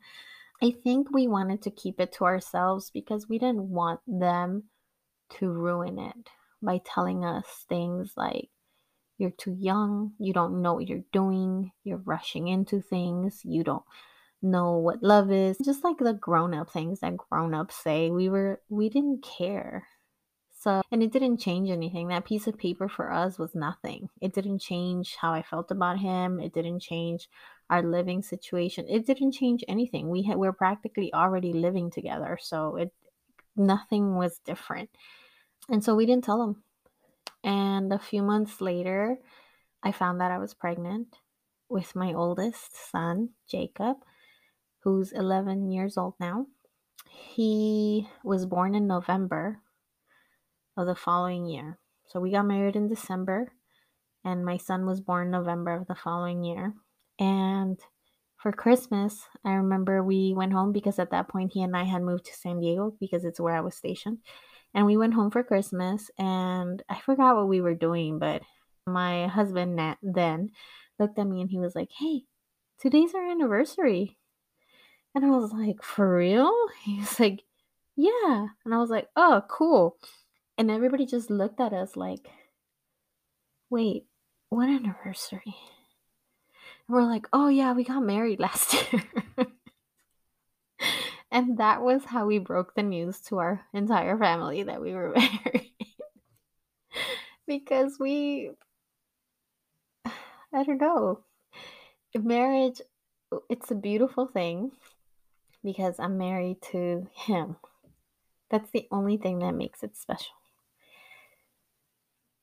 I 0.61 0.73
think 0.83 1.07
we 1.11 1.27
wanted 1.27 1.61
to 1.63 1.71
keep 1.71 1.99
it 1.99 2.11
to 2.13 2.25
ourselves 2.25 2.91
because 2.91 3.27
we 3.27 3.39
didn't 3.39 3.69
want 3.69 4.01
them 4.05 4.65
to 5.39 5.49
ruin 5.49 5.97
it 5.97 6.29
by 6.61 6.81
telling 6.85 7.25
us 7.25 7.45
things 7.67 8.13
like 8.15 8.49
you're 9.17 9.31
too 9.31 9.53
young, 9.53 10.13
you 10.17 10.33
don't 10.33 10.61
know 10.61 10.73
what 10.73 10.87
you're 10.87 11.03
doing, 11.13 11.71
you're 11.83 12.01
rushing 12.05 12.47
into 12.47 12.81
things, 12.81 13.41
you 13.43 13.63
don't 13.63 13.83
know 14.41 14.77
what 14.77 15.03
love 15.03 15.31
is. 15.31 15.57
Just 15.63 15.83
like 15.83 15.97
the 15.99 16.13
grown-up 16.13 16.71
things 16.71 16.99
that 16.99 17.17
grown-ups 17.17 17.75
say 17.75 18.09
we 18.09 18.29
were 18.29 18.61
we 18.69 18.89
didn't 18.89 19.23
care. 19.23 19.87
So 20.59 20.81
and 20.91 21.01
it 21.01 21.11
didn't 21.11 21.37
change 21.37 21.69
anything. 21.69 22.07
That 22.07 22.25
piece 22.25 22.47
of 22.47 22.57
paper 22.57 22.87
for 22.87 23.11
us 23.11 23.37
was 23.39 23.55
nothing. 23.55 24.09
It 24.21 24.33
didn't 24.33 24.59
change 24.59 25.15
how 25.15 25.33
i 25.33 25.41
felt 25.41 25.71
about 25.71 25.99
him. 25.99 26.39
It 26.39 26.53
didn't 26.53 26.81
change 26.81 27.29
our 27.69 27.81
living 27.83 28.21
situation. 28.21 28.85
It 28.87 29.05
didn't 29.05 29.31
change 29.31 29.63
anything. 29.67 30.09
We 30.09 30.23
had 30.23 30.37
we 30.37 30.47
we're 30.47 30.53
practically 30.53 31.13
already 31.13 31.53
living 31.53 31.89
together. 31.91 32.37
So 32.41 32.75
it 32.75 32.93
nothing 33.55 34.15
was 34.15 34.39
different 34.45 34.89
and 35.69 35.83
so 35.83 35.95
we 35.95 36.05
didn't 36.05 36.23
tell 36.23 36.41
him 36.41 36.63
and 37.43 37.91
a 37.91 37.99
few 37.99 38.21
months 38.21 38.61
later 38.61 39.17
i 39.83 39.91
found 39.91 40.19
that 40.19 40.31
i 40.31 40.37
was 40.37 40.53
pregnant 40.53 41.17
with 41.69 41.95
my 41.95 42.13
oldest 42.13 42.89
son 42.91 43.29
jacob 43.49 43.97
who's 44.83 45.11
11 45.11 45.71
years 45.71 45.97
old 45.97 46.15
now. 46.19 46.47
He 47.09 48.07
was 48.23 48.45
born 48.45 48.75
in 48.75 48.87
November 48.87 49.59
of 50.77 50.87
the 50.87 50.95
following 50.95 51.45
year. 51.45 51.77
So 52.07 52.19
we 52.19 52.31
got 52.31 52.45
married 52.45 52.75
in 52.75 52.87
December, 52.87 53.53
and 54.23 54.45
my 54.45 54.57
son 54.57 54.85
was 54.85 55.01
born 55.01 55.31
November 55.31 55.73
of 55.73 55.87
the 55.87 55.95
following 55.95 56.43
year. 56.43 56.73
And 57.19 57.79
for 58.37 58.51
Christmas, 58.51 59.27
I 59.45 59.53
remember 59.53 60.03
we 60.03 60.33
went 60.35 60.53
home 60.53 60.71
because 60.71 60.99
at 60.99 61.11
that 61.11 61.27
point 61.27 61.51
he 61.53 61.61
and 61.61 61.75
I 61.75 61.83
had 61.83 62.01
moved 62.01 62.25
to 62.25 62.33
San 62.33 62.59
Diego 62.59 62.95
because 62.99 63.23
it's 63.23 63.39
where 63.39 63.55
I 63.55 63.61
was 63.61 63.75
stationed. 63.75 64.17
And 64.73 64.85
we 64.85 64.97
went 64.97 65.13
home 65.13 65.31
for 65.31 65.43
Christmas, 65.43 66.09
and 66.17 66.81
I 66.89 66.99
forgot 67.01 67.35
what 67.35 67.49
we 67.49 67.59
were 67.59 67.75
doing, 67.75 68.19
but 68.19 68.41
my 68.87 69.27
husband 69.27 69.79
then 70.01 70.51
looked 70.97 71.19
at 71.19 71.27
me 71.27 71.41
and 71.41 71.49
he 71.49 71.59
was 71.59 71.75
like, 71.75 71.89
Hey, 71.97 72.23
today's 72.79 73.13
our 73.13 73.29
anniversary. 73.29 74.17
And 75.13 75.25
I 75.25 75.29
was 75.29 75.51
like, 75.51 75.83
for 75.83 76.17
real? 76.17 76.51
He's 76.83 77.19
like, 77.19 77.43
yeah. 77.95 78.47
And 78.65 78.73
I 78.73 78.77
was 78.77 78.89
like, 78.89 79.07
oh, 79.15 79.43
cool. 79.47 79.97
And 80.57 80.71
everybody 80.71 81.05
just 81.05 81.29
looked 81.29 81.59
at 81.59 81.73
us 81.73 81.95
like, 81.95 82.29
wait, 83.69 84.05
what 84.49 84.69
anniversary? 84.69 85.55
And 86.87 86.95
we're 86.95 87.03
like, 87.03 87.27
oh, 87.33 87.47
yeah, 87.47 87.73
we 87.73 87.83
got 87.83 88.03
married 88.03 88.39
last 88.39 88.73
year. 88.73 89.03
And 91.31 91.57
that 91.57 91.81
was 91.81 92.03
how 92.05 92.25
we 92.25 92.39
broke 92.39 92.75
the 92.75 92.83
news 92.83 93.21
to 93.21 93.37
our 93.37 93.65
entire 93.73 94.17
family 94.17 94.63
that 94.63 94.81
we 94.81 94.93
were 94.93 95.09
married. 95.15 95.71
because 97.47 97.97
we, 97.99 98.51
I 100.05 100.63
don't 100.63 100.81
know, 100.81 101.21
marriage, 102.13 102.81
it's 103.49 103.71
a 103.71 103.75
beautiful 103.75 104.27
thing 104.27 104.71
because 105.63 105.95
I'm 105.99 106.17
married 106.17 106.61
to 106.71 107.07
him. 107.13 107.55
That's 108.49 108.69
the 108.71 108.87
only 108.91 109.15
thing 109.15 109.39
that 109.39 109.53
makes 109.53 109.83
it 109.83 109.95
special. 109.95 110.33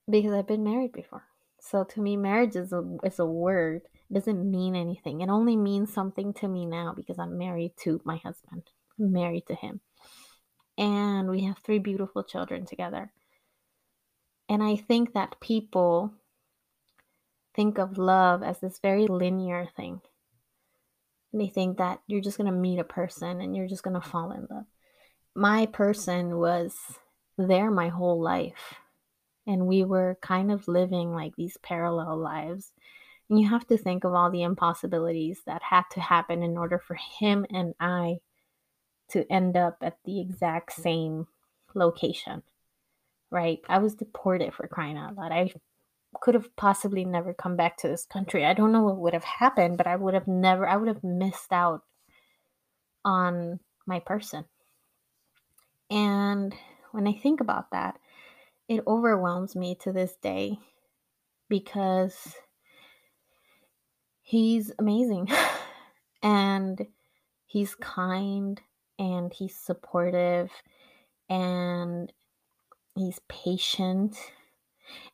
Because 0.08 0.32
I've 0.32 0.46
been 0.46 0.64
married 0.64 0.92
before. 0.92 1.24
So 1.60 1.84
to 1.84 2.00
me, 2.00 2.16
marriage 2.16 2.56
is 2.56 2.72
a, 2.72 2.82
is 3.04 3.18
a 3.18 3.26
word. 3.26 3.82
It 4.10 4.14
doesn't 4.14 4.50
mean 4.50 4.74
anything. 4.74 5.20
It 5.20 5.28
only 5.28 5.56
means 5.56 5.92
something 5.92 6.32
to 6.34 6.48
me 6.48 6.64
now 6.64 6.94
because 6.96 7.18
I'm 7.18 7.36
married 7.36 7.72
to 7.80 8.00
my 8.04 8.16
husband. 8.16 8.62
Married 8.98 9.46
to 9.46 9.54
him. 9.54 9.80
And 10.76 11.28
we 11.28 11.44
have 11.44 11.58
three 11.58 11.78
beautiful 11.78 12.22
children 12.22 12.66
together. 12.66 13.12
And 14.48 14.62
I 14.62 14.76
think 14.76 15.14
that 15.14 15.40
people 15.40 16.12
think 17.54 17.78
of 17.78 17.98
love 17.98 18.42
as 18.42 18.60
this 18.60 18.78
very 18.80 19.06
linear 19.06 19.68
thing. 19.76 20.00
And 21.32 21.42
they 21.42 21.48
think 21.48 21.78
that 21.78 22.00
you're 22.06 22.22
just 22.22 22.38
going 22.38 22.50
to 22.50 22.58
meet 22.58 22.78
a 22.78 22.84
person 22.84 23.40
and 23.40 23.56
you're 23.56 23.66
just 23.66 23.82
going 23.82 24.00
to 24.00 24.08
fall 24.08 24.30
in 24.30 24.46
love. 24.50 24.64
My 25.34 25.66
person 25.66 26.38
was 26.38 26.74
there 27.36 27.70
my 27.70 27.88
whole 27.88 28.20
life 28.20 28.74
and 29.46 29.66
we 29.66 29.84
were 29.84 30.18
kind 30.22 30.52
of 30.52 30.68
living 30.68 31.12
like 31.12 31.34
these 31.36 31.56
parallel 31.62 32.16
lives. 32.18 32.72
And 33.28 33.38
you 33.40 33.48
have 33.48 33.66
to 33.66 33.76
think 33.76 34.04
of 34.04 34.14
all 34.14 34.30
the 34.30 34.42
impossibilities 34.42 35.40
that 35.46 35.62
had 35.62 35.84
to 35.92 36.00
happen 36.00 36.42
in 36.42 36.56
order 36.56 36.78
for 36.78 36.94
him 36.94 37.44
and 37.50 37.74
I 37.78 38.18
to 39.10 39.30
end 39.30 39.56
up 39.56 39.78
at 39.82 39.98
the 40.04 40.20
exact 40.20 40.70
mm-hmm. 40.70 40.82
same 40.82 41.26
location, 41.74 42.42
right? 43.30 43.60
I 43.68 43.78
was 43.78 43.94
deported 43.94 44.54
for 44.54 44.66
crying 44.68 44.96
out 44.96 45.16
loud. 45.16 45.32
I 45.32 45.52
could 46.20 46.34
have 46.34 46.54
possibly 46.56 47.04
never 47.04 47.34
come 47.34 47.56
back 47.56 47.76
to 47.78 47.88
this 47.88 48.06
country. 48.06 48.44
I 48.44 48.54
don't 48.54 48.72
know 48.72 48.82
what 48.82 48.98
would 48.98 49.14
have 49.14 49.24
happened, 49.24 49.76
but 49.76 49.86
I 49.86 49.96
would 49.96 50.14
have 50.14 50.26
never, 50.26 50.66
I 50.66 50.76
would 50.76 50.88
have 50.88 51.04
missed 51.04 51.52
out 51.52 51.82
on 53.04 53.60
my 53.86 54.00
person. 54.00 54.44
And 55.90 56.54
when 56.92 57.06
I 57.06 57.12
think 57.12 57.40
about 57.40 57.70
that, 57.70 57.98
it 58.68 58.84
overwhelms 58.86 59.56
me 59.56 59.76
to 59.82 59.92
this 59.92 60.14
day 60.16 60.58
because 61.48 62.34
he's 64.22 64.70
amazing 64.78 65.28
and 66.22 66.86
he's 67.46 67.74
kind 67.74 68.60
and 68.98 69.32
he's 69.32 69.56
supportive 69.56 70.50
and 71.28 72.12
he's 72.94 73.20
patient 73.28 74.16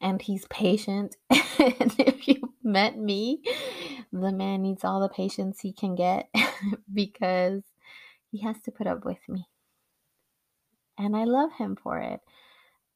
and 0.00 0.22
he's 0.22 0.46
patient. 0.46 1.16
And 1.56 1.94
if 1.98 2.28
you 2.28 2.52
met 2.62 2.98
me 2.98 3.40
the 4.12 4.32
man 4.32 4.62
needs 4.62 4.84
all 4.84 5.00
the 5.00 5.08
patience 5.08 5.60
he 5.60 5.72
can 5.72 5.94
get 5.94 6.28
because 6.92 7.62
he 8.30 8.42
has 8.42 8.60
to 8.62 8.70
put 8.70 8.86
up 8.86 9.04
with 9.04 9.18
me. 9.28 9.46
And 10.96 11.16
i 11.16 11.24
love 11.24 11.52
him 11.58 11.76
for 11.80 11.98
it. 12.00 12.20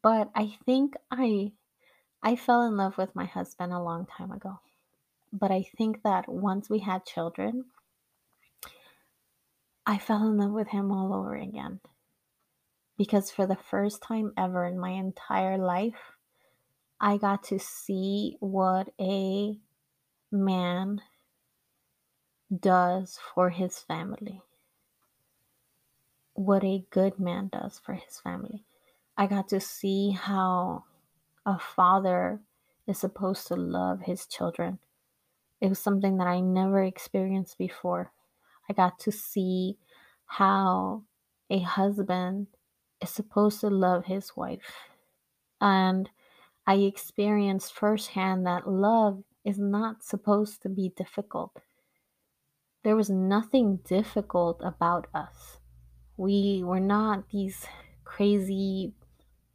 But 0.03 0.30
I 0.34 0.57
think 0.64 0.95
I 1.11 1.53
I 2.22 2.36
fell 2.36 2.62
in 2.62 2.76
love 2.76 2.97
with 2.99 3.14
my 3.14 3.24
husband 3.24 3.72
a 3.72 3.82
long 3.82 4.07
time 4.07 4.30
ago. 4.30 4.61
But 5.32 5.51
I 5.51 5.64
think 5.76 6.03
that 6.05 6.28
once 6.28 6.70
we 6.70 6.78
had 6.78 7.05
children, 7.05 7.64
I 9.89 9.97
fell 9.97 10.22
in 10.28 10.36
love 10.36 10.51
with 10.51 10.68
him 10.68 10.93
all 10.93 11.14
over 11.14 11.34
again. 11.34 11.80
Because 12.99 13.30
for 13.30 13.47
the 13.47 13.57
first 13.57 14.03
time 14.03 14.34
ever 14.36 14.66
in 14.66 14.78
my 14.78 14.91
entire 14.91 15.57
life, 15.57 16.12
I 17.01 17.16
got 17.16 17.43
to 17.45 17.59
see 17.59 18.36
what 18.41 18.91
a 19.01 19.59
man 20.30 21.01
does 22.55 23.18
for 23.34 23.49
his 23.49 23.78
family. 23.78 24.43
What 26.34 26.64
a 26.64 26.84
good 26.91 27.18
man 27.18 27.49
does 27.51 27.80
for 27.82 27.95
his 27.95 28.20
family. 28.20 28.64
I 29.16 29.26
got 29.26 29.49
to 29.49 29.59
see 29.59 30.11
how 30.11 30.84
a 31.47 31.59
father 31.59 32.41
is 32.86 32.99
supposed 32.99 33.47
to 33.47 33.57
love 33.57 34.03
his 34.03 34.26
children. 34.26 34.80
It 35.62 35.70
was 35.70 35.78
something 35.78 36.18
that 36.18 36.26
I 36.26 36.41
never 36.41 36.82
experienced 36.82 37.57
before. 37.57 38.12
I 38.68 38.72
got 38.72 38.98
to 39.00 39.12
see 39.12 39.78
how 40.26 41.04
a 41.50 41.60
husband 41.60 42.48
is 43.00 43.10
supposed 43.10 43.60
to 43.60 43.70
love 43.70 44.04
his 44.04 44.36
wife. 44.36 44.88
And 45.60 46.10
I 46.66 46.74
experienced 46.74 47.72
firsthand 47.72 48.46
that 48.46 48.68
love 48.68 49.22
is 49.44 49.58
not 49.58 50.04
supposed 50.04 50.62
to 50.62 50.68
be 50.68 50.92
difficult. 50.94 51.62
There 52.84 52.96
was 52.96 53.08
nothing 53.08 53.80
difficult 53.88 54.60
about 54.62 55.06
us. 55.14 55.58
We 56.16 56.62
were 56.62 56.80
not 56.80 57.30
these 57.30 57.66
crazy 58.04 58.92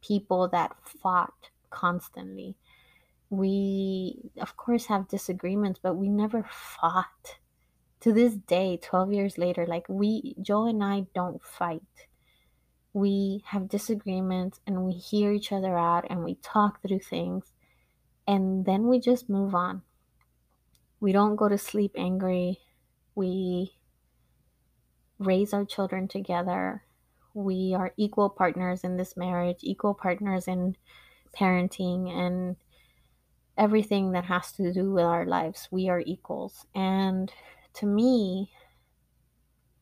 people 0.02 0.48
that 0.48 0.76
fought 0.84 1.50
constantly. 1.70 2.56
We, 3.30 4.30
of 4.40 4.56
course, 4.56 4.86
have 4.86 5.08
disagreements, 5.08 5.80
but 5.82 5.94
we 5.94 6.08
never 6.08 6.44
fought. 6.50 7.38
To 8.04 8.12
this 8.12 8.34
day, 8.34 8.78
12 8.80 9.12
years 9.12 9.38
later, 9.38 9.66
like 9.66 9.86
we, 9.88 10.34
Joe 10.40 10.66
and 10.66 10.82
I 10.82 11.06
don't 11.14 11.42
fight. 11.42 11.82
We 12.92 13.42
have 13.46 13.68
disagreements 13.68 14.60
and 14.66 14.84
we 14.84 14.92
hear 14.92 15.32
each 15.32 15.50
other 15.52 15.76
out 15.76 16.06
and 16.08 16.22
we 16.22 16.36
talk 16.36 16.80
through 16.80 17.00
things 17.00 17.52
and 18.26 18.64
then 18.64 18.86
we 18.86 19.00
just 19.00 19.28
move 19.28 19.54
on. 19.54 19.82
We 21.00 21.12
don't 21.12 21.36
go 21.36 21.48
to 21.48 21.58
sleep 21.58 21.92
angry. 21.96 22.60
We 23.14 23.76
raise 25.18 25.52
our 25.52 25.64
children 25.64 26.08
together 26.08 26.84
we 27.34 27.74
are 27.76 27.92
equal 27.96 28.30
partners 28.30 28.84
in 28.84 28.96
this 28.96 29.16
marriage, 29.16 29.58
equal 29.62 29.92
partners 29.92 30.46
in 30.46 30.76
parenting 31.36 32.08
and 32.08 32.56
everything 33.58 34.12
that 34.12 34.24
has 34.24 34.52
to 34.52 34.72
do 34.72 34.92
with 34.92 35.04
our 35.04 35.26
lives. 35.26 35.68
We 35.70 35.88
are 35.88 36.00
equals. 36.00 36.64
And 36.74 37.32
to 37.74 37.86
me, 37.86 38.50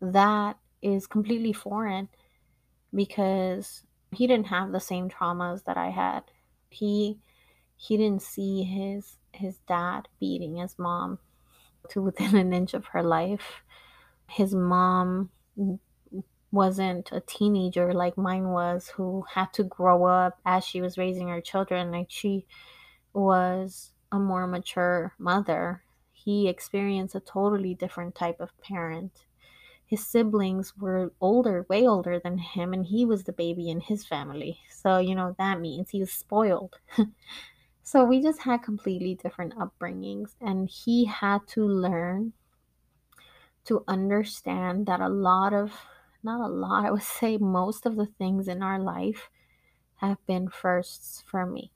that 0.01 0.59
is 0.83 1.07
completely 1.07 1.53
foreign 1.53 2.09
because 2.95 3.85
he 4.11 4.27
didn't 4.27 4.47
have 4.47 4.73
the 4.73 4.81
same 4.81 5.09
traumas 5.09 5.65
that 5.65 5.77
I 5.77 5.91
had. 5.91 6.25
He 6.69 7.19
he 7.77 7.97
didn't 7.97 8.23
see 8.23 8.63
his 8.63 9.17
his 9.33 9.59
dad 9.69 10.09
beating 10.21 10.57
his 10.57 10.79
mom 10.79 11.19
to 11.91 12.03
within 12.03 12.37
an 12.43 12.53
inch 12.53 12.75
of 12.75 12.87
her 12.87 13.03
life. 13.03 13.63
His 14.29 14.55
mom 14.55 15.31
wasn't 16.51 17.11
a 17.13 17.21
teenager 17.21 17.95
like 17.95 18.17
mine 18.19 18.49
was 18.49 18.89
who 18.89 19.25
had 19.35 19.53
to 19.55 19.65
grow 19.65 20.05
up 20.05 20.39
as 20.45 20.65
she 20.65 20.83
was 20.83 20.99
raising 20.99 21.29
her 21.29 21.41
children 21.41 21.91
like 21.91 22.09
she 22.11 22.47
was 23.15 23.91
a 24.13 24.19
more 24.19 24.47
mature 24.47 25.15
mother 25.19 25.82
he 26.25 26.49
experienced 26.49 27.15
a 27.15 27.21
totally 27.21 27.75
different 27.75 28.15
type 28.15 28.41
of 28.41 28.59
parent. 28.61 29.25
His 29.85 30.07
siblings 30.07 30.77
were 30.77 31.13
older 31.21 31.67
way 31.69 31.87
older 31.87 32.19
than 32.19 32.39
him 32.39 32.73
and 32.73 32.87
he 32.87 33.05
was 33.05 33.25
the 33.25 33.33
baby 33.33 33.69
in 33.71 33.81
his 33.81 34.07
family. 34.07 34.61
So 34.71 34.99
you 34.99 35.15
know 35.15 35.35
that 35.39 35.61
means 35.61 35.91
he 35.91 36.01
was 36.01 36.13
spoiled. 36.13 36.79
So 37.83 38.05
we 38.05 38.23
just 38.23 38.43
had 38.43 38.63
completely 38.63 39.17
different 39.17 39.55
upbringings 39.57 40.35
and 40.41 40.69
he 40.69 41.05
had 41.05 41.47
to 41.49 41.67
learn 41.67 42.33
to 43.65 43.85
understand 43.89 44.87
that 44.87 45.01
a 45.01 45.09
lot 45.09 45.53
of 45.53 45.73
not 46.23 46.41
a 46.41 46.53
lot, 46.53 46.87
I 46.87 46.91
would 46.93 47.03
say 47.03 47.37
most 47.37 47.85
of 47.85 47.97
the 47.97 48.07
things 48.07 48.47
in 48.47 48.63
our 48.63 48.79
life 48.79 49.29
have 49.97 50.25
been 50.27 50.49
firsts 50.49 51.23
for 51.27 51.45
me. 51.45 51.73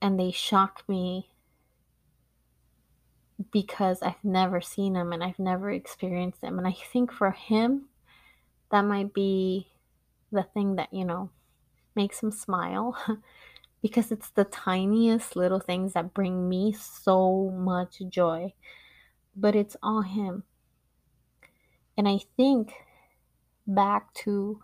And 0.00 0.18
they 0.18 0.30
shock 0.30 0.84
me 0.86 1.33
because 3.52 4.02
I've 4.02 4.22
never 4.22 4.60
seen 4.60 4.92
them 4.92 5.12
and 5.12 5.22
I've 5.22 5.38
never 5.38 5.70
experienced 5.70 6.40
them. 6.40 6.58
And 6.58 6.66
I 6.66 6.76
think 6.92 7.12
for 7.12 7.32
him, 7.32 7.86
that 8.70 8.82
might 8.82 9.12
be 9.12 9.68
the 10.30 10.42
thing 10.42 10.76
that, 10.76 10.92
you 10.92 11.04
know, 11.04 11.30
makes 11.94 12.22
him 12.22 12.30
smile 12.30 12.96
because 13.82 14.12
it's 14.12 14.30
the 14.30 14.44
tiniest 14.44 15.36
little 15.36 15.60
things 15.60 15.92
that 15.92 16.14
bring 16.14 16.48
me 16.48 16.72
so 16.72 17.50
much 17.50 18.00
joy. 18.08 18.52
But 19.36 19.56
it's 19.56 19.76
all 19.82 20.02
him. 20.02 20.44
And 21.96 22.08
I 22.08 22.20
think 22.36 22.72
back 23.66 24.12
to 24.14 24.60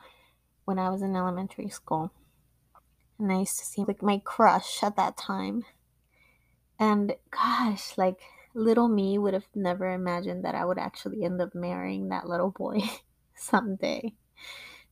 when 0.64 0.78
I 0.78 0.90
was 0.90 1.02
in 1.02 1.16
elementary 1.16 1.68
school. 1.68 2.12
And 3.18 3.30
I 3.30 3.40
used 3.40 3.58
to 3.58 3.64
see 3.64 3.84
like 3.84 4.02
my 4.02 4.20
crush 4.24 4.82
at 4.82 4.96
that 4.96 5.16
time. 5.16 5.64
And 6.78 7.14
gosh, 7.30 7.98
like 7.98 8.20
little 8.54 8.88
me 8.88 9.18
would 9.18 9.34
have 9.34 9.46
never 9.54 9.92
imagined 9.92 10.44
that 10.44 10.54
I 10.54 10.64
would 10.64 10.78
actually 10.78 11.24
end 11.24 11.40
up 11.40 11.54
marrying 11.54 12.08
that 12.08 12.28
little 12.28 12.50
boy. 12.50 12.80
someday, 13.40 14.12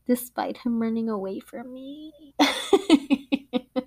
despite 0.06 0.58
him 0.58 0.80
running 0.80 1.08
away 1.08 1.40
from 1.40 1.72
me. 1.72 2.12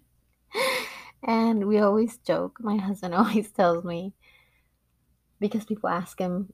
and 1.24 1.68
we 1.68 1.80
always 1.80 2.18
joke. 2.18 2.58
My 2.62 2.78
husband 2.78 3.14
always 3.16 3.52
tells 3.52 3.84
me, 3.84 4.14
because 5.40 5.66
people 5.66 5.90
ask 5.90 6.20
him 6.20 6.54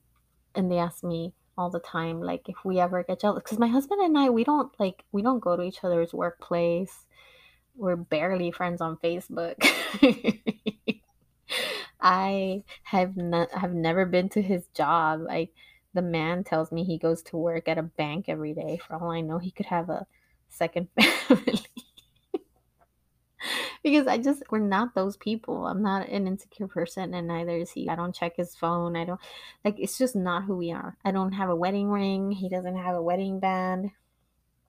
and 0.54 0.70
they 0.70 0.78
ask 0.78 1.04
me 1.04 1.34
all 1.56 1.70
the 1.70 1.80
time, 1.80 2.20
like 2.20 2.48
if 2.48 2.56
we 2.64 2.80
ever 2.80 3.02
get 3.02 3.20
jealous. 3.20 3.42
Because 3.42 3.58
my 3.58 3.68
husband 3.68 4.00
and 4.00 4.16
I, 4.16 4.30
we 4.30 4.44
don't 4.44 4.72
like, 4.78 5.04
we 5.12 5.22
don't 5.22 5.40
go 5.40 5.56
to 5.56 5.62
each 5.62 5.84
other's 5.84 6.14
workplace. 6.14 7.06
We're 7.76 7.96
barely 7.96 8.50
friends 8.50 8.80
on 8.80 8.96
Facebook. 8.96 9.54
I 12.00 12.64
have 12.84 13.16
not 13.16 13.50
have 13.52 13.72
never 13.72 14.06
been 14.06 14.28
to 14.30 14.42
his 14.42 14.66
job. 14.74 15.20
Like 15.22 15.52
the 15.94 16.02
man 16.02 16.44
tells 16.44 16.70
me 16.70 16.84
he 16.84 16.98
goes 16.98 17.22
to 17.24 17.36
work 17.36 17.68
at 17.68 17.78
a 17.78 17.82
bank 17.82 18.26
every 18.28 18.54
day. 18.54 18.78
For 18.86 18.96
all 18.96 19.10
I 19.10 19.20
know, 19.20 19.38
he 19.38 19.50
could 19.50 19.66
have 19.66 19.90
a 19.90 20.06
second 20.48 20.88
family. 21.00 21.60
because 23.82 24.06
I 24.06 24.18
just 24.18 24.42
we're 24.50 24.58
not 24.58 24.94
those 24.94 25.16
people. 25.16 25.66
I'm 25.66 25.82
not 25.82 26.08
an 26.08 26.26
insecure 26.26 26.68
person 26.68 27.14
and 27.14 27.26
neither 27.28 27.56
is 27.56 27.70
he. 27.70 27.88
I 27.88 27.96
don't 27.96 28.14
check 28.14 28.36
his 28.36 28.54
phone. 28.54 28.96
I 28.96 29.04
don't 29.04 29.20
like 29.64 29.76
it's 29.78 29.98
just 29.98 30.16
not 30.16 30.44
who 30.44 30.56
we 30.56 30.72
are. 30.72 30.96
I 31.04 31.10
don't 31.10 31.32
have 31.32 31.50
a 31.50 31.56
wedding 31.56 31.88
ring. 31.88 32.32
He 32.32 32.48
doesn't 32.48 32.76
have 32.76 32.96
a 32.96 33.02
wedding 33.02 33.40
band. 33.40 33.90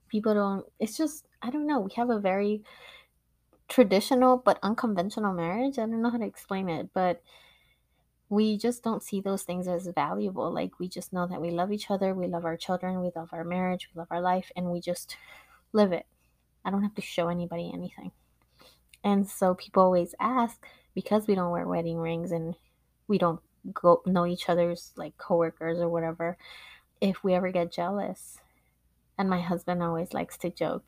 People 0.09 0.34
don't 0.34 0.65
it's 0.80 0.97
just 0.97 1.27
I 1.41 1.49
don't 1.49 1.67
know. 1.67 1.82
We 1.82 1.91
have 1.95 2.09
a 2.09 2.19
very 2.19 2.63
traditional 3.70 4.38
but 4.38 4.59
unconventional 4.63 5.34
marriage. 5.34 5.78
I 5.78 5.84
don't 5.84 6.01
know 6.01 6.09
how 6.09 6.17
to 6.17 6.26
explain 6.26 6.67
it, 6.67 6.89
but 6.93 7.22
we 8.28 8.57
just 8.57 8.84
don't 8.84 9.03
see 9.03 9.22
those 9.22 9.43
things 9.43 9.67
as 9.67 9.88
valuable. 9.88 10.51
Like 10.51 10.80
we 10.80 10.89
just 10.89 11.13
know 11.13 11.28
that 11.28 11.41
we 11.41 11.51
love 11.51 11.72
each 11.72 11.89
other, 11.89 12.13
we 12.13 12.28
love 12.28 12.45
our 12.45 12.57
children, 12.57 13.01
we 13.01 13.11
love 13.15 13.30
our 13.32 13.43
marriage, 13.43 13.89
we 13.93 13.99
love 13.99 14.07
our 14.11 14.22
life, 14.22 14.51
and 14.55 14.67
we 14.67 14.82
just 14.82 15.15
live 15.72 15.91
it. 15.91 16.05
I 16.65 16.72
don't 16.72 16.84
have 16.84 16.95
to 16.95 17.01
show 17.01 17.30
anybody 17.30 17.72
anything. 17.74 18.11
And 19.03 19.28
so 19.28 19.55
people 19.55 19.84
always 19.84 20.13
ask 20.20 20.65
because 20.93 21.26
we 21.26 21.36
don't 21.36 21.51
wear 21.51 21.67
wedding 21.67 21.97
rings 21.97 22.32
and 22.32 22.55
we 23.07 23.17
don't 23.17 23.39
go 23.74 24.01
know 24.05 24.26
each 24.26 24.49
other's 24.49 24.91
like 24.95 25.17
coworkers 25.17 25.80
or 25.80 25.89
whatever 25.89 26.38
if 27.01 27.24
we 27.24 27.34
ever 27.34 27.51
get 27.51 27.72
jealous. 27.72 28.39
And 29.17 29.30
my 29.30 29.41
husband 29.41 29.82
always 29.82 30.13
likes 30.13 30.38
to 30.39 30.49
joke. 30.49 30.84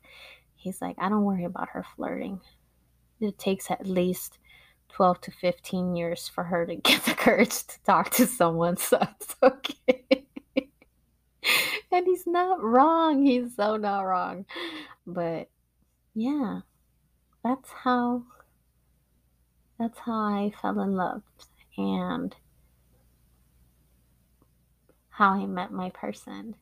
He's 0.54 0.80
like, 0.80 0.96
I 0.98 1.08
don't 1.08 1.24
worry 1.24 1.44
about 1.44 1.70
her 1.70 1.84
flirting 1.96 2.40
it 3.22 3.38
takes 3.38 3.70
at 3.70 3.86
least 3.86 4.38
12 4.90 5.20
to 5.22 5.30
15 5.30 5.96
years 5.96 6.28
for 6.28 6.44
her 6.44 6.66
to 6.66 6.74
get 6.76 7.04
the 7.04 7.14
courage 7.14 7.66
to 7.66 7.82
talk 7.84 8.10
to 8.10 8.26
someone, 8.26 8.76
so 8.76 8.98
it's 9.20 9.36
okay. 9.42 10.26
and 11.90 12.06
he's 12.06 12.26
not 12.26 12.62
wrong. 12.62 13.24
He's 13.24 13.56
so 13.56 13.76
not 13.76 14.02
wrong. 14.02 14.46
But 15.06 15.48
yeah, 16.14 16.60
that's 17.44 17.70
how 17.70 18.24
that's 19.78 19.98
how 19.98 20.12
I 20.12 20.52
fell 20.60 20.80
in 20.80 20.92
love 20.92 21.22
and 21.76 22.34
how 25.08 25.30
I 25.30 25.46
met 25.46 25.72
my 25.72 25.90
person. 25.90 26.54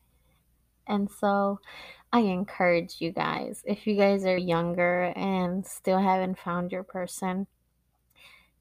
And 0.91 1.09
so 1.09 1.61
I 2.13 2.21
encourage 2.21 2.97
you 2.99 3.13
guys, 3.13 3.63
if 3.65 3.87
you 3.87 3.95
guys 3.95 4.27
are 4.27 4.37
younger 4.37 5.13
and 5.15 5.65
still 5.65 6.01
haven't 6.01 6.41
found 6.41 6.73
your 6.73 6.83
person, 6.83 7.47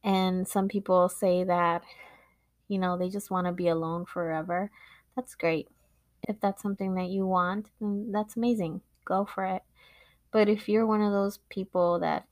and 0.03 0.47
some 0.47 0.67
people 0.67 1.09
say 1.09 1.43
that, 1.43 1.81
you 2.67 2.77
know, 2.77 2.97
they 2.97 3.09
just 3.09 3.31
want 3.31 3.47
to 3.47 3.51
be 3.51 3.67
alone 3.67 4.05
forever, 4.05 4.69
that's 5.15 5.33
great. 5.33 5.67
If 6.27 6.39
that's 6.39 6.61
something 6.61 6.93
that 6.95 7.09
you 7.09 7.25
want, 7.25 7.69
then 7.81 8.11
that's 8.11 8.37
amazing. 8.37 8.81
Go 9.05 9.25
for 9.25 9.45
it. 9.45 9.63
But 10.31 10.47
if 10.47 10.69
you're 10.69 10.85
one 10.85 11.01
of 11.01 11.11
those 11.11 11.39
people 11.49 11.99
that, 11.99 12.27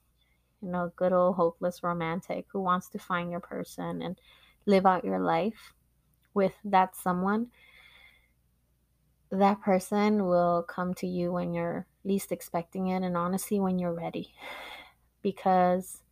you 0.61 0.69
know, 0.69 0.91
good 0.95 1.11
old 1.11 1.37
hopeless 1.37 1.81
romantic 1.81 2.45
who 2.51 2.61
wants 2.61 2.87
to 2.89 2.99
find 2.99 3.31
your 3.31 3.39
person 3.39 4.03
and 4.03 4.19
live 4.67 4.85
out 4.85 5.03
your 5.03 5.19
life 5.19 5.73
with 6.35 6.53
that 6.65 6.95
someone, 6.95 7.47
that 9.32 9.61
person 9.61 10.25
will 10.25 10.63
come 10.63 10.93
to 10.95 11.07
you 11.07 11.32
when 11.32 11.53
you're 11.53 11.86
least 12.03 12.32
expecting 12.32 12.88
it 12.88 13.03
and 13.03 13.17
honestly 13.17 13.59
when 13.59 13.80
you're 13.80 13.93
ready. 13.93 14.34
Because 15.23 16.03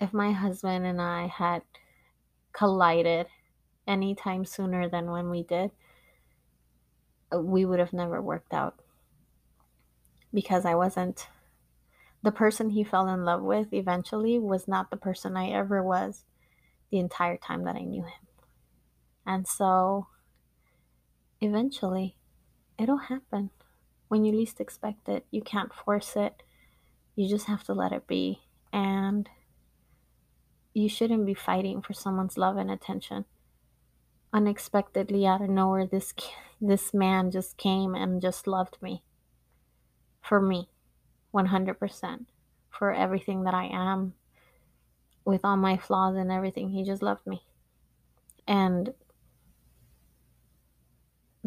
if 0.00 0.12
my 0.12 0.32
husband 0.32 0.86
and 0.86 1.00
I 1.00 1.26
had 1.28 1.62
collided 2.52 3.26
anytime 3.86 4.44
sooner 4.44 4.88
than 4.88 5.10
when 5.10 5.30
we 5.30 5.44
did, 5.44 5.70
we 7.32 7.64
would 7.64 7.78
have 7.78 7.92
never 7.92 8.20
worked 8.20 8.52
out. 8.52 8.80
Because 10.32 10.64
I 10.64 10.74
wasn't 10.74 11.28
the 12.22 12.32
person 12.32 12.70
he 12.70 12.82
fell 12.82 13.08
in 13.08 13.24
love 13.24 13.42
with 13.42 13.72
eventually 13.72 14.38
was 14.38 14.66
not 14.66 14.90
the 14.90 14.96
person 14.96 15.36
I 15.36 15.50
ever 15.50 15.82
was 15.82 16.24
the 16.90 16.98
entire 16.98 17.36
time 17.36 17.64
that 17.64 17.76
I 17.76 17.82
knew 17.82 18.02
him. 18.02 18.26
And 19.24 19.46
so 19.46 20.08
eventually 21.40 22.16
it'll 22.78 22.98
happen 22.98 23.50
when 24.08 24.24
you 24.24 24.32
least 24.32 24.60
expect 24.60 25.08
it. 25.08 25.26
You 25.30 25.42
can't 25.42 25.72
force 25.74 26.16
it. 26.16 26.42
You 27.14 27.28
just 27.28 27.46
have 27.46 27.64
to 27.64 27.74
let 27.74 27.92
it 27.92 28.06
be. 28.06 28.40
And 28.72 29.28
you 30.74 30.88
shouldn't 30.88 31.26
be 31.26 31.34
fighting 31.34 31.82
for 31.82 31.92
someone's 31.92 32.38
love 32.38 32.56
and 32.56 32.70
attention. 32.70 33.24
Unexpectedly 34.32 35.26
out 35.26 35.42
of 35.42 35.48
nowhere 35.48 35.86
this 35.86 36.14
this 36.60 36.92
man 36.92 37.30
just 37.30 37.56
came 37.56 37.94
and 37.94 38.20
just 38.20 38.46
loved 38.46 38.78
me. 38.82 39.02
For 40.20 40.40
me. 40.40 40.68
100%. 41.34 42.26
For 42.70 42.92
everything 42.92 43.44
that 43.44 43.54
I 43.54 43.66
am 43.66 44.14
with 45.24 45.44
all 45.44 45.56
my 45.56 45.76
flaws 45.76 46.16
and 46.16 46.32
everything. 46.32 46.70
He 46.70 46.84
just 46.84 47.02
loved 47.02 47.26
me. 47.26 47.42
And 48.46 48.94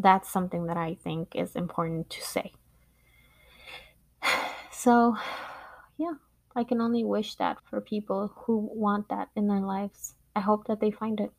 that's 0.01 0.29
something 0.29 0.65
that 0.67 0.77
I 0.77 0.97
think 1.03 1.35
is 1.35 1.55
important 1.55 2.09
to 2.11 2.21
say. 2.21 2.53
So, 4.73 5.15
yeah, 5.97 6.13
I 6.55 6.63
can 6.63 6.81
only 6.81 7.03
wish 7.03 7.35
that 7.35 7.57
for 7.69 7.81
people 7.81 8.33
who 8.35 8.67
want 8.73 9.09
that 9.09 9.29
in 9.35 9.47
their 9.47 9.59
lives. 9.59 10.15
I 10.35 10.39
hope 10.39 10.65
that 10.65 10.79
they 10.79 10.89
find 10.89 11.19
it, 11.19 11.31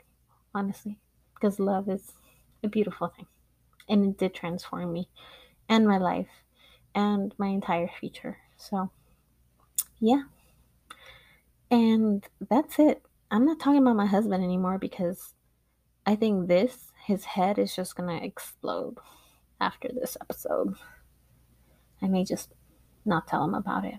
honestly, 0.55 1.01
because 1.35 1.59
love 1.59 1.89
is 1.89 2.13
a 2.63 2.69
beautiful 2.69 3.09
thing. 3.09 3.27
And 3.89 4.07
it 4.07 4.19
did 4.19 4.35
transform 4.35 4.93
me 4.93 5.09
and 5.69 5.89
my 5.89 5.99
life 5.99 6.29
and 6.95 7.35
my 7.37 7.49
entire 7.49 7.89
future. 7.99 8.39
So, 8.57 8.93
yeah. 9.99 10.23
And 11.69 12.25
that's 12.49 12.79
it. 12.79 13.03
I'm 13.31 13.45
not 13.45 13.59
talking 13.59 13.83
about 13.83 13.97
my 13.97 14.07
husband 14.07 14.45
anymore 14.45 14.79
because 14.79 15.35
I 16.07 16.15
think 16.15 16.47
this 16.47 16.92
his 17.05 17.25
head 17.25 17.59
is 17.59 17.75
just 17.75 17.97
gonna 17.97 18.17
explode 18.17 18.99
after 19.61 19.89
this 19.89 20.17
episode. 20.21 20.75
I 22.01 22.09
may 22.09 22.25
just 22.25 22.53
not 23.05 23.27
tell 23.27 23.45
him 23.45 23.55
about 23.55 23.85
it. 23.85 23.99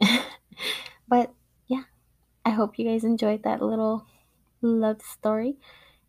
but 1.08 1.32
yeah, 1.66 1.84
I 2.44 2.50
hope 2.50 2.78
you 2.78 2.86
guys 2.86 3.04
enjoyed 3.04 3.42
that 3.42 3.62
little 3.62 4.06
love 4.62 5.02
story. 5.02 5.56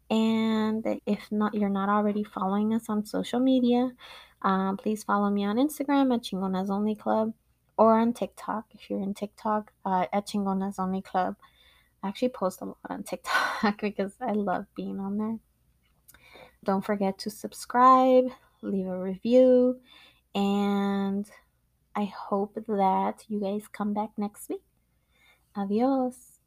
And 0.10 1.02
if 1.06 1.32
not, 1.32 1.54
you're 1.54 1.70
not 1.70 1.90
already 1.90 2.24
following 2.24 2.74
us 2.74 2.90
on 2.90 3.06
social 3.06 3.40
media, 3.40 3.92
um, 4.42 4.78
please 4.78 5.04
follow 5.04 5.30
me 5.30 5.46
on 5.46 5.58
Instagram 5.58 6.14
at 6.14 6.24
Chingonas 6.24 6.70
Only 6.70 6.96
Club 6.96 7.34
or 7.78 8.00
on 8.00 8.14
TikTok 8.14 8.66
if 8.72 8.90
you're 8.90 9.02
in 9.02 9.14
TikTok 9.14 9.72
uh, 9.86 10.06
at 10.12 10.28
Chingonas 10.28 10.80
Only 10.80 11.02
Club. 11.02 11.36
I 12.04 12.08
actually 12.08 12.30
post 12.30 12.62
a 12.62 12.66
lot 12.66 12.78
on 12.90 13.04
TikTok 13.04 13.80
because 13.82 14.14
I 14.20 14.32
love 14.32 14.66
being 14.76 15.00
on 15.00 15.18
there. 15.18 15.38
Don't 16.64 16.86
forget 16.86 17.18
to 17.20 17.32
subscribe, 17.32 18.26
leave 18.62 18.86
a 18.86 18.98
review, 18.98 19.80
and 20.36 21.28
I 21.96 22.06
hope 22.06 22.54
that 22.54 23.26
you 23.28 23.40
guys 23.40 23.68
come 23.68 23.94
back 23.96 24.12
next 24.16 24.48
week. 24.48 24.62
Adios. 25.56 26.40